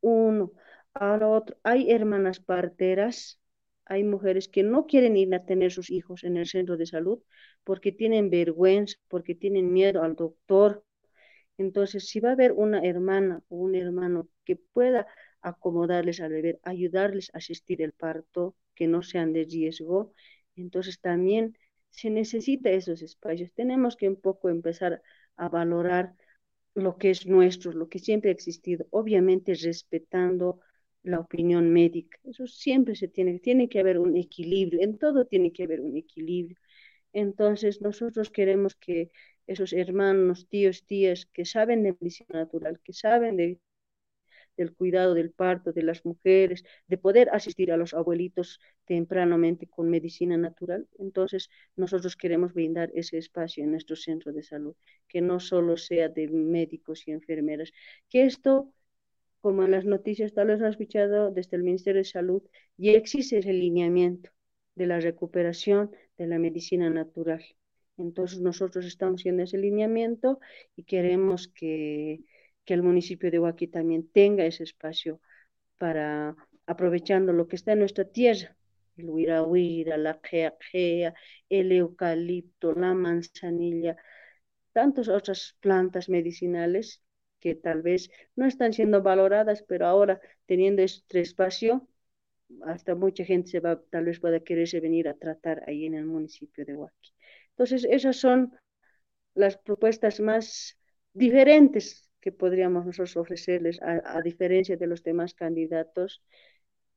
Uno. 0.00 0.52
Ahora 0.94 1.28
otro. 1.28 1.56
Hay 1.62 1.90
hermanas 1.90 2.38
parteras, 2.40 3.40
hay 3.84 4.04
mujeres 4.04 4.48
que 4.48 4.62
no 4.62 4.86
quieren 4.86 5.16
ir 5.16 5.34
a 5.34 5.44
tener 5.44 5.72
sus 5.72 5.90
hijos 5.90 6.24
en 6.24 6.36
el 6.36 6.46
centro 6.46 6.76
de 6.76 6.86
salud 6.86 7.20
porque 7.64 7.92
tienen 7.92 8.30
vergüenza, 8.30 8.96
porque 9.08 9.34
tienen 9.34 9.72
miedo 9.72 10.02
al 10.02 10.14
doctor, 10.16 10.84
entonces, 11.58 12.08
si 12.08 12.20
va 12.20 12.30
a 12.30 12.32
haber 12.32 12.52
una 12.52 12.80
hermana 12.80 13.42
o 13.48 13.56
un 13.56 13.74
hermano 13.74 14.28
que 14.44 14.56
pueda 14.56 15.06
acomodarles 15.40 16.20
al 16.20 16.32
bebé, 16.32 16.58
ayudarles 16.62 17.30
a 17.34 17.38
asistir 17.38 17.82
el 17.82 17.92
parto, 17.92 18.56
que 18.74 18.88
no 18.88 19.02
sean 19.02 19.32
de 19.32 19.44
riesgo, 19.44 20.12
entonces 20.56 21.00
también 21.00 21.56
se 21.90 22.10
necesita 22.10 22.70
esos 22.70 23.02
espacios. 23.02 23.52
Tenemos 23.54 23.96
que 23.96 24.08
un 24.08 24.16
poco 24.16 24.48
empezar 24.48 25.02
a 25.36 25.48
valorar 25.48 26.14
lo 26.74 26.98
que 26.98 27.10
es 27.10 27.26
nuestro, 27.26 27.72
lo 27.72 27.88
que 27.88 27.98
siempre 27.98 28.30
ha 28.30 28.32
existido, 28.32 28.86
obviamente 28.90 29.54
respetando 29.54 30.60
la 31.02 31.20
opinión 31.20 31.70
médica. 31.72 32.18
Eso 32.24 32.46
siempre 32.46 32.96
se 32.96 33.08
tiene, 33.08 33.38
tiene 33.38 33.68
que 33.68 33.80
haber 33.80 33.98
un 33.98 34.16
equilibrio, 34.16 34.80
en 34.82 34.98
todo 34.98 35.26
tiene 35.26 35.52
que 35.52 35.64
haber 35.64 35.80
un 35.80 35.96
equilibrio. 35.96 36.56
Entonces, 37.12 37.80
nosotros 37.82 38.30
queremos 38.30 38.74
que 38.76 39.10
esos 39.46 39.72
hermanos, 39.72 40.48
tíos, 40.48 40.84
tías 40.86 41.26
que 41.26 41.44
saben 41.44 41.82
de 41.82 41.96
medicina 42.00 42.40
natural, 42.40 42.80
que 42.84 42.92
saben 42.92 43.36
de, 43.36 43.60
del 44.56 44.72
cuidado 44.74 45.14
del 45.14 45.30
parto 45.30 45.72
de 45.72 45.82
las 45.82 46.04
mujeres, 46.04 46.64
de 46.86 46.98
poder 46.98 47.30
asistir 47.30 47.72
a 47.72 47.76
los 47.76 47.94
abuelitos 47.94 48.60
tempranamente 48.84 49.66
con 49.66 49.90
medicina 49.90 50.36
natural. 50.36 50.88
Entonces, 50.98 51.50
nosotros 51.76 52.16
queremos 52.16 52.52
brindar 52.54 52.90
ese 52.94 53.18
espacio 53.18 53.64
en 53.64 53.72
nuestro 53.72 53.96
centro 53.96 54.32
de 54.32 54.42
salud, 54.42 54.74
que 55.08 55.20
no 55.20 55.40
solo 55.40 55.76
sea 55.76 56.08
de 56.08 56.28
médicos 56.28 57.06
y 57.06 57.12
enfermeras, 57.12 57.72
que 58.08 58.24
esto 58.24 58.72
como 59.40 59.62
en 59.62 59.72
las 59.72 59.84
noticias 59.84 60.32
tal 60.32 60.46
vez 60.46 60.62
han 60.62 60.70
escuchado 60.70 61.30
desde 61.30 61.58
el 61.58 61.64
Ministerio 61.64 62.00
de 62.00 62.06
Salud, 62.06 62.42
ya 62.78 62.92
existe 62.92 63.36
ese 63.36 63.52
lineamiento 63.52 64.30
de 64.74 64.86
la 64.86 65.00
recuperación 65.00 65.90
de 66.16 66.26
la 66.26 66.38
medicina 66.38 66.88
natural. 66.88 67.44
Entonces 67.98 68.40
nosotros 68.40 68.86
estamos 68.86 69.20
haciendo 69.20 69.42
ese 69.42 69.58
lineamiento 69.58 70.40
y 70.76 70.84
queremos 70.84 71.48
que, 71.48 72.20
que 72.64 72.74
el 72.74 72.82
municipio 72.82 73.30
de 73.30 73.38
Huaki 73.38 73.68
también 73.68 74.08
tenga 74.08 74.44
ese 74.44 74.64
espacio 74.64 75.20
para 75.78 76.36
aprovechando 76.66 77.32
lo 77.32 77.46
que 77.48 77.56
está 77.56 77.72
en 77.72 77.80
nuestra 77.80 78.04
tierra, 78.04 78.56
el 78.96 79.10
huirahuira, 79.10 79.96
la 79.96 80.18
jeajea, 80.22 81.14
el 81.48 81.72
eucalipto, 81.72 82.72
la 82.72 82.94
manzanilla, 82.94 83.96
tantas 84.72 85.08
otras 85.08 85.56
plantas 85.60 86.08
medicinales 86.08 87.02
que 87.40 87.54
tal 87.54 87.82
vez 87.82 88.10
no 88.36 88.46
están 88.46 88.72
siendo 88.72 89.02
valoradas, 89.02 89.62
pero 89.62 89.86
ahora 89.86 90.20
teniendo 90.46 90.82
este 90.82 91.20
espacio, 91.20 91.86
hasta 92.64 92.94
mucha 92.94 93.24
gente 93.24 93.60
va, 93.60 93.80
tal 93.90 94.06
vez 94.06 94.20
pueda 94.20 94.40
quererse 94.40 94.80
venir 94.80 95.08
a 95.08 95.14
tratar 95.14 95.62
ahí 95.66 95.86
en 95.86 95.94
el 95.94 96.06
municipio 96.06 96.64
de 96.64 96.74
Huaki. 96.76 97.12
Entonces, 97.50 97.86
esas 97.90 98.16
son 98.16 98.56
las 99.34 99.56
propuestas 99.58 100.20
más 100.20 100.78
diferentes 101.12 102.03
que 102.24 102.32
podríamos 102.32 102.86
nosotros 102.86 103.16
ofrecerles, 103.18 103.76
a, 103.82 104.00
a, 104.16 104.22
diferencia 104.22 104.76
de 104.78 104.86
los 104.86 105.02
demás 105.02 105.34
candidatos. 105.34 106.22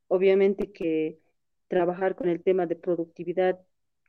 Obviamente 0.08 0.72
que 0.72 1.20
trabajar 1.68 2.16
con 2.16 2.28
el 2.30 2.42
tema 2.42 2.64
de 2.66 2.76
productividad, 2.76 3.60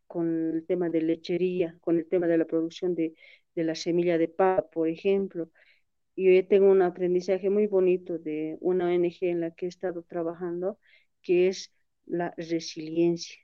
con 0.08 0.56
el 0.56 0.66
tema 0.66 0.90
de 0.90 1.02
lechería, 1.02 1.78
con 1.82 1.98
el 1.98 2.08
tema 2.08 2.28
de 2.28 2.38
la 2.38 2.46
producción 2.46 2.96
de, 2.96 3.16
de 3.56 3.64
la 3.66 3.76
semilla 3.76 4.18
de 4.18 4.30
papa, 4.30 4.70
por 4.70 4.88
ejemplo. 4.88 5.50
Yo 6.16 6.48
tengo 6.48 6.72
un 6.72 6.82
aprendizaje 6.82 7.50
muy 7.50 7.68
bonito 7.68 8.18
de 8.18 8.58
una 8.62 8.88
ONG 8.88 9.18
en 9.22 9.42
la 9.42 9.52
que 9.52 9.66
he 9.66 9.70
estado 9.70 10.04
trabajando, 10.04 10.80
que 11.22 11.50
es 11.50 11.74
la 12.06 12.34
resiliencia 12.38 13.40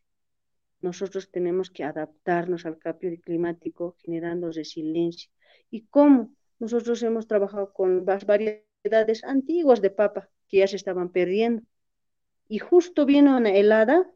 nosotros 0.85 1.31
tenemos 1.31 1.71
que 1.71 1.83
adaptarnos 1.83 2.65
al 2.65 2.77
cambio 2.77 3.09
climático 3.21 3.95
generando 3.99 4.51
resiliencia. 4.51 5.29
¿Y 5.71 5.87
cómo? 5.87 6.35
Nosotros 6.59 7.01
hemos 7.03 7.27
trabajado 7.27 7.73
con 7.73 8.05
las 8.05 8.25
variedades 8.25 9.23
antiguas 9.23 9.81
de 9.81 9.89
papa 9.89 10.29
que 10.47 10.57
ya 10.57 10.67
se 10.67 10.75
estaban 10.75 11.09
perdiendo. 11.09 11.63
Y 12.47 12.59
justo 12.59 13.05
vino 13.05 13.37
una 13.37 13.51
helada 13.51 14.09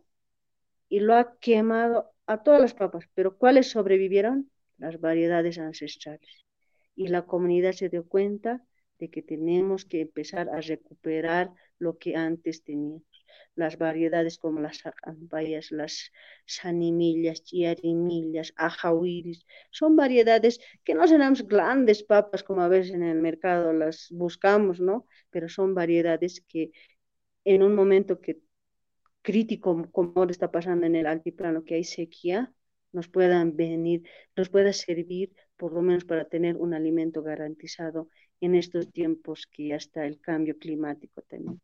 y 0.88 1.00
lo 1.00 1.16
ha 1.16 1.38
quemado 1.40 2.12
a 2.26 2.44
todas 2.44 2.62
las 2.62 2.74
papas. 2.74 3.06
Pero 3.14 3.38
¿cuáles 3.38 3.70
sobrevivieron? 3.70 4.50
Las 4.78 5.00
variedades 5.00 5.58
ancestrales. 5.58 6.46
Y 6.96 7.08
la 7.08 7.26
comunidad 7.26 7.74
se 7.74 7.90
dio 7.90 8.08
cuenta 8.08 8.64
de 9.00 9.10
que 9.10 9.22
tenemos 9.22 9.86
que 9.86 10.02
empezar 10.02 10.50
a 10.50 10.62
recuperar 10.62 11.52
lo 11.80 11.98
que 11.98 12.16
antes 12.16 12.64
teníamos 12.64 13.04
las 13.56 13.78
variedades 13.78 14.38
como 14.38 14.60
las 14.62 14.86
acampayas, 14.86 15.72
las 15.72 16.12
sanimillas, 16.46 17.44
chiarimillas, 17.44 18.54
ajahuiris, 18.56 19.46
son 19.72 19.96
variedades 19.96 20.60
que 20.84 20.96
no 20.96 21.08
serán 21.08 21.34
grandes 21.48 22.04
papas 22.04 22.44
como 22.44 22.62
a 22.62 22.68
veces 22.68 22.94
en 22.94 23.04
el 23.04 23.20
mercado 23.20 23.74
las 23.74 24.08
buscamos, 24.12 24.80
¿no? 24.80 25.06
Pero 25.30 25.50
son 25.50 25.76
variedades 25.76 26.42
que 26.48 26.72
en 27.46 27.64
un 27.64 27.76
momento 27.76 28.22
que 28.22 28.42
crítico 29.22 29.88
como 29.92 30.14
ahora 30.16 30.32
está 30.32 30.52
pasando 30.52 30.86
en 30.86 30.96
el 30.96 31.08
altiplano, 31.08 31.64
que 31.64 31.76
hay 31.76 31.84
sequía, 31.84 32.54
nos 32.92 33.08
puedan 33.08 33.56
venir, 33.56 34.04
nos 34.36 34.50
pueda 34.50 34.74
servir 34.74 35.34
por 35.58 35.74
lo 35.74 35.82
menos 35.82 36.06
para 36.06 36.26
tener 36.26 36.56
un 36.58 36.74
alimento 36.74 37.22
garantizado 37.22 38.10
en 38.42 38.56
estos 38.56 38.92
tiempos 38.92 39.48
que 39.52 39.68
ya 39.68 39.76
está 39.76 40.06
el 40.06 40.20
cambio 40.20 40.58
climático 40.58 41.22
también. 41.24 41.62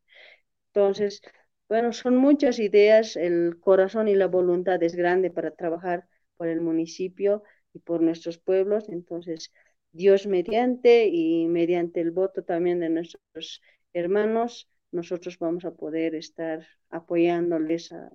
Entonces, 0.74 1.22
bueno, 1.68 1.94
son 1.94 2.18
muchas 2.18 2.60
ideas, 2.60 3.16
el 3.16 3.60
corazón 3.60 4.08
y 4.08 4.16
la 4.16 4.28
voluntad 4.28 4.82
es 4.84 4.96
grande 4.96 5.32
para 5.32 5.52
trabajar 5.52 6.08
por 6.38 6.48
el 6.48 6.62
municipio 6.62 7.44
y 7.74 7.80
por 7.80 8.02
nuestros 8.02 8.38
pueblos, 8.38 8.90
entonces 8.90 9.52
Dios 9.92 10.28
mediante 10.28 11.08
y 11.08 11.48
mediante 11.48 12.02
el 12.02 12.12
voto 12.12 12.44
también 12.44 12.80
de 12.82 12.90
nuestros 12.90 13.62
hermanos, 13.94 14.70
nosotros 14.92 15.40
vamos 15.40 15.66
a 15.66 15.72
poder 15.72 16.16
estar 16.16 16.66
apoyándoles 16.90 17.92
a, 17.92 18.12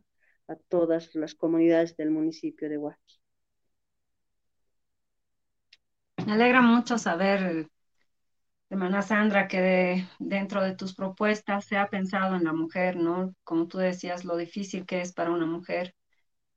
todas 0.68 1.14
las 1.14 1.36
comunidades 1.36 1.96
del 1.96 2.10
municipio 2.10 2.68
de 2.68 2.76
Huaki. 2.76 3.20
Me 6.26 6.32
alegra 6.32 6.60
mucho 6.60 6.98
saber, 6.98 7.68
hermana 8.70 9.02
Sandra, 9.02 9.48
que 9.48 10.06
dentro 10.18 10.62
de 10.62 10.74
tus 10.76 10.94
propuestas 10.94 11.64
se 11.66 11.76
ha 11.76 11.88
pensado 11.90 12.36
en 12.36 12.44
la 12.44 12.52
mujer, 12.52 12.96
¿no? 12.96 13.34
Como 13.44 13.66
tú 13.68 13.78
decías, 13.78 14.24
lo 14.24 14.36
difícil 14.36 14.86
que 14.86 15.00
es 15.00 15.12
para 15.12 15.32
una 15.32 15.46
mujer 15.46 15.94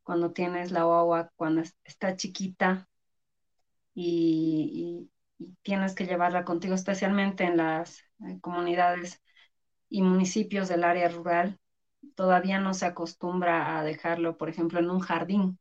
cuando 0.03 0.31
tienes 0.33 0.71
la 0.71 0.83
guagua, 0.83 1.31
cuando 1.35 1.63
está 1.83 2.15
chiquita 2.15 2.87
y, 3.95 5.09
tienes 5.63 5.95
que 5.95 6.05
llevarla 6.05 6.45
contigo, 6.45 6.73
especialmente 6.75 7.43
en 7.43 7.57
las 7.57 8.03
comunidades 8.41 9.21
y 9.89 10.01
municipios 10.01 10.69
del 10.69 10.83
área 10.85 11.09
rural. 11.09 11.59
Todavía 12.15 12.59
no 12.59 12.73
se 12.73 12.85
acostumbra 12.85 13.77
a 13.79 13.83
dejarlo, 13.83 14.37
por 14.37 14.49
ejemplo, 14.49 14.79
en 14.79 14.89
un 14.89 14.99
jardín, 14.99 15.59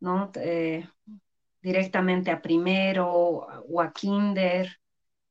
¿no? 0.00 0.30
Eh, 0.36 0.88
directamente 1.62 2.30
a 2.30 2.42
primero 2.42 3.08
o 3.08 3.80
a 3.80 3.92
kinder, 3.92 4.78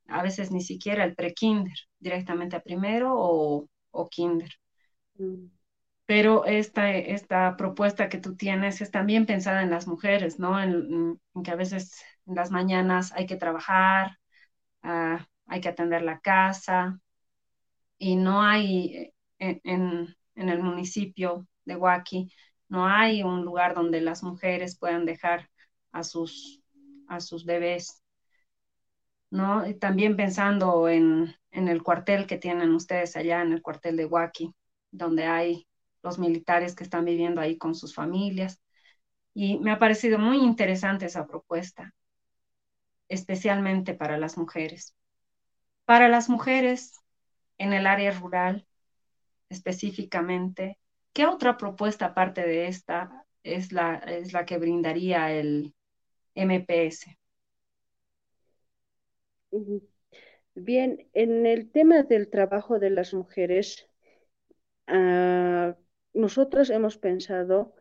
a 0.08 0.22
veces 0.22 0.50
ni 0.50 0.60
siquiera 0.62 1.04
el 1.04 1.14
pre-kinder, 1.14 1.74
directamente 1.98 2.56
a 2.56 2.60
primero 2.62 3.12
o, 3.14 3.68
o 3.90 4.08
kinder. 4.08 4.50
Mm. 5.18 5.46
Pero 6.06 6.44
esta, 6.44 6.90
esta 6.94 7.56
propuesta 7.56 8.08
que 8.08 8.18
tú 8.18 8.36
tienes 8.36 8.80
es 8.80 8.90
también 8.92 9.26
pensada 9.26 9.62
en 9.62 9.70
las 9.70 9.88
mujeres, 9.88 10.38
¿no? 10.38 10.60
En, 10.62 11.20
que 11.44 11.50
a 11.50 11.56
veces 11.56 12.00
en 12.26 12.36
las 12.36 12.50
mañanas 12.52 13.12
hay 13.12 13.26
que 13.26 13.36
trabajar, 13.36 14.16
ah, 14.82 15.26
hay 15.46 15.60
que 15.60 15.68
atender 15.68 16.02
la 16.02 16.20
casa 16.20 17.00
y 17.98 18.16
no 18.16 18.42
hay 18.42 19.12
eh, 19.38 19.60
en, 19.64 20.14
en 20.36 20.48
el 20.48 20.62
municipio 20.62 21.46
de 21.64 21.76
Huaki, 21.76 22.30
no 22.68 22.86
hay 22.86 23.22
un 23.22 23.44
lugar 23.44 23.74
donde 23.74 24.00
las 24.00 24.22
mujeres 24.22 24.78
puedan 24.78 25.04
dejar 25.06 25.48
a 25.92 26.02
sus, 26.02 26.62
a 27.08 27.20
sus 27.20 27.44
bebés. 27.44 28.02
¿No? 29.30 29.66
Y 29.66 29.74
también 29.74 30.16
pensando 30.16 30.88
en, 30.88 31.34
el 31.50 31.82
cuartel 31.82 32.26
que 32.26 32.38
tienen 32.38 32.74
ustedes 32.74 33.16
allá, 33.16 33.42
en 33.42 33.52
el 33.52 33.62
cuartel 33.62 33.96
de 33.96 34.06
Huaki, 34.06 34.54
donde 34.90 35.24
hay 35.24 35.66
los 36.02 36.18
militares 36.18 36.74
que 36.74 36.84
están 36.84 37.04
viviendo 37.04 37.40
ahí 37.40 37.56
con 37.58 37.74
sus 37.74 37.94
familias. 37.94 38.60
Y 39.34 39.58
me 39.58 39.72
ha 39.72 39.78
parecido 39.78 40.18
muy 40.18 40.38
interesante 40.38 41.06
esa 41.06 41.26
propuesta, 41.26 41.94
especialmente 43.08 43.94
para 43.94 44.18
las 44.18 44.36
mujeres. 44.38 44.94
Para 45.84 46.08
las 46.08 46.28
mujeres 46.28 47.00
en 47.58 47.72
el 47.72 47.86
área 47.86 48.12
rural, 48.12 48.66
específicamente, 49.48 50.78
¿qué 51.12 51.26
otra 51.26 51.56
propuesta 51.56 52.06
aparte 52.06 52.46
de 52.46 52.68
esta 52.68 53.24
es 53.42 53.72
la 53.72 54.44
que 54.46 54.58
brindaría 54.58 55.32
el, 55.32 55.74
MPS. 56.36 57.16
Bien, 60.56 61.08
en 61.14 61.46
el 61.46 61.70
tema 61.70 62.02
del 62.02 62.28
trabajo 62.30 62.78
de 62.80 62.90
las 62.90 63.14
mujeres, 63.14 63.88
ah, 64.88 65.76
nosotros 66.14 66.70
hemos 66.70 66.98
pensado 66.98 67.74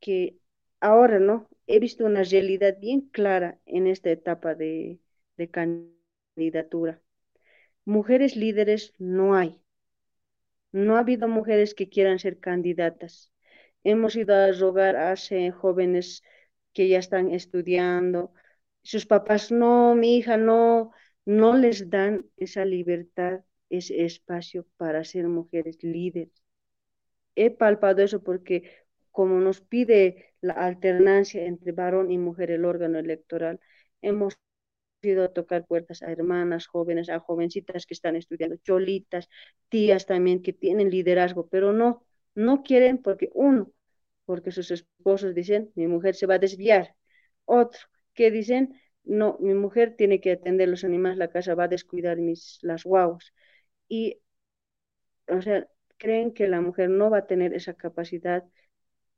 que 0.00 0.38
ahora, 0.80 1.18
¿no? 1.18 1.48
He 1.66 1.78
visto 1.78 2.04
una 2.06 2.22
realidad 2.24 2.78
bien 2.80 3.00
clara 3.12 3.58
en 3.66 3.86
esta 3.86 4.10
etapa 4.10 4.54
de, 4.54 5.00
de 5.36 5.48
candidatura. 5.50 7.00
Mujeres 7.86 8.36
líderes 8.36 8.94
no 8.98 9.34
hay. 9.36 9.60
No 10.72 10.96
ha 10.96 11.00
habido 11.00 11.28
mujeres 11.28 11.74
que 11.74 11.88
quieran 11.88 12.18
ser 12.18 12.38
candidatas. 12.40 13.32
Hemos 13.84 14.16
ido 14.16 14.34
a 14.34 14.52
rogar 14.52 14.96
a 14.96 15.14
jóvenes 15.52 16.22
que 16.72 16.88
ya 16.88 16.98
están 16.98 17.30
estudiando. 17.32 18.32
Sus 18.82 19.06
papás, 19.06 19.50
no, 19.52 19.94
mi 19.94 20.16
hija, 20.18 20.36
no, 20.36 20.92
no 21.24 21.56
les 21.56 21.88
dan 21.90 22.26
esa 22.36 22.64
libertad, 22.66 23.40
ese 23.70 24.04
espacio 24.04 24.66
para 24.76 25.04
ser 25.04 25.28
mujeres 25.28 25.78
líderes. 25.82 26.32
He 27.34 27.50
palpado 27.50 28.02
eso 28.02 28.22
porque 28.22 28.56
como 29.10 29.40
nos 29.40 29.60
pide 29.60 30.34
la 30.40 30.54
alternancia 30.54 31.44
entre 31.44 31.72
varón 31.72 32.10
y 32.10 32.18
mujer 32.18 32.50
el 32.50 32.64
órgano 32.64 32.98
electoral, 32.98 33.60
hemos 34.02 34.38
ido 35.02 35.24
a 35.24 35.32
tocar 35.32 35.66
puertas 35.66 36.02
a 36.02 36.12
hermanas 36.12 36.66
jóvenes, 36.66 37.08
a 37.10 37.20
jovencitas 37.20 37.86
que 37.86 37.94
están 37.94 38.16
estudiando, 38.16 38.56
cholitas, 38.58 39.28
tías 39.68 40.06
también 40.06 40.42
que 40.42 40.52
tienen 40.52 40.90
liderazgo, 40.90 41.48
pero 41.48 41.72
no, 41.72 42.04
no 42.34 42.62
quieren 42.62 42.98
porque 43.02 43.30
uno, 43.34 43.72
porque 44.26 44.52
sus 44.52 44.70
esposos 44.70 45.34
dicen, 45.34 45.72
mi 45.76 45.86
mujer 45.88 46.14
se 46.16 46.26
va 46.26 46.34
a 46.36 46.38
desviar. 46.38 46.94
Otro, 47.46 47.80
que 48.14 48.30
dicen, 48.30 48.80
no, 49.04 49.36
mi 49.40 49.54
mujer 49.54 49.96
tiene 49.96 50.20
que 50.20 50.32
atender 50.32 50.68
los 50.68 50.84
animales, 50.84 51.18
la 51.18 51.30
casa 51.30 51.54
va 51.54 51.64
a 51.64 51.68
descuidar 51.68 52.18
mis, 52.18 52.58
las 52.62 52.84
guaguas. 52.84 53.32
Y, 53.88 54.20
o 55.28 55.40
sea, 55.42 55.68
creen 55.98 56.32
que 56.34 56.48
la 56.48 56.60
mujer 56.60 56.90
no 56.90 57.10
va 57.10 57.18
a 57.18 57.26
tener 57.26 57.54
esa 57.54 57.74
capacidad 57.74 58.44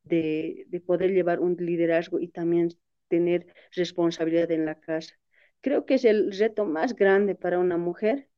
de, 0.04 0.66
de 0.68 0.80
poder 0.80 1.12
llevar 1.12 1.40
un 1.40 1.56
liderazgo 1.58 2.20
y 2.20 2.28
también 2.28 2.70
tener 3.08 3.46
responsabilidad 3.72 4.50
en 4.52 4.66
la 4.66 4.80
casa. 4.80 5.14
Creo 5.62 5.86
que 5.86 5.94
es 5.94 6.04
el 6.04 6.32
reto 6.38 6.64
más 6.66 6.94
grande 6.96 7.34
para 7.36 7.58
una 7.60 7.78
mujer 7.78 8.28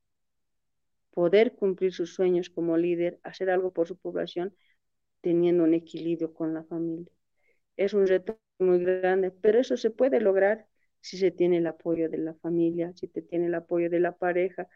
poder 1.13 1.55
cumplir 1.55 1.93
sus 1.95 2.15
sueños 2.15 2.51
como 2.51 2.77
líder, 2.77 3.19
hacer 3.23 3.49
algo 3.51 3.73
por 3.73 3.89
su 3.89 3.97
población 3.97 4.55
teniendo 5.23 5.65
un 5.65 5.75
equilibrio 5.75 6.35
con 6.35 6.55
la 6.55 6.65
familia. 6.65 7.13
Es 7.77 7.95
un 7.95 8.07
reto 8.09 8.39
muy 8.59 8.79
grande, 8.85 9.31
pero 9.31 9.59
eso 9.61 9.77
se 9.77 9.91
puede 9.91 10.21
lograr 10.21 10.67
si 11.01 11.19
se 11.19 11.31
tiene 11.31 11.59
el 11.59 11.67
apoyo 11.67 12.09
de 12.09 12.19
la 12.19 12.35
familia, 12.35 12.93
si 12.95 13.09
se 13.09 13.23
tiene 13.23 13.47
el 13.47 13.55
apoyo 13.55 13.91
de 13.91 14.01
la 14.01 14.17
pareja 14.17 14.69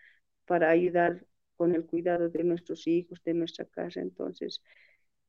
para 0.46 0.70
ayudar 0.70 1.26
con 1.56 1.74
el 1.74 1.86
cuidado 1.86 2.28
de 2.30 2.44
nuestros 2.44 2.86
hijos, 2.86 3.22
de 3.24 3.34
nuestra 3.34 3.64
casa. 3.66 4.00
Entonces, 4.00 4.62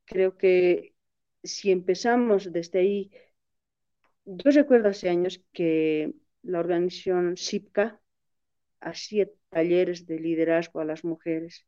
creo 0.05 0.37
que 0.37 0.95
si 1.43 1.71
empezamos 1.71 2.51
desde 2.53 2.79
ahí, 2.79 3.11
yo 4.25 4.51
recuerdo 4.51 4.89
hace 4.89 5.09
años 5.09 5.41
que 5.53 6.13
la 6.43 6.59
organización 6.59 7.35
SIPCA 7.37 8.01
hacía 8.81 9.29
talleres 9.49 10.07
de 10.07 10.19
liderazgo 10.19 10.81
a 10.81 10.85
las 10.85 11.05
mujeres 11.05 11.67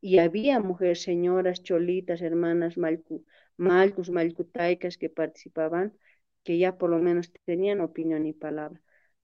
y 0.00 0.18
había 0.18 0.60
mujeres, 0.60 1.02
señoras, 1.02 1.62
cholitas, 1.62 2.22
hermanas 2.22 2.76
malcu, 2.78 3.24
malcus, 3.56 4.10
malcutaicas 4.10 4.96
que 4.98 5.10
participaban, 5.10 5.96
que 6.44 6.58
ya 6.58 6.78
por 6.78 6.90
lo 6.90 6.98
menos 6.98 7.32
tenían 7.44 7.80
opinión 7.80 8.26
y 8.26 8.32
palabra. 8.32 8.80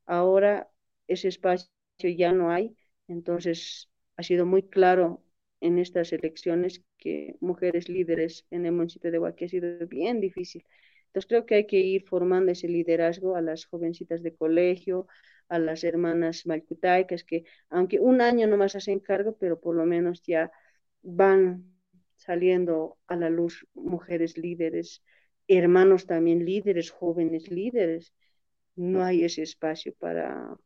Ahora 0.06 0.70
ese 1.08 1.28
espacio 1.28 1.68
ya 2.16 2.32
no 2.32 2.50
hay, 2.50 2.76
entonces 3.08 3.90
ha 4.16 4.22
sido 4.22 4.46
muy 4.46 4.62
claro 4.62 5.22
en 5.60 5.78
estas 5.78 6.12
elecciones 6.12 6.82
que 6.98 7.36
mujeres 7.40 7.88
líderes 7.88 8.46
en 8.50 8.66
el 8.66 8.72
municipio 8.72 9.10
de 9.10 9.18
Huaquí 9.18 9.46
ha 9.46 9.48
sido 9.48 9.86
bien 9.88 10.20
difícil. 10.20 10.64
Entonces 11.06 11.28
creo 11.28 11.46
que 11.46 11.54
hay 11.56 11.66
que 11.66 11.78
ir 11.78 12.04
formando 12.06 12.52
ese 12.52 12.68
liderazgo 12.68 13.36
a 13.36 13.40
las 13.40 13.64
jovencitas 13.66 14.22
de 14.22 14.34
colegio, 14.36 15.06
a 15.48 15.58
las 15.58 15.84
hermanas 15.84 16.44
malcutaicas, 16.46 17.24
que 17.24 17.44
aunque 17.70 17.98
un 18.00 18.20
año 18.20 18.46
no 18.46 18.56
más 18.58 18.76
hacen 18.76 19.00
cargo, 19.00 19.36
pero 19.38 19.60
por 19.60 19.74
lo 19.76 19.86
menos 19.86 20.22
ya 20.22 20.50
van 21.06 21.64
saliendo 22.16 22.98
a 23.06 23.14
la 23.16 23.30
luz 23.30 23.66
mujeres 23.74 24.36
líderes, 24.36 25.02
hermanos 25.46 26.06
también 26.06 26.44
líderes, 26.44 26.90
jóvenes 26.90 27.48
líderes. 27.48 28.12
No 28.74 29.04
hay 29.04 29.24
ese 29.24 29.42
espacio 29.42 29.94
para, 29.94 30.56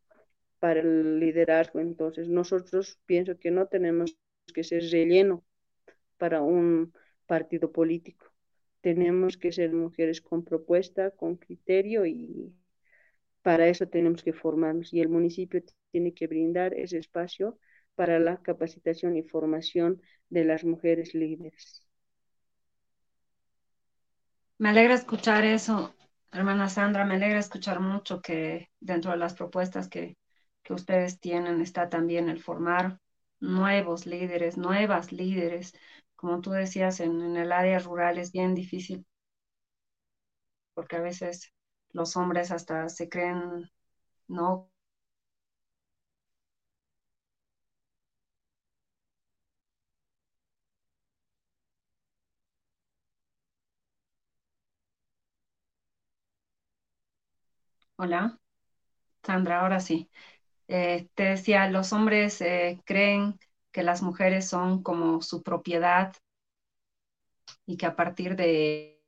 para 0.59 0.81
el 0.81 1.21
liderazgo. 1.21 1.81
Entonces, 1.81 2.29
nosotros 2.29 2.99
pienso 3.05 3.39
que 3.39 3.51
no 3.51 3.67
tenemos 3.67 4.17
que 4.55 4.65
ser 4.65 4.83
relleno 4.91 5.45
para 6.17 6.41
un 6.41 6.93
partido 7.27 7.71
político. 7.71 8.33
Tenemos 8.81 9.37
que 9.37 9.53
ser 9.53 9.73
mujeres 9.73 10.23
con 10.23 10.43
propuesta, 10.43 11.11
con 11.11 11.37
criterio 11.37 12.07
y 12.07 12.55
para 13.43 13.69
eso 13.69 13.87
tenemos 13.87 14.23
que 14.23 14.33
formarnos. 14.33 14.93
Y 14.95 15.01
el 15.01 15.11
municipio 15.11 15.63
tiene 15.91 16.15
que 16.15 16.27
brindar 16.27 16.73
ese 16.73 16.97
espacio 16.97 17.59
para 18.01 18.19
la 18.19 18.39
capacitación 18.39 19.15
y 19.19 19.23
formación 19.23 20.01
de 20.31 20.45
las 20.47 20.65
mujeres 20.65 21.15
líderes. 21.15 21.85
Me 24.59 24.69
alegra 24.69 24.95
escuchar 24.95 25.45
eso, 25.45 25.93
hermana 26.31 26.69
Sandra, 26.69 27.05
me 27.05 27.15
alegra 27.17 27.41
escuchar 27.41 27.81
mucho 27.81 28.21
que 28.23 28.71
dentro 28.79 29.11
de 29.11 29.17
las 29.17 29.35
propuestas 29.35 29.89
que, 29.89 30.17
que 30.63 30.73
ustedes 30.73 31.19
tienen 31.21 31.61
está 31.61 31.89
también 31.89 32.29
el 32.29 32.41
formar 32.41 33.01
nuevos 33.41 34.07
líderes, 34.07 34.57
nuevas 34.57 35.11
líderes. 35.13 35.75
Como 36.17 36.41
tú 36.41 36.53
decías, 36.53 37.01
en, 37.01 37.21
en 37.23 37.37
el 37.37 37.51
área 37.53 37.79
rural 37.81 38.19
es 38.19 38.31
bien 38.33 38.55
difícil 38.55 39.05
porque 40.75 40.97
a 40.97 41.01
veces 41.01 41.53
los 41.93 42.17
hombres 42.17 42.51
hasta 42.51 42.89
se 42.89 43.09
creen, 43.09 43.71
¿no? 44.29 44.71
Hola, 58.03 58.39
Sandra, 59.25 59.61
ahora 59.63 59.81
sí. 59.81 60.11
Eh, 60.69 61.09
te 61.15 61.25
decía, 61.25 61.69
los 61.71 61.93
hombres 61.95 62.41
eh, 62.43 62.81
creen 62.87 63.39
que 63.73 63.83
las 63.85 64.03
mujeres 64.03 64.49
son 64.49 64.83
como 64.83 65.23
su 65.23 65.43
propiedad 65.43 66.15
y 67.67 67.77
que 67.77 67.87
a 67.87 67.97
partir 67.97 68.37
de 68.37 69.00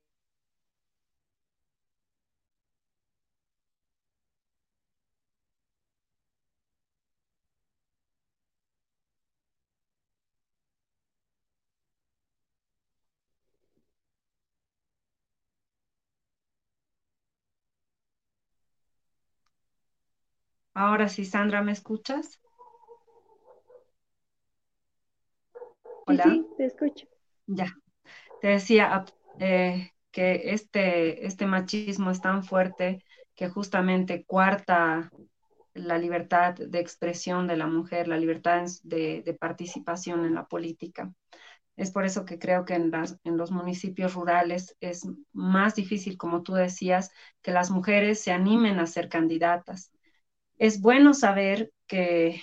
Ahora 20.75 21.09
sí, 21.09 21.25
Sandra, 21.25 21.63
¿me 21.63 21.71
escuchas? 21.71 22.39
Sí, 26.07 26.17
Hola, 26.17 26.23
sí, 26.23 26.47
te 26.57 26.65
escucho. 26.65 27.07
ya. 27.47 27.67
Te 28.41 28.49
decía 28.49 29.05
eh, 29.39 29.91
que 30.11 30.53
este, 30.53 31.27
este 31.27 31.47
machismo 31.47 32.11
es 32.11 32.21
tan 32.21 32.43
fuerte 32.43 33.03
que 33.35 33.49
justamente 33.49 34.25
cuarta 34.25 35.11
la 35.75 35.99
libertad 35.99 36.55
de 36.55 36.79
expresión 36.79 37.47
de 37.47 37.57
la 37.57 37.67
mujer, 37.67 38.07
la 38.09 38.17
libertad 38.17 38.65
de, 38.83 39.23
de 39.23 39.35
participación 39.35 40.25
en 40.25 40.35
la 40.35 40.47
política. 40.47 41.13
Es 41.77 41.91
por 41.91 42.05
eso 42.05 42.25
que 42.25 42.39
creo 42.39 42.65
que 42.65 42.75
en, 42.75 42.91
las, 42.91 43.19
en, 43.25 43.37
los 43.37 43.51
municipios 43.51 44.15
rurales 44.15 44.77
es 44.81 45.07
más 45.33 45.75
difícil, 45.75 46.17
como 46.17 46.43
tú 46.43 46.55
decías, 46.55 47.11
que 47.43 47.51
las 47.51 47.71
mujeres 47.71 48.21
se 48.21 48.33
animen 48.33 48.79
a 48.79 48.87
ser 48.87 49.09
candidatas. 49.09 49.92
Es 50.57 50.81
bueno 50.81 51.13
saber 51.13 51.71
que, 51.87 52.41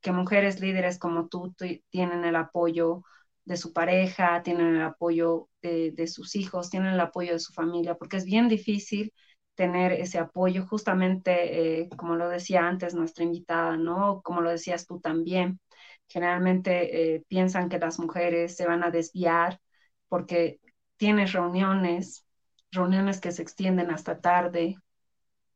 que 0.00 0.12
mujeres 0.12 0.60
líderes 0.60 0.98
como 0.98 1.28
tú 1.28 1.54
tienen 1.90 2.24
el 2.24 2.36
apoyo 2.36 3.02
de 3.44 3.56
su 3.56 3.72
pareja, 3.72 4.42
tienen 4.42 4.76
el 4.76 4.82
apoyo 4.82 5.48
de, 5.62 6.06
sus 6.06 6.36
hijos, 6.36 6.70
tienen 6.70 6.94
el 6.94 7.00
apoyo 7.00 7.32
de 7.32 7.38
su 7.40 7.52
familia, 7.52 7.94
porque 7.96 8.18
es 8.18 8.24
bien 8.24 8.48
difícil 8.48 9.12
tener 9.54 9.92
ese 9.92 10.18
apoyo, 10.18 10.66
justamente 10.66 11.80
eh, 11.80 11.88
como 11.96 12.14
lo 12.16 12.28
decía 12.28 12.66
antes 12.68 12.94
nuestra 12.94 13.24
invitada, 13.24 13.76
¿no? 13.76 14.20
Como 14.22 14.40
lo 14.42 14.50
decías 14.50 14.86
tú 14.86 15.00
también, 15.00 15.60
generalmente 16.08 17.14
eh, 17.16 17.24
piensan 17.28 17.68
que 17.68 17.78
las 17.78 17.98
mujeres 17.98 18.56
se 18.56 18.66
van 18.66 18.84
a 18.84 18.90
desviar 18.90 19.60
porque 20.08 20.60
tienes 20.96 21.32
reuniones, 21.32 22.24
reuniones 22.70 23.20
que 23.20 23.32
se 23.32 23.42
extienden 23.42 23.90
hasta 23.90 24.20
tarde, 24.20 24.76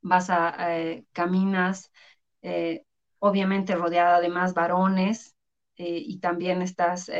vas 0.02 0.30
a, 0.30 0.76
eh, 0.76 1.06
caminas, 1.12 1.90
eh, 2.42 2.84
obviamente 3.18 3.74
rodeada 3.76 4.20
de 4.20 4.28
más 4.28 4.54
varones 4.54 5.36
eh, 5.76 5.98
y 6.04 6.18
también 6.20 6.62
estás 6.62 7.10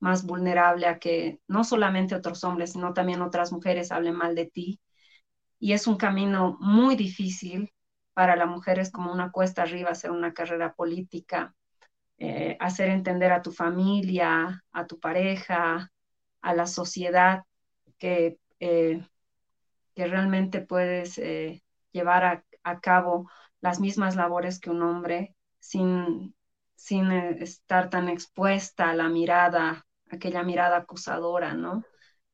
más 0.00 0.24
vulnerable 0.24 0.86
a 0.86 0.98
que 0.98 1.40
no 1.48 1.64
solamente 1.64 2.14
otros 2.14 2.44
hombres, 2.44 2.72
sino 2.72 2.92
también 2.94 3.22
otras 3.22 3.52
mujeres 3.52 3.90
hablen 3.92 4.14
mal 4.16 4.34
de 4.36 4.46
ti. 4.46 4.80
Y 5.58 5.72
es 5.72 5.86
un 5.86 5.96
camino 5.96 6.56
muy 6.60 6.96
difícil 6.96 7.72
para 8.14 8.36
la 8.36 8.46
mujer, 8.46 8.78
es 8.78 8.90
como 8.90 9.12
una 9.12 9.30
cuesta 9.30 9.62
arriba 9.62 9.90
hacer 9.90 10.10
una 10.10 10.32
carrera 10.34 10.74
política, 10.74 11.54
eh, 12.18 12.56
hacer 12.60 12.90
entender 12.90 13.32
a 13.32 13.42
tu 13.42 13.52
familia, 13.52 14.64
a 14.72 14.86
tu 14.86 15.00
pareja, 15.00 15.90
a 16.42 16.54
la 16.54 16.66
sociedad 16.66 17.44
que, 17.98 18.38
eh, 18.60 19.02
que 19.94 20.06
realmente 20.06 20.60
puedes 20.60 21.18
eh, 21.18 21.62
llevar 21.92 22.44
a, 22.62 22.80
cabo 22.80 23.30
las 23.60 23.80
mismas 23.80 24.14
labores 24.16 24.60
que 24.60 24.70
un 24.70 24.82
hombre 24.82 25.34
sin, 25.58 26.34
sin 26.74 27.10
estar 27.12 27.90
tan 27.90 28.08
expuesta 28.08 28.90
a 28.90 28.94
la 28.94 29.08
mirada, 29.08 29.86
aquella 30.10 30.42
mirada 30.42 30.76
acusadora, 30.78 31.54
¿no? 31.54 31.84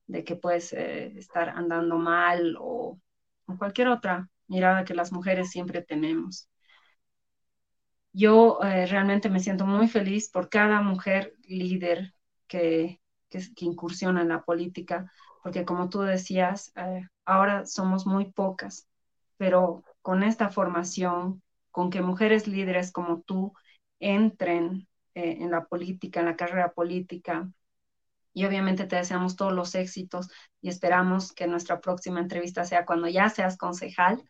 De 0.06 0.24
que 0.24 0.36
puedes 0.36 0.72
estar 0.72 1.50
andando 1.50 1.98
mal 1.98 2.56
o, 2.60 2.98
o 3.46 3.58
cualquier 3.58 3.88
otra 3.88 4.28
mirada 4.48 4.84
que 4.84 4.94
las 4.94 5.12
mujeres 5.12 5.50
siempre 5.50 5.82
tenemos 5.82 6.48
yo 8.14 8.60
eh, 8.62 8.86
realmente 8.86 9.28
me 9.28 9.40
siento 9.40 9.66
muy 9.66 9.88
feliz 9.88 10.30
por 10.30 10.48
cada 10.48 10.80
mujer 10.80 11.34
líder 11.46 12.14
que, 12.46 13.00
que, 13.28 13.40
incursiona 13.56 14.22
en 14.22 14.28
la 14.28 14.44
política, 14.44 15.10
porque 15.42 15.64
como 15.64 15.88
tú 15.88 16.00
decías, 16.02 16.72
eh, 16.76 17.06
ahora 17.24 17.66
somos 17.66 18.06
muy 18.06 18.30
pocas, 18.32 18.88
pero 19.36 19.84
con 20.02 20.22
esta 20.22 20.50
formación, 20.50 21.42
con 21.70 21.90
que 21.90 22.02
mujeres 22.02 22.46
líderes 22.46 22.92
como 22.92 23.22
tú 23.22 23.52
entren 23.98 24.88
eh, 25.14 25.38
en 25.40 25.50
la 25.50 25.64
política, 25.66 26.20
en 26.20 26.26
la 26.26 26.36
carrera 26.36 26.72
política, 26.72 27.50
y 28.34 28.44
obviamente 28.44 28.86
te 28.86 28.96
deseamos 28.96 29.36
todos 29.36 29.52
los 29.52 29.74
éxitos 29.74 30.28
y 30.60 30.68
esperamos 30.68 31.32
que 31.32 31.46
nuestra 31.46 31.80
próxima 31.80 32.20
entrevista 32.20 32.64
sea 32.64 32.84
cuando 32.84 33.08
ya 33.08 33.30
seas 33.30 33.56
concejal. 33.56 34.22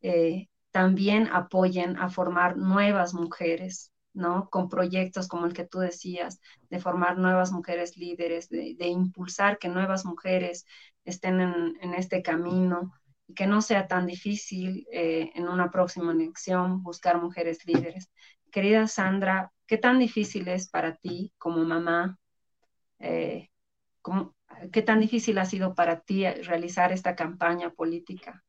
Eh, 0.00 0.48
también 0.70 1.28
apoyen 1.32 1.98
a 1.98 2.08
formar 2.08 2.56
nuevas 2.56 3.14
mujeres, 3.14 3.92
¿no? 4.14 4.48
Con 4.50 4.68
proyectos 4.68 5.28
como 5.28 5.46
el 5.46 5.52
que 5.52 5.66
tú 5.66 5.80
decías, 5.80 6.40
de 6.70 6.80
formar 6.80 7.18
nuevas 7.18 7.52
mujeres 7.52 7.96
líderes, 7.96 8.48
de, 8.48 8.76
impulsar 8.86 9.58
que 9.58 9.68
nuevas 9.68 10.04
mujeres 10.04 10.64
estén 11.04 11.40
en, 11.40 11.94
este 11.94 12.22
camino 12.22 12.92
que 13.34 13.46
no 13.46 13.62
sea 13.62 13.88
tan 13.88 14.06
difícil 14.06 14.86
eh, 14.92 15.30
en 15.34 15.48
una 15.48 15.70
próxima 15.70 16.12
elección 16.12 16.82
buscar 16.82 17.20
mujeres 17.20 17.64
líderes. 17.66 18.10
Querida 18.50 18.86
Sandra, 18.86 19.52
¿qué 19.66 19.78
tan 19.78 19.98
difícil 19.98 20.48
es 20.48 20.68
para 20.68 20.96
ti 20.96 21.32
como 21.38 21.64
mamá? 21.64 22.18
Eh, 23.00 23.50
¿cómo, 24.02 24.34
¿Qué 24.72 24.82
tan 24.82 25.00
difícil 25.00 25.38
ha 25.38 25.46
sido 25.46 25.74
para 25.74 26.00
ti 26.00 26.26
realizar 26.28 26.92
esta 26.92 27.16
campaña 27.16 27.70
política? 27.70 28.44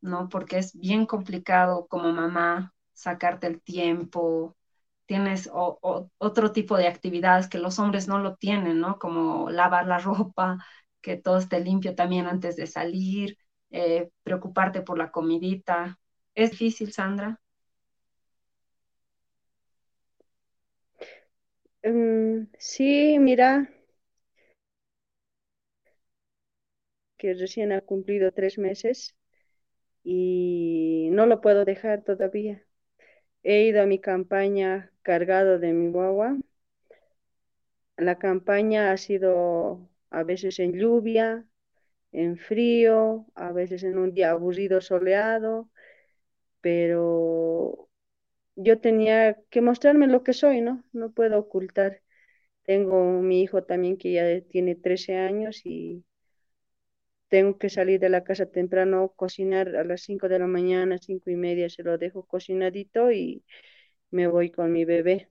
¿no? 0.00 0.28
Porque 0.28 0.58
es 0.58 0.78
bien 0.78 1.06
complicado 1.06 1.86
como 1.88 2.12
mamá 2.12 2.74
sacarte 2.92 3.46
el 3.46 3.62
tiempo, 3.62 4.56
tienes 5.06 5.50
otro 5.52 6.52
tipo 6.52 6.76
de 6.76 6.88
actividades 6.88 7.48
que 7.48 7.58
los 7.58 7.78
hombres 7.78 8.08
no 8.08 8.18
lo 8.18 8.36
tienen, 8.36 8.80
¿no? 8.80 8.98
Como 8.98 9.50
lavar 9.50 9.86
la 9.86 9.98
ropa, 9.98 10.58
que 11.00 11.16
todo 11.16 11.38
esté 11.38 11.60
limpio 11.60 11.94
también 11.94 12.26
antes 12.26 12.56
de 12.56 12.66
salir, 12.66 13.36
eh, 13.72 14.10
preocuparte 14.24 14.82
por 14.82 14.98
la 14.98 15.10
comidita. 15.10 15.98
¿Es 16.34 16.52
difícil, 16.52 16.92
Sandra? 16.92 17.40
Um, 21.84 22.48
sí, 22.58 23.18
mira, 23.20 23.68
que 27.16 27.34
recién 27.34 27.72
ha 27.72 27.80
cumplido 27.80 28.32
tres 28.32 28.58
meses 28.58 29.16
y 30.04 31.08
no 31.12 31.26
lo 31.26 31.40
puedo 31.42 31.64
dejar 31.64 32.02
todavía. 32.04 32.64
He 33.44 33.64
ido 33.64 33.82
a 33.82 33.86
mi 33.86 34.00
campaña 34.00 34.92
cargado 35.02 35.58
de 35.60 35.72
mi 35.74 35.90
guagua. 35.92 36.38
La 37.96 38.18
campaña 38.18 38.92
ha 38.92 38.98
sido 38.98 39.88
a 40.10 40.24
veces 40.24 40.58
en 40.58 40.74
lluvia, 40.74 41.46
en 42.12 42.36
frío, 42.38 43.26
a 43.34 43.52
veces 43.52 43.82
en 43.84 43.98
un 43.98 44.14
día 44.14 44.30
aburrido, 44.32 44.80
soleado, 44.80 45.70
pero 46.60 47.88
yo 48.56 48.80
tenía 48.80 49.38
que 49.50 49.60
mostrarme 49.62 50.06
lo 50.08 50.24
que 50.24 50.32
soy, 50.34 50.60
¿no? 50.62 50.84
No 50.92 51.12
puedo 51.12 51.38
ocultar. 51.40 52.02
Tengo 52.64 53.22
mi 53.22 53.42
hijo 53.42 53.64
también 53.64 53.96
que 53.98 54.12
ya 54.14 54.42
tiene 54.48 54.76
13 54.76 55.16
años 55.16 55.62
y 55.66 56.04
tengo 57.28 57.58
que 57.58 57.68
salir 57.70 57.98
de 58.00 58.08
la 58.08 58.22
casa 58.24 58.46
temprano, 58.46 59.12
cocinar 59.16 59.74
a 59.76 59.82
las 59.84 60.02
5 60.02 60.28
de 60.28 60.38
la 60.38 60.46
mañana, 60.46 60.98
cinco 60.98 61.30
y 61.30 61.36
media, 61.36 61.68
se 61.70 61.82
lo 61.82 61.98
dejo 61.98 62.24
cocinadito 62.26 63.10
y 63.12 63.44
me 64.10 64.28
voy 64.28 64.50
con 64.52 64.72
mi 64.72 64.84
bebé. 64.86 65.28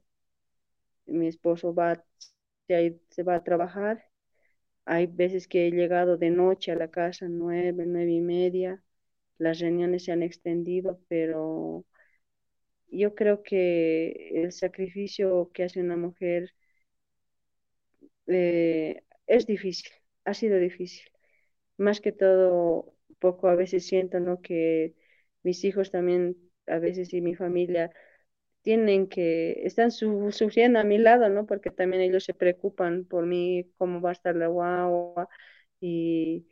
Mi 1.18 1.28
esposo 1.28 1.76
va, 1.76 2.04
se 2.68 3.24
va 3.24 3.36
a 3.36 3.44
trabajar. 3.44 4.11
Hay 4.86 5.08
veces 5.08 5.48
que 5.48 5.68
he 5.68 5.72
llegado 5.72 6.18
de 6.18 6.30
noche 6.30 6.72
a 6.72 6.76
la 6.76 6.90
casa, 6.92 7.28
nueve, 7.30 7.84
nueve 7.88 8.12
y 8.12 8.22
media. 8.22 8.84
Las 9.40 9.60
reuniones 9.60 10.06
se 10.06 10.12
han 10.14 10.24
extendido, 10.24 11.00
pero 11.10 11.86
yo 12.92 13.16
creo 13.16 13.42
que 13.44 14.44
el 14.44 14.52
sacrificio 14.52 15.50
que 15.54 15.64
hace 15.64 15.82
una 15.82 15.98
mujer 15.98 16.54
eh, 18.28 19.04
es 19.28 19.46
difícil, 19.48 19.92
ha 20.26 20.34
sido 20.34 20.58
difícil 20.60 21.04
más 21.78 22.02
que 22.02 22.12
todo, 22.14 22.96
poco 23.20 23.50
a 23.50 23.56
veces 23.56 23.88
siento, 23.88 24.20
¿no? 24.22 24.42
Que 24.42 24.96
mis 25.44 25.64
hijos 25.66 25.92
también, 25.92 26.38
a 26.68 26.80
veces 26.80 27.14
y 27.14 27.22
mi 27.22 27.36
familia, 27.36 27.92
tienen 28.62 29.08
que, 29.08 29.64
están 29.66 29.92
su, 29.92 30.32
sufriendo 30.32 30.80
a 30.80 30.84
mi 30.84 30.98
lado, 30.98 31.30
¿no? 31.30 31.46
Porque 31.48 31.72
también 31.72 32.02
ellos 32.04 32.24
se 32.26 32.34
preocupan 32.34 33.06
por 33.06 33.26
mí, 33.26 33.72
cómo 33.78 34.02
va 34.02 34.10
a 34.12 34.14
estar 34.14 34.36
la 34.36 34.48
guagua, 34.48 35.28
y, 35.80 36.48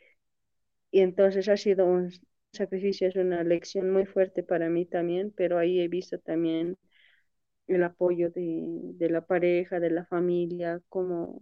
y 0.92 1.02
entonces 1.02 1.50
ha 1.50 1.58
sido 1.58 1.86
un, 1.86 2.12
sacrificio 2.54 3.08
es 3.08 3.16
una 3.16 3.44
lección 3.44 3.92
muy 3.92 4.06
fuerte 4.06 4.44
para 4.44 4.70
mí 4.70 4.86
también, 4.86 5.32
pero 5.36 5.58
ahí 5.58 5.80
he 5.82 5.88
visto 5.88 6.20
también 6.20 6.78
el 7.68 7.84
apoyo 7.84 8.30
de, 8.32 9.10
la 9.10 9.22
pareja, 9.26 9.80
de 9.80 9.92
la 9.92 10.06
familia, 10.06 10.82
cómo, 10.90 11.42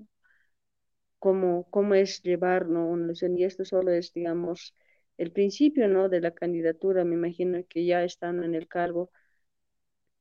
cómo, 1.20 1.70
cómo 1.70 1.94
es 1.96 2.22
llevar, 2.24 2.68
¿no? 2.68 2.96
Y 3.38 3.44
esto 3.44 3.66
solo 3.66 3.92
es, 3.92 4.14
digamos, 4.14 4.74
el 5.18 5.32
principio, 5.32 5.88
¿no? 5.88 6.10
De 6.10 6.22
la 6.22 6.32
candidatura, 6.32 7.04
me 7.06 7.16
imagino 7.16 7.60
que 7.68 7.86
ya 7.86 8.04
estando 8.04 8.44
en 8.44 8.56
el 8.56 8.68
cargo, 8.68 9.12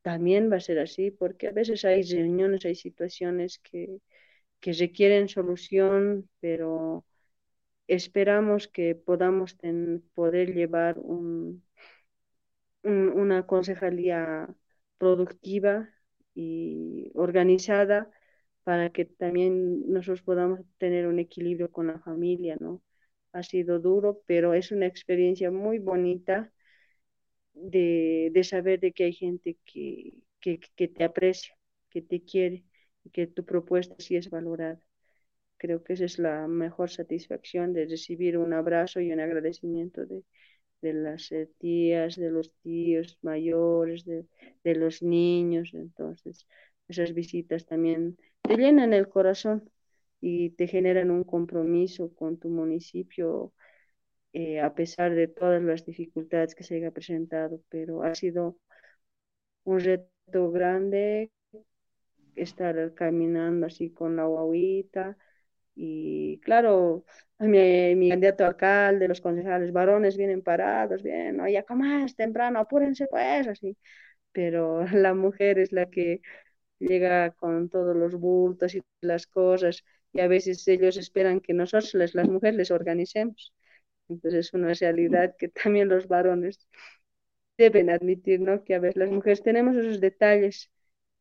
también 0.08 0.42
va 0.52 0.56
a 0.58 0.60
ser 0.68 0.78
así, 0.80 1.10
porque 1.20 1.48
a 1.48 1.52
veces 1.60 1.84
hay 1.84 2.02
reuniones, 2.02 2.64
hay 2.66 2.74
situaciones 2.76 3.58
que, 3.60 4.00
que 4.60 4.72
requieren 4.74 5.28
solución, 5.28 6.28
pero 6.40 7.04
esperamos 7.88 8.68
que 8.68 8.94
podamos 8.96 9.56
poder 10.14 10.54
llevar 10.54 10.98
un, 11.00 11.64
una 12.82 13.46
concejalía 13.46 14.48
productiva 14.98 15.88
y 16.34 17.10
organizada 17.14 18.10
para 18.64 18.90
que 18.90 19.04
también 19.04 19.90
nosotros 19.92 20.22
podamos 20.22 20.60
tener 20.78 21.06
un 21.06 21.18
equilibrio 21.18 21.70
con 21.70 21.86
la 21.88 21.98
familia, 22.00 22.56
¿no? 22.60 22.82
Ha 23.32 23.42
sido 23.42 23.78
duro, 23.80 24.22
pero 24.26 24.54
es 24.54 24.72
una 24.72 24.86
experiencia 24.86 25.50
muy 25.50 25.78
bonita 25.78 26.52
de, 27.56 28.42
saber 28.44 28.80
de 28.80 28.92
que 28.92 29.04
hay 29.04 29.12
gente 29.12 29.58
que, 29.64 30.14
que 30.40 30.88
te 30.88 31.04
aprecia, 31.04 31.54
que 31.90 32.02
te 32.02 32.22
quiere 32.22 32.64
y 33.04 33.10
que 33.10 33.26
tu 33.26 33.44
propuesta 33.44 33.96
sí 33.98 34.16
es 34.16 34.30
valorada. 34.30 34.80
Creo 35.58 35.82
que 35.82 35.94
esa 35.94 36.04
es 36.04 36.18
la 36.18 36.46
mejor 36.48 36.90
satisfacción 36.90 37.72
de 37.72 37.86
recibir 37.86 38.38
un 38.38 38.52
abrazo 38.52 39.00
y 39.00 39.12
un 39.12 39.20
agradecimiento 39.20 40.04
de, 40.06 40.22
de 40.82 40.92
las 40.94 41.32
eh, 41.32 41.50
tías, 41.58 42.16
de 42.16 42.30
los 42.30 42.52
tíos 42.62 43.18
mayores, 43.22 44.04
de, 44.04 44.26
de, 44.64 44.74
los 44.74 45.02
niños. 45.02 45.72
Entonces, 45.74 46.46
esas 46.88 47.14
visitas 47.14 47.66
también 47.66 48.18
te 48.42 48.56
llenan 48.56 48.92
el 48.94 49.08
corazón 49.08 49.70
y 50.20 50.50
te 50.50 50.66
generan 50.68 51.10
un 51.10 51.24
compromiso 51.24 52.14
con 52.14 52.38
tu 52.38 52.48
municipio, 52.50 53.52
eh, 54.38 54.60
a 54.60 54.70
pesar 54.78 55.10
de 55.14 55.28
todas 55.28 55.62
las 55.62 55.84
dificultades 55.86 56.54
que 56.54 56.64
se 56.64 56.76
haya 56.76 56.90
presentado, 56.98 57.54
pero 57.70 58.02
ha 58.02 58.14
sido 58.14 58.58
un 59.64 59.78
reto 59.80 60.50
grande 60.50 61.30
estar 62.34 62.94
caminando 62.94 63.66
así 63.66 63.90
con 63.92 64.16
la 64.16 64.24
guaguita, 64.26 65.16
y 65.76 66.40
claro, 66.40 67.04
mi, 67.40 67.94
mi 67.96 68.10
candidato 68.10 68.46
alcalde, 68.46 69.08
los 69.08 69.20
concejales 69.22 69.72
varones 69.72 70.16
vienen 70.16 70.42
parados, 70.42 71.02
bien, 71.02 71.40
oye, 71.40 71.64
¿cómo 71.66 71.84
es? 72.04 72.16
Temprano, 72.16 72.60
apúrense 72.60 73.06
pues, 73.08 73.48
así. 73.48 73.76
Pero 74.32 74.84
la 74.94 75.14
mujer 75.14 75.58
es 75.60 75.72
la 75.72 75.86
que 75.90 76.22
llega 76.80 77.32
con 77.32 77.70
todos 77.70 77.96
los 77.96 78.14
bultos 78.16 78.74
y 78.76 78.82
las 79.02 79.26
cosas, 79.28 79.84
y 80.12 80.20
a 80.20 80.28
veces 80.28 80.66
ellos 80.68 80.96
esperan 80.98 81.40
que 81.40 81.54
nosotros, 81.54 81.94
las 81.94 82.28
mujeres, 82.28 82.56
les 82.56 82.72
organicemos. 82.72 83.54
Entonces 84.08 84.46
es 84.46 84.54
una 84.54 84.72
realidad 84.74 85.34
que 85.38 85.48
también 85.48 85.88
los 85.88 86.08
varones 86.08 86.66
deben 87.58 87.90
admitir, 87.90 88.40
¿no? 88.40 88.64
Que 88.64 88.74
a 88.74 88.78
veces 88.80 88.96
las 88.96 89.10
mujeres 89.10 89.42
tenemos 89.42 89.76
esos 89.76 90.00
detalles, 90.00 90.70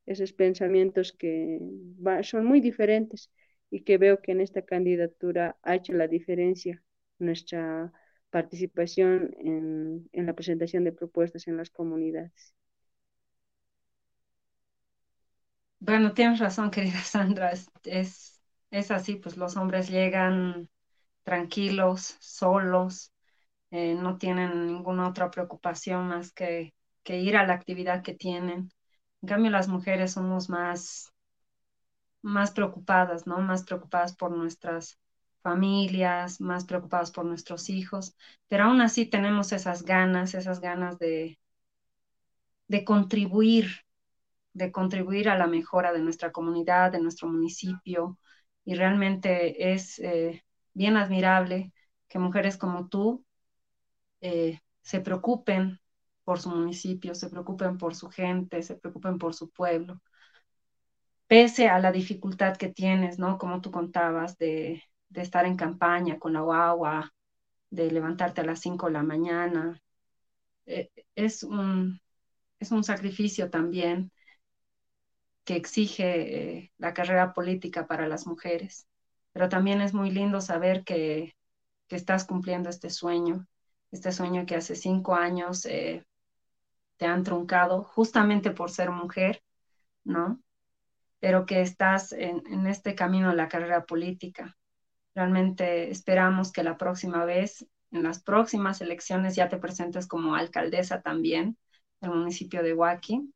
esos 0.06 0.34
pensamientos 0.34 1.14
que 1.14 1.60
son 2.24 2.46
muy 2.46 2.62
diferentes 2.62 3.32
y 3.70 3.82
que 3.82 3.98
veo 3.98 4.22
que 4.22 4.32
en 4.34 4.42
esta 4.42 4.64
candidatura 4.64 5.58
ha 5.64 5.76
hecho 5.76 5.94
la 5.94 6.08
diferencia 6.08 6.84
nuestra 7.20 7.92
participación 8.30 9.34
en, 9.40 10.10
la 10.26 10.34
presentación 10.34 10.84
de 10.84 10.92
propuestas 10.92 11.48
en 11.48 11.58
las 11.58 11.70
comunidades. 11.70 12.54
Bueno, 15.80 16.14
tienes 16.14 16.40
razón, 16.40 16.72
querida 16.72 17.00
Sandra, 17.00 17.52
es, 17.52 18.42
es, 18.72 18.92
así, 18.92 19.16
pues 19.16 19.38
los 19.38 19.56
hombres 19.56 19.90
llegan 19.90 20.70
tranquilos, 21.26 22.18
solos, 22.22 23.14
eh, 23.72 23.96
no 23.96 24.18
tienen 24.20 24.68
ninguna 24.68 25.10
otra 25.10 25.32
preocupación 25.32 26.08
más 26.10 26.34
que, 26.34 26.74
que 27.04 27.20
ir 27.22 27.38
a 27.38 27.48
la 27.48 27.54
actividad 27.56 28.04
que 28.04 28.16
tienen. 28.16 28.72
En 29.24 29.30
cambio, 29.30 29.52
las 29.52 29.68
mujeres 29.70 30.14
somos 30.14 30.50
más 30.50 31.14
más 32.24 32.52
preocupadas, 32.52 33.26
¿no? 33.28 33.40
Más 33.40 33.64
preocupadas 33.64 34.16
por 34.18 34.32
nuestras 34.36 35.00
familias, 35.42 36.42
más 36.42 36.66
preocupadas 36.66 37.12
por 37.12 37.24
nuestros 37.26 37.70
hijos, 37.70 38.16
pero 38.50 38.66
aún 38.66 38.82
así 38.82 39.06
tenemos 39.06 39.52
esas 39.54 39.84
ganas, 39.84 40.34
esas 40.36 40.60
ganas 40.60 40.98
de, 41.00 41.40
de 42.68 42.84
contribuir, 42.86 43.68
de 44.54 44.72
contribuir 44.74 45.30
a 45.30 45.38
la 45.40 45.48
mejora 45.48 45.94
de 45.94 46.02
nuestra 46.02 46.34
comunidad, 46.34 46.94
de 46.94 47.02
nuestro 47.02 47.30
municipio, 47.30 48.20
y 48.66 48.76
realmente 48.76 49.74
es 49.74 50.00
eh, 50.00 50.45
bien 50.76 50.98
admirable 50.98 51.74
que 52.08 52.20
mujeres 52.20 52.58
como 52.58 52.88
tú 52.90 53.26
eh, 54.22 54.60
se 54.82 55.02
preocupen 55.02 55.80
por 56.24 56.40
su 56.40 56.50
municipio, 56.50 57.16
se 57.16 57.30
preocupen 57.30 57.78
por 57.80 57.96
su 57.96 58.10
gente, 58.10 58.62
se 58.64 58.76
preocupen 58.78 59.18
por 59.18 59.34
su 59.34 59.50
pueblo 59.50 60.02
pese 61.28 61.70
a 61.70 61.80
la 61.80 61.92
dificultad 61.92 62.58
que 62.58 62.70
tienes, 62.70 63.20
¿no? 63.20 63.38
Como 63.38 63.62
tú 63.62 63.72
contabas, 63.72 64.38
de, 64.38 64.84
estar 65.14 65.46
en 65.46 65.56
campaña 65.58 66.20
con 66.20 66.34
la 66.34 66.42
guagua, 66.42 67.14
de 67.70 67.92
levantarte 67.92 68.42
a 68.42 68.46
las 68.46 68.62
5 68.62 68.88
de 68.88 68.94
la 68.94 69.04
mañana, 69.04 69.82
eh, 70.66 70.90
es, 71.16 71.44
un, 71.44 72.02
es 72.60 72.72
un 72.72 72.84
sacrificio 72.84 73.50
también 73.50 74.12
que 75.44 75.56
exige 75.56 76.58
eh, 76.58 76.72
la 76.78 76.94
carrera 76.94 77.34
política 77.34 77.88
para 77.88 78.08
las 78.08 78.28
mujeres. 78.28 78.88
Pero 79.36 79.50
también 79.50 79.82
es 79.82 79.94
muy 79.94 80.12
lindo 80.12 80.40
saber 80.40 80.86
que, 80.86 81.36
estás 81.90 82.24
cumpliendo 82.26 82.70
este 82.70 82.90
sueño, 82.90 83.46
este 83.92 84.14
sueño 84.14 84.46
que 84.46 84.56
hace 84.56 84.76
cinco 84.76 85.16
años 85.16 85.66
eh, 85.66 86.06
te 86.96 87.06
han 87.06 87.24
truncado 87.24 87.84
justamente 87.84 88.52
por 88.52 88.72
ser 88.72 88.92
mujer, 88.92 89.44
¿no? 90.06 90.40
pero 91.20 91.48
que 91.48 91.62
estás 91.62 92.12
en, 92.12 92.68
este 92.68 92.94
camino 92.94 93.30
de 93.30 93.36
la 93.36 93.48
carrera 93.48 93.86
política. 93.86 94.56
Realmente 95.16 95.90
esperamos 95.90 96.52
que 96.52 96.64
la 96.64 96.78
próxima 96.78 97.26
vez, 97.26 97.68
en 97.90 98.04
las 98.04 98.22
próximas 98.22 98.80
elecciones, 98.80 99.36
ya 99.36 99.50
te 99.50 99.58
presentes 99.58 100.08
como 100.08 100.36
alcaldesa 100.36 101.02
también 101.02 101.58
del 102.00 102.12
municipio 102.12 102.62
de 102.62 102.74
Huaki, 102.74 103.34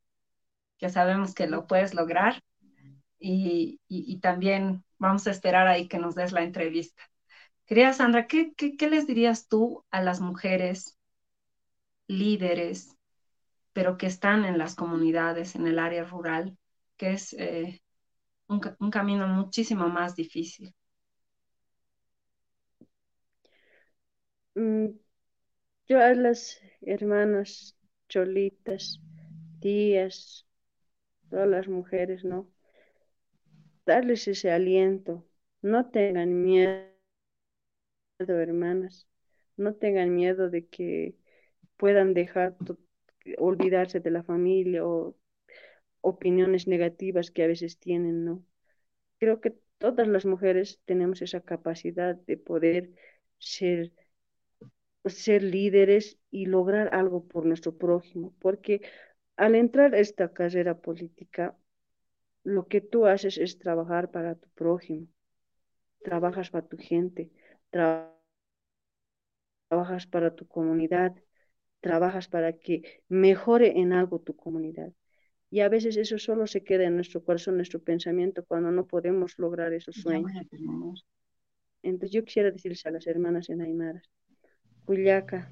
que 0.77 0.89
sabemos 0.89 1.33
que 1.33 1.47
lo 1.47 1.67
puedes 1.67 1.93
lograr. 1.93 2.41
Y, 3.17 3.79
también 4.21 4.83
vamos 4.99 5.25
a 5.27 5.31
esperar 5.31 5.67
ahí 5.67 5.87
que 5.87 5.97
nos 5.97 6.15
des 6.15 6.31
la 6.31 6.43
entrevista. 6.43 7.03
Querida 7.65 7.93
Sandra, 7.93 8.27
¿qué, 8.27 8.53
les 8.89 9.07
dirías 9.07 9.47
tú 9.47 9.85
a 9.91 10.01
las 10.01 10.21
mujeres 10.21 10.97
líderes, 12.07 12.95
pero 13.73 13.97
que 13.97 14.07
están 14.07 14.45
en 14.45 14.57
las 14.57 14.75
comunidades, 14.75 15.55
en 15.55 15.67
el 15.67 15.79
área 15.79 16.03
rural, 16.03 16.57
que 16.97 17.13
es 17.13 17.33
eh, 17.33 17.81
un, 18.47 18.59
camino 18.91 19.27
muchísimo 19.27 19.87
más 19.89 20.15
difícil. 20.15 20.73
Mm, 24.55 24.87
yo 25.87 25.99
a 25.99 26.13
las 26.13 26.59
hermanas 26.81 27.75
cholitas, 28.09 28.99
tías, 29.61 30.47
todas 31.29 31.47
las 31.47 31.67
mujeres, 31.67 32.23
¿no? 32.25 32.49
Darles 33.89 34.27
ese 34.27 34.51
aliento. 34.51 35.25
No 35.63 35.89
tengan 35.89 36.43
miedo, 36.43 36.85
hermanas. 38.19 39.07
No 39.57 39.73
tengan 39.73 40.13
miedo 40.13 40.51
de 40.51 40.67
que 40.67 41.15
puedan 41.75 42.13
dejar, 42.13 42.55
olvidarse 43.39 43.99
de 43.99 44.11
la 44.11 44.21
familia 44.23 44.85
o 44.85 45.17
opiniones 46.01 46.67
negativas 46.67 47.31
que 47.31 47.43
a 47.43 47.47
veces 47.47 47.79
tienen, 47.79 48.25
¿no? 48.25 48.45
Creo 49.19 49.41
que 49.41 49.55
todas 49.79 50.07
las 50.07 50.25
mujeres 50.25 50.79
tenemos 50.85 51.23
esa 51.23 51.41
capacidad 51.41 52.15
de 52.15 52.37
poder 52.37 52.91
ser, 53.39 53.91
ser 55.05 55.43
líderes 55.43 56.19
y 56.31 56.45
lograr 56.45 56.93
algo 56.93 57.27
por 57.27 57.45
nuestro 57.45 57.77
prójimo, 57.77 58.35
porque 58.39 58.81
al 59.35 59.55
entrar 59.55 59.95
esta 59.95 60.33
carrera 60.33 60.79
política, 60.79 61.57
lo 62.43 62.67
que 62.67 62.81
tú 62.81 63.05
haces 63.05 63.37
es 63.37 63.57
trabajar 63.57 64.11
para 64.11 64.35
tu 64.35 64.49
prójimo, 64.49 65.07
trabajas 66.03 66.49
para 66.49 66.67
tu 66.67 66.77
gente, 66.77 67.31
trabajas 67.69 68.17
para 70.07 70.35
tu 70.35 70.47
comunidad, 70.47 71.15
trabajas 71.81 72.27
para 72.27 72.53
que 72.53 73.01
mejore 73.07 73.79
en 73.79 73.93
algo 73.93 74.19
tu 74.19 74.35
comunidad. 74.35 74.93
Y 75.51 75.61
a 75.61 75.69
veces 75.69 75.97
eso 75.97 76.19
solo 76.19 76.45
se 76.45 76.63
queda 76.63 76.83
en 76.85 76.95
nuestro 76.95 77.23
corazón, 77.23 77.53
en 77.53 77.57
nuestro 77.57 77.81
pensamiento, 77.81 78.45
cuando 78.45 78.71
no 78.71 78.85
podemos 78.85 79.37
lograr 79.39 79.73
esos 79.73 79.95
sueños. 79.95 80.31
Entonces 81.81 82.11
yo 82.11 82.23
quisiera 82.23 82.51
decirles 82.51 82.85
a 82.85 82.91
las 82.91 83.07
hermanas 83.07 83.49
en 83.49 83.61
Aymara, 83.61 84.01
Cuyaca, 84.85 85.51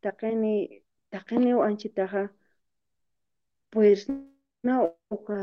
taqeni 0.00 0.82
taqeni 1.10 1.52
anchitaqa 1.52 2.32
pues 3.70 4.06
Ñawpqa 4.66 5.38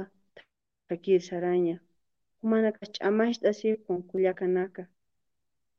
takisaraña 0.87 1.75
mana 2.49 2.69
k'aschamanta 2.77 3.49
sirpun 3.59 3.97
kullakanaqa 4.09 4.83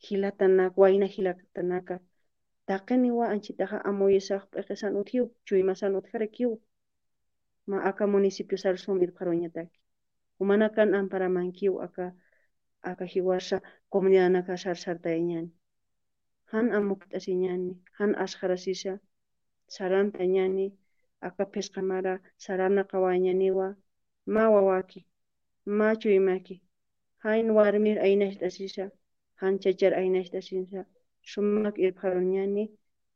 hilat'anaqa 0.05 0.77
wayna 0.83 1.07
hilat'anaqa 1.15 1.95
takini 2.69 3.09
wasanchiktaqa 3.19 3.77
amuyusaqpi 3.91 4.59
q'isa 4.67 4.87
n'uqhiyuq 4.93 5.31
masan 5.69 5.91
n'utqarikuyuq 5.93 6.61
ma 7.71 7.77
aka 7.91 8.05
municipiosar 8.15 8.75
sumi 8.85 9.07
q'aruñataqmi 9.17 9.79
mana 10.49 10.67
kan 10.77 10.91
amparamankiyu 11.01 11.75
aka 11.87 12.07
aka 12.91 13.05
sar 13.49 13.63
comunidadnaqa 13.93 14.53
sarsartañani 14.65 15.51
han 16.53 16.67
amuktasíñani 16.79 17.73
han 17.99 18.11
ashqharasisha 18.25 18.93
saranta 19.75 20.23
ñani 20.35 20.67
ئەقە 21.25 21.45
پێشقەمارە 21.53 22.15
سەرانە 22.45 22.83
قەوانیانیوە 22.91 23.69
ماوەواکی 24.35 25.03
ماچوی 25.79 26.21
ماکی 26.29 26.59
هاین 27.25 27.49
وارمیر 27.57 27.99
ئەینەش 28.05 28.35
دەسیشە 28.43 28.87
هەنچە 29.43 29.71
جەر 29.81 29.93
ئەینەش 29.99 30.29
دەسینشە 30.37 30.83
شمەک 31.31 31.77
ئێرپەرونیانی 31.83 32.67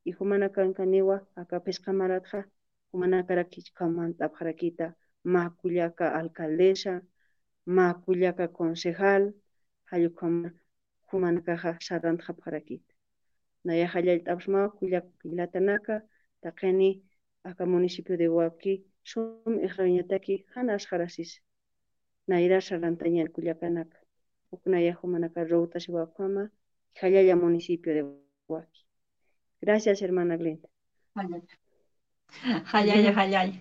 ئیخمەنە 0.06 0.48
کەنکەنیوە 0.56 1.18
ئەکە 1.36 1.58
پێشقەمارەتخە 1.64 2.40
ومەناکەرە 2.92 3.44
کیچ 3.52 3.66
کەمان 3.78 4.10
تەبخەرەکیتە 4.20 4.88
ماکولیاکە 5.34 6.06
ئەلکەلێشە 6.16 6.96
ماکولیاکە 7.76 8.46
کۆنسیحال 8.58 9.24
هەلی 9.90 10.10
کۆم 10.18 10.36
کومانەکەخە 11.08 11.72
شادان 11.86 12.16
خەبخەرەکیت 12.26 12.86
نەیە 13.68 13.86
خەلیل 13.92 14.20
تەبشما 14.26 14.62
کولیاک 14.76 15.06
پیلاتەناکە 15.20 15.96
تەقێنی 16.42 16.92
aka 17.44 17.64
municipio 17.66 18.16
de 18.16 18.28
Huaki 18.28 18.74
sum 19.02 19.54
iqrañataki 19.66 20.34
hana 20.54 20.74
asqarasisa 20.74 21.40
nayra 22.26 22.58
sarantañal 22.60 23.28
kullakanaka 23.34 23.98
huknaya 24.50 24.92
humanaka 25.00 25.44
Rota 25.44 25.78
Sihuapama 25.80 26.44
hallalla 27.00 27.36
municipio 27.36 27.90
de 27.94 28.02
Huaki 28.48 28.82
gracias 29.60 30.02
hermana 30.02 30.36
Glenda 30.36 30.68
Hayaya, 32.72 33.12
hayaya. 33.16 33.60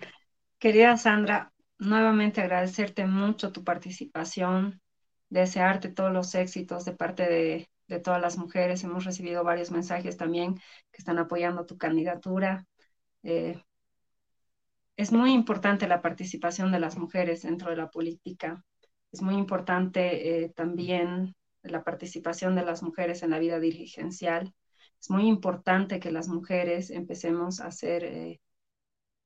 Querida 0.58 0.96
Sandra, 0.96 1.52
nuevamente 1.78 2.40
agradecerte 2.40 3.06
mucho 3.06 3.52
tu 3.52 3.62
participación, 3.64 4.80
desearte 5.28 5.88
todos 5.88 6.12
los 6.12 6.34
éxitos 6.34 6.84
de 6.84 6.92
parte 6.92 7.24
de, 7.24 7.68
de, 7.86 8.00
todas 8.00 8.20
las 8.20 8.36
mujeres. 8.38 8.82
Hemos 8.82 9.04
recibido 9.04 9.44
varios 9.44 9.70
mensajes 9.70 10.16
también 10.16 10.54
que 10.54 10.98
están 10.98 11.18
apoyando 11.18 11.66
tu 11.66 11.76
candidatura. 11.78 12.66
Eh, 13.22 13.62
es 14.96 15.12
muy 15.12 15.32
importante 15.32 15.88
la 15.88 16.02
participación 16.02 16.70
de 16.72 16.80
las 16.80 16.96
mujeres 16.96 17.42
dentro 17.42 17.70
de 17.70 17.76
la 17.76 17.90
política. 17.90 18.64
Es 19.12 19.22
muy 19.22 19.34
importante 19.34 20.44
eh, 20.44 20.48
también 20.50 21.34
la 21.62 21.82
participación 21.82 22.54
de 22.54 22.64
las 22.64 22.82
mujeres 22.82 23.22
en 23.22 23.30
la 23.30 23.38
vida 23.38 23.58
dirigencial. 23.58 24.54
Es 25.00 25.10
muy 25.10 25.26
importante 25.26 26.00
que 26.00 26.12
las 26.12 26.28
mujeres 26.28 26.90
empecemos 26.90 27.60
a 27.60 27.70
ser 27.70 28.04
eh, 28.04 28.40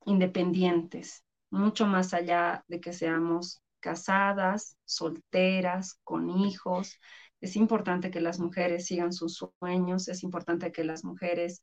independientes, 0.07 1.25
mucho 1.51 1.87
más 1.87 2.15
allá 2.15 2.65
de 2.69 2.81
que 2.81 2.93
seamos 2.93 3.63
casadas, 3.81 4.77
solteras, 4.85 6.01
con 6.05 6.31
hijos. 6.31 6.99
Es 7.41 7.57
importante 7.57 8.11
que 8.11 8.21
las 8.21 8.41
mujeres 8.41 8.87
sigan 8.87 9.13
sus 9.13 9.37
sueños, 9.59 10.09
es 10.09 10.23
importante 10.23 10.73
que 10.73 10.85
las 10.85 11.05
mujeres 11.05 11.61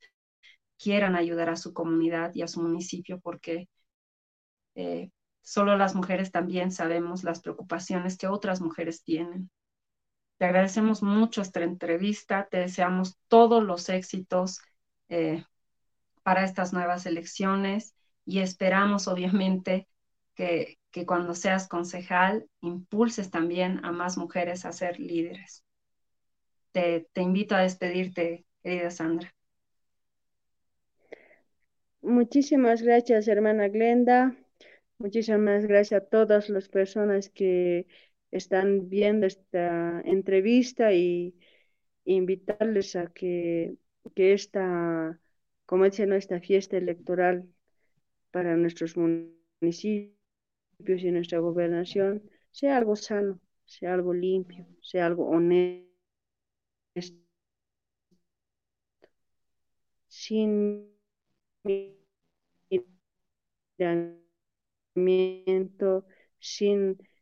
quieran 0.78 1.16
ayudar 1.16 1.50
a 1.50 1.56
su 1.56 1.72
comunidad 1.72 2.34
y 2.34 2.42
a 2.42 2.48
su 2.48 2.60
municipio 2.62 3.20
porque 3.20 3.68
eh, 4.76 5.10
solo 5.40 5.76
las 5.76 5.94
mujeres 5.94 6.30
también 6.30 6.70
sabemos 6.70 7.24
las 7.24 7.40
preocupaciones 7.40 8.16
que 8.16 8.28
otras 8.28 8.60
mujeres 8.60 9.02
tienen. 9.02 9.50
Te 10.38 10.44
agradecemos 10.44 11.02
mucho 11.02 11.40
esta 11.40 11.62
entrevista, 11.62 12.46
te 12.50 12.58
deseamos 12.58 13.16
todos 13.26 13.64
los 13.64 13.88
éxitos 13.88 14.60
eh, 15.08 15.44
para 16.22 16.44
estas 16.44 16.72
nuevas 16.72 17.06
elecciones 17.06 17.94
y 18.26 18.40
esperamos 18.40 19.08
obviamente 19.08 19.88
que, 20.34 20.78
cuando 21.06 21.34
seas 21.34 21.68
concejal 21.68 22.48
impulses 22.60 23.30
también 23.30 23.84
a 23.84 23.92
más 23.92 24.16
mujeres 24.16 24.64
a 24.64 24.72
ser 24.72 24.98
líderes. 24.98 25.62
Te, 26.72 27.06
te 27.12 27.22
invito 27.22 27.54
a 27.54 27.60
despedirte, 27.60 28.44
querida 28.62 28.90
Sandra. 28.90 29.34
Muchísimas 32.02 32.82
gracias, 32.82 33.28
hermana 33.28 33.68
Glenda. 33.68 34.36
Muchísimas 34.98 35.66
gracias 35.66 36.02
a 36.02 36.06
todas 36.06 36.48
las 36.48 36.68
personas 36.68 37.28
que 37.30 37.86
están 38.30 38.88
viendo 38.88 39.26
esta 39.26 40.00
entrevista 40.04 40.92
y 40.94 41.34
invitarles 42.04 42.96
a 42.96 43.08
que, 43.12 43.76
que 44.14 44.32
esta, 44.34 45.20
como 45.66 45.84
decía, 45.84 46.06
nuestra 46.06 46.40
fiesta 46.40 46.76
electoral 46.78 47.48
para 48.32 48.56
nuestros 48.56 48.96
municipios 48.96 50.14
y 51.02 51.10
nuestra 51.12 51.38
gobernación. 51.40 52.22
Sea 52.52 52.76
algo 52.78 52.96
sano, 52.96 53.40
sea 53.66 53.94
algo 53.94 54.14
limpio, 54.14 54.66
sea 54.82 55.06
algo 55.06 55.28
honesto, 55.28 55.86
sin 60.08 60.90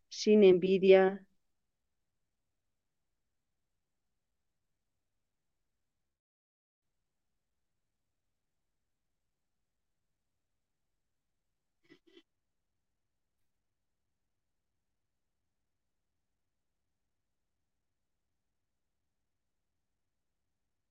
sin 0.09 0.45
envidia, 0.45 1.25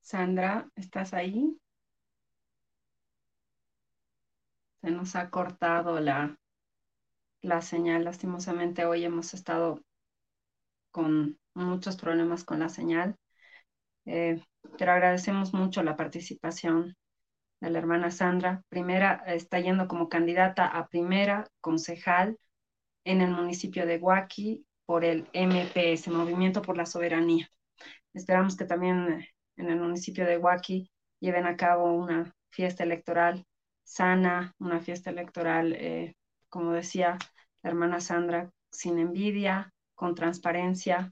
Sandra, 0.01 0.69
¿estás 0.75 1.13
ahí? 1.15 1.57
Se 4.81 4.91
nos 4.91 5.15
ha 5.15 5.31
cortado 5.31 5.99
la, 5.99 6.37
la 7.43 7.61
señal. 7.61 8.05
Lastimosamente 8.05 8.85
hoy 8.85 9.05
hemos 9.05 9.33
estado 9.33 9.81
con 10.91 11.37
muchos 11.53 11.97
problemas 11.97 12.43
con 12.43 12.59
la 12.59 12.69
señal, 12.69 13.15
eh, 14.05 14.41
pero 14.77 14.91
agradecemos 14.93 15.53
mucho 15.53 15.83
la 15.83 15.95
participación 15.95 16.95
de 17.61 17.69
la 17.69 17.79
hermana 17.79 18.11
Sandra. 18.11 18.63
Primera, 18.69 19.23
está 19.27 19.59
yendo 19.59 19.87
como 19.87 20.09
candidata 20.09 20.67
a 20.67 20.87
primera 20.87 21.47
concejal 21.61 22.37
en 23.05 23.21
el 23.21 23.31
municipio 23.31 23.85
de 23.85 23.97
Huaki 23.97 24.65
por 24.85 25.05
el 25.05 25.27
MPS, 25.33 26.09
Movimiento 26.09 26.61
por 26.61 26.77
la 26.77 26.85
Soberanía. 26.85 27.49
Esperamos 28.13 28.55
que 28.55 28.65
también 28.65 29.25
en 29.57 29.69
el 29.69 29.79
municipio 29.79 30.25
de 30.25 30.37
Huaki 30.37 30.91
lleven 31.19 31.45
a 31.45 31.57
cabo 31.57 31.93
una 31.93 32.33
fiesta 32.51 32.83
electoral 32.83 33.45
sana, 33.83 34.53
una 34.59 34.79
fiesta 34.79 35.09
electoral, 35.09 35.73
eh, 35.73 36.15
como 36.49 36.71
decía 36.71 37.17
hermana 37.63 38.01
Sandra, 38.01 38.51
sin 38.71 38.99
envidia, 38.99 39.73
con 39.95 40.15
transparencia. 40.15 41.11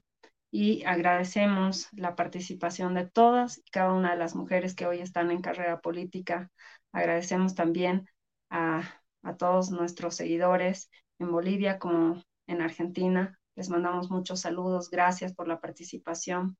Y 0.50 0.84
agradecemos 0.84 1.88
la 1.92 2.14
participación 2.14 2.94
de 2.94 3.08
todas 3.08 3.58
y 3.58 3.70
cada 3.70 3.92
una 3.94 4.12
de 4.12 4.18
las 4.18 4.34
mujeres 4.34 4.74
que 4.74 4.86
hoy 4.86 5.00
están 5.00 5.30
en 5.30 5.40
carrera 5.40 5.80
política. 5.80 6.50
Agradecemos 6.92 7.54
también 7.54 8.06
a, 8.50 8.82
a 9.22 9.36
todos 9.36 9.70
nuestros 9.70 10.14
seguidores 10.14 10.90
en 11.18 11.32
Bolivia 11.32 11.78
como 11.78 12.22
en 12.46 12.60
Argentina. 12.60 13.38
Les 13.54 13.70
mandamos 13.70 14.10
muchos 14.10 14.40
saludos. 14.40 14.90
Gracias 14.90 15.34
por 15.34 15.48
la 15.48 15.60
participación. 15.60 16.56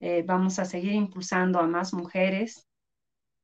Eh, 0.00 0.22
vamos 0.26 0.58
a 0.58 0.66
seguir 0.66 0.92
impulsando 0.92 1.60
a 1.60 1.66
más 1.66 1.94
mujeres 1.94 2.66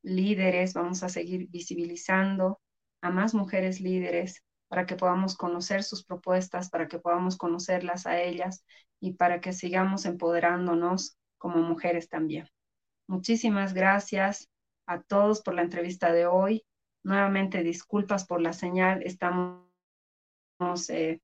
líderes, 0.02 0.74
vamos 0.74 1.02
a 1.02 1.08
seguir 1.08 1.48
visibilizando 1.48 2.60
a 3.00 3.10
más 3.10 3.34
mujeres 3.34 3.80
líderes 3.80 4.44
para 4.70 4.86
que 4.86 4.94
podamos 4.94 5.36
conocer 5.36 5.82
sus 5.82 6.04
propuestas, 6.04 6.70
para 6.70 6.86
que 6.86 7.00
podamos 7.00 7.36
conocerlas 7.36 8.06
a 8.06 8.20
ellas 8.20 8.64
y 9.00 9.14
para 9.14 9.40
que 9.40 9.52
sigamos 9.52 10.06
empoderándonos 10.06 11.18
como 11.38 11.56
mujeres 11.56 12.08
también. 12.08 12.48
Muchísimas 13.08 13.74
gracias 13.74 14.48
a 14.86 15.02
todos 15.02 15.42
por 15.42 15.54
la 15.54 15.62
entrevista 15.62 16.12
de 16.12 16.26
hoy. 16.26 16.64
Nuevamente 17.02 17.64
disculpas 17.64 18.26
por 18.26 18.40
la 18.40 18.52
señal, 18.52 19.02
estamos 19.02 19.68
eh, 20.88 21.20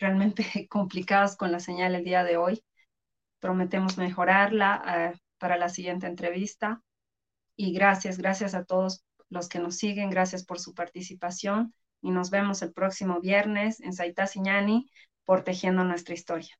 realmente 0.00 0.42
complicadas 0.68 1.36
con 1.36 1.52
la 1.52 1.60
señal 1.60 1.94
el 1.94 2.02
día 2.02 2.24
de 2.24 2.36
hoy 2.36 2.64
prometemos 3.38 3.96
mejorarla 3.96 5.12
uh, 5.14 5.18
para 5.38 5.56
la 5.56 5.68
siguiente 5.68 6.08
entrevista. 6.08 6.82
Y 7.54 7.72
gracias, 7.72 8.18
gracias 8.18 8.54
a 8.54 8.64
todos 8.64 9.04
los 9.28 9.48
que 9.48 9.60
nos 9.60 9.76
siguen, 9.76 10.10
gracias 10.10 10.44
por 10.44 10.58
su 10.58 10.74
participación 10.74 11.72
y 12.00 12.10
nos 12.10 12.30
vemos 12.30 12.62
el 12.62 12.72
próximo 12.72 13.20
viernes 13.20 13.80
en 13.80 13.92
Saitá 13.92 14.26
Siñani 14.26 14.90
por 15.24 15.42
Tejiendo 15.42 15.84
Nuestra 15.84 16.14
Historia. 16.14 16.58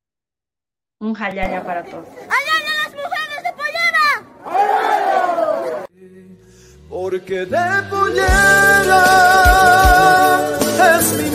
Un 1.00 1.14
jayaya 1.14 1.64
para 1.64 1.84
todos. 1.84 2.08
¡Ayala 2.08 2.74
las 2.82 2.92
mujeres 2.94 3.42
de 3.44 3.52
pollera! 3.52 4.26
Porque 6.88 7.46
de 7.46 7.82
pollera 7.88 9.04
es 10.96 11.12
mi 11.14 11.27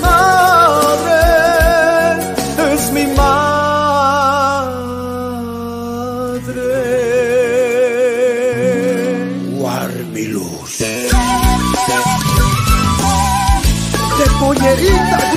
Eat 14.86 15.33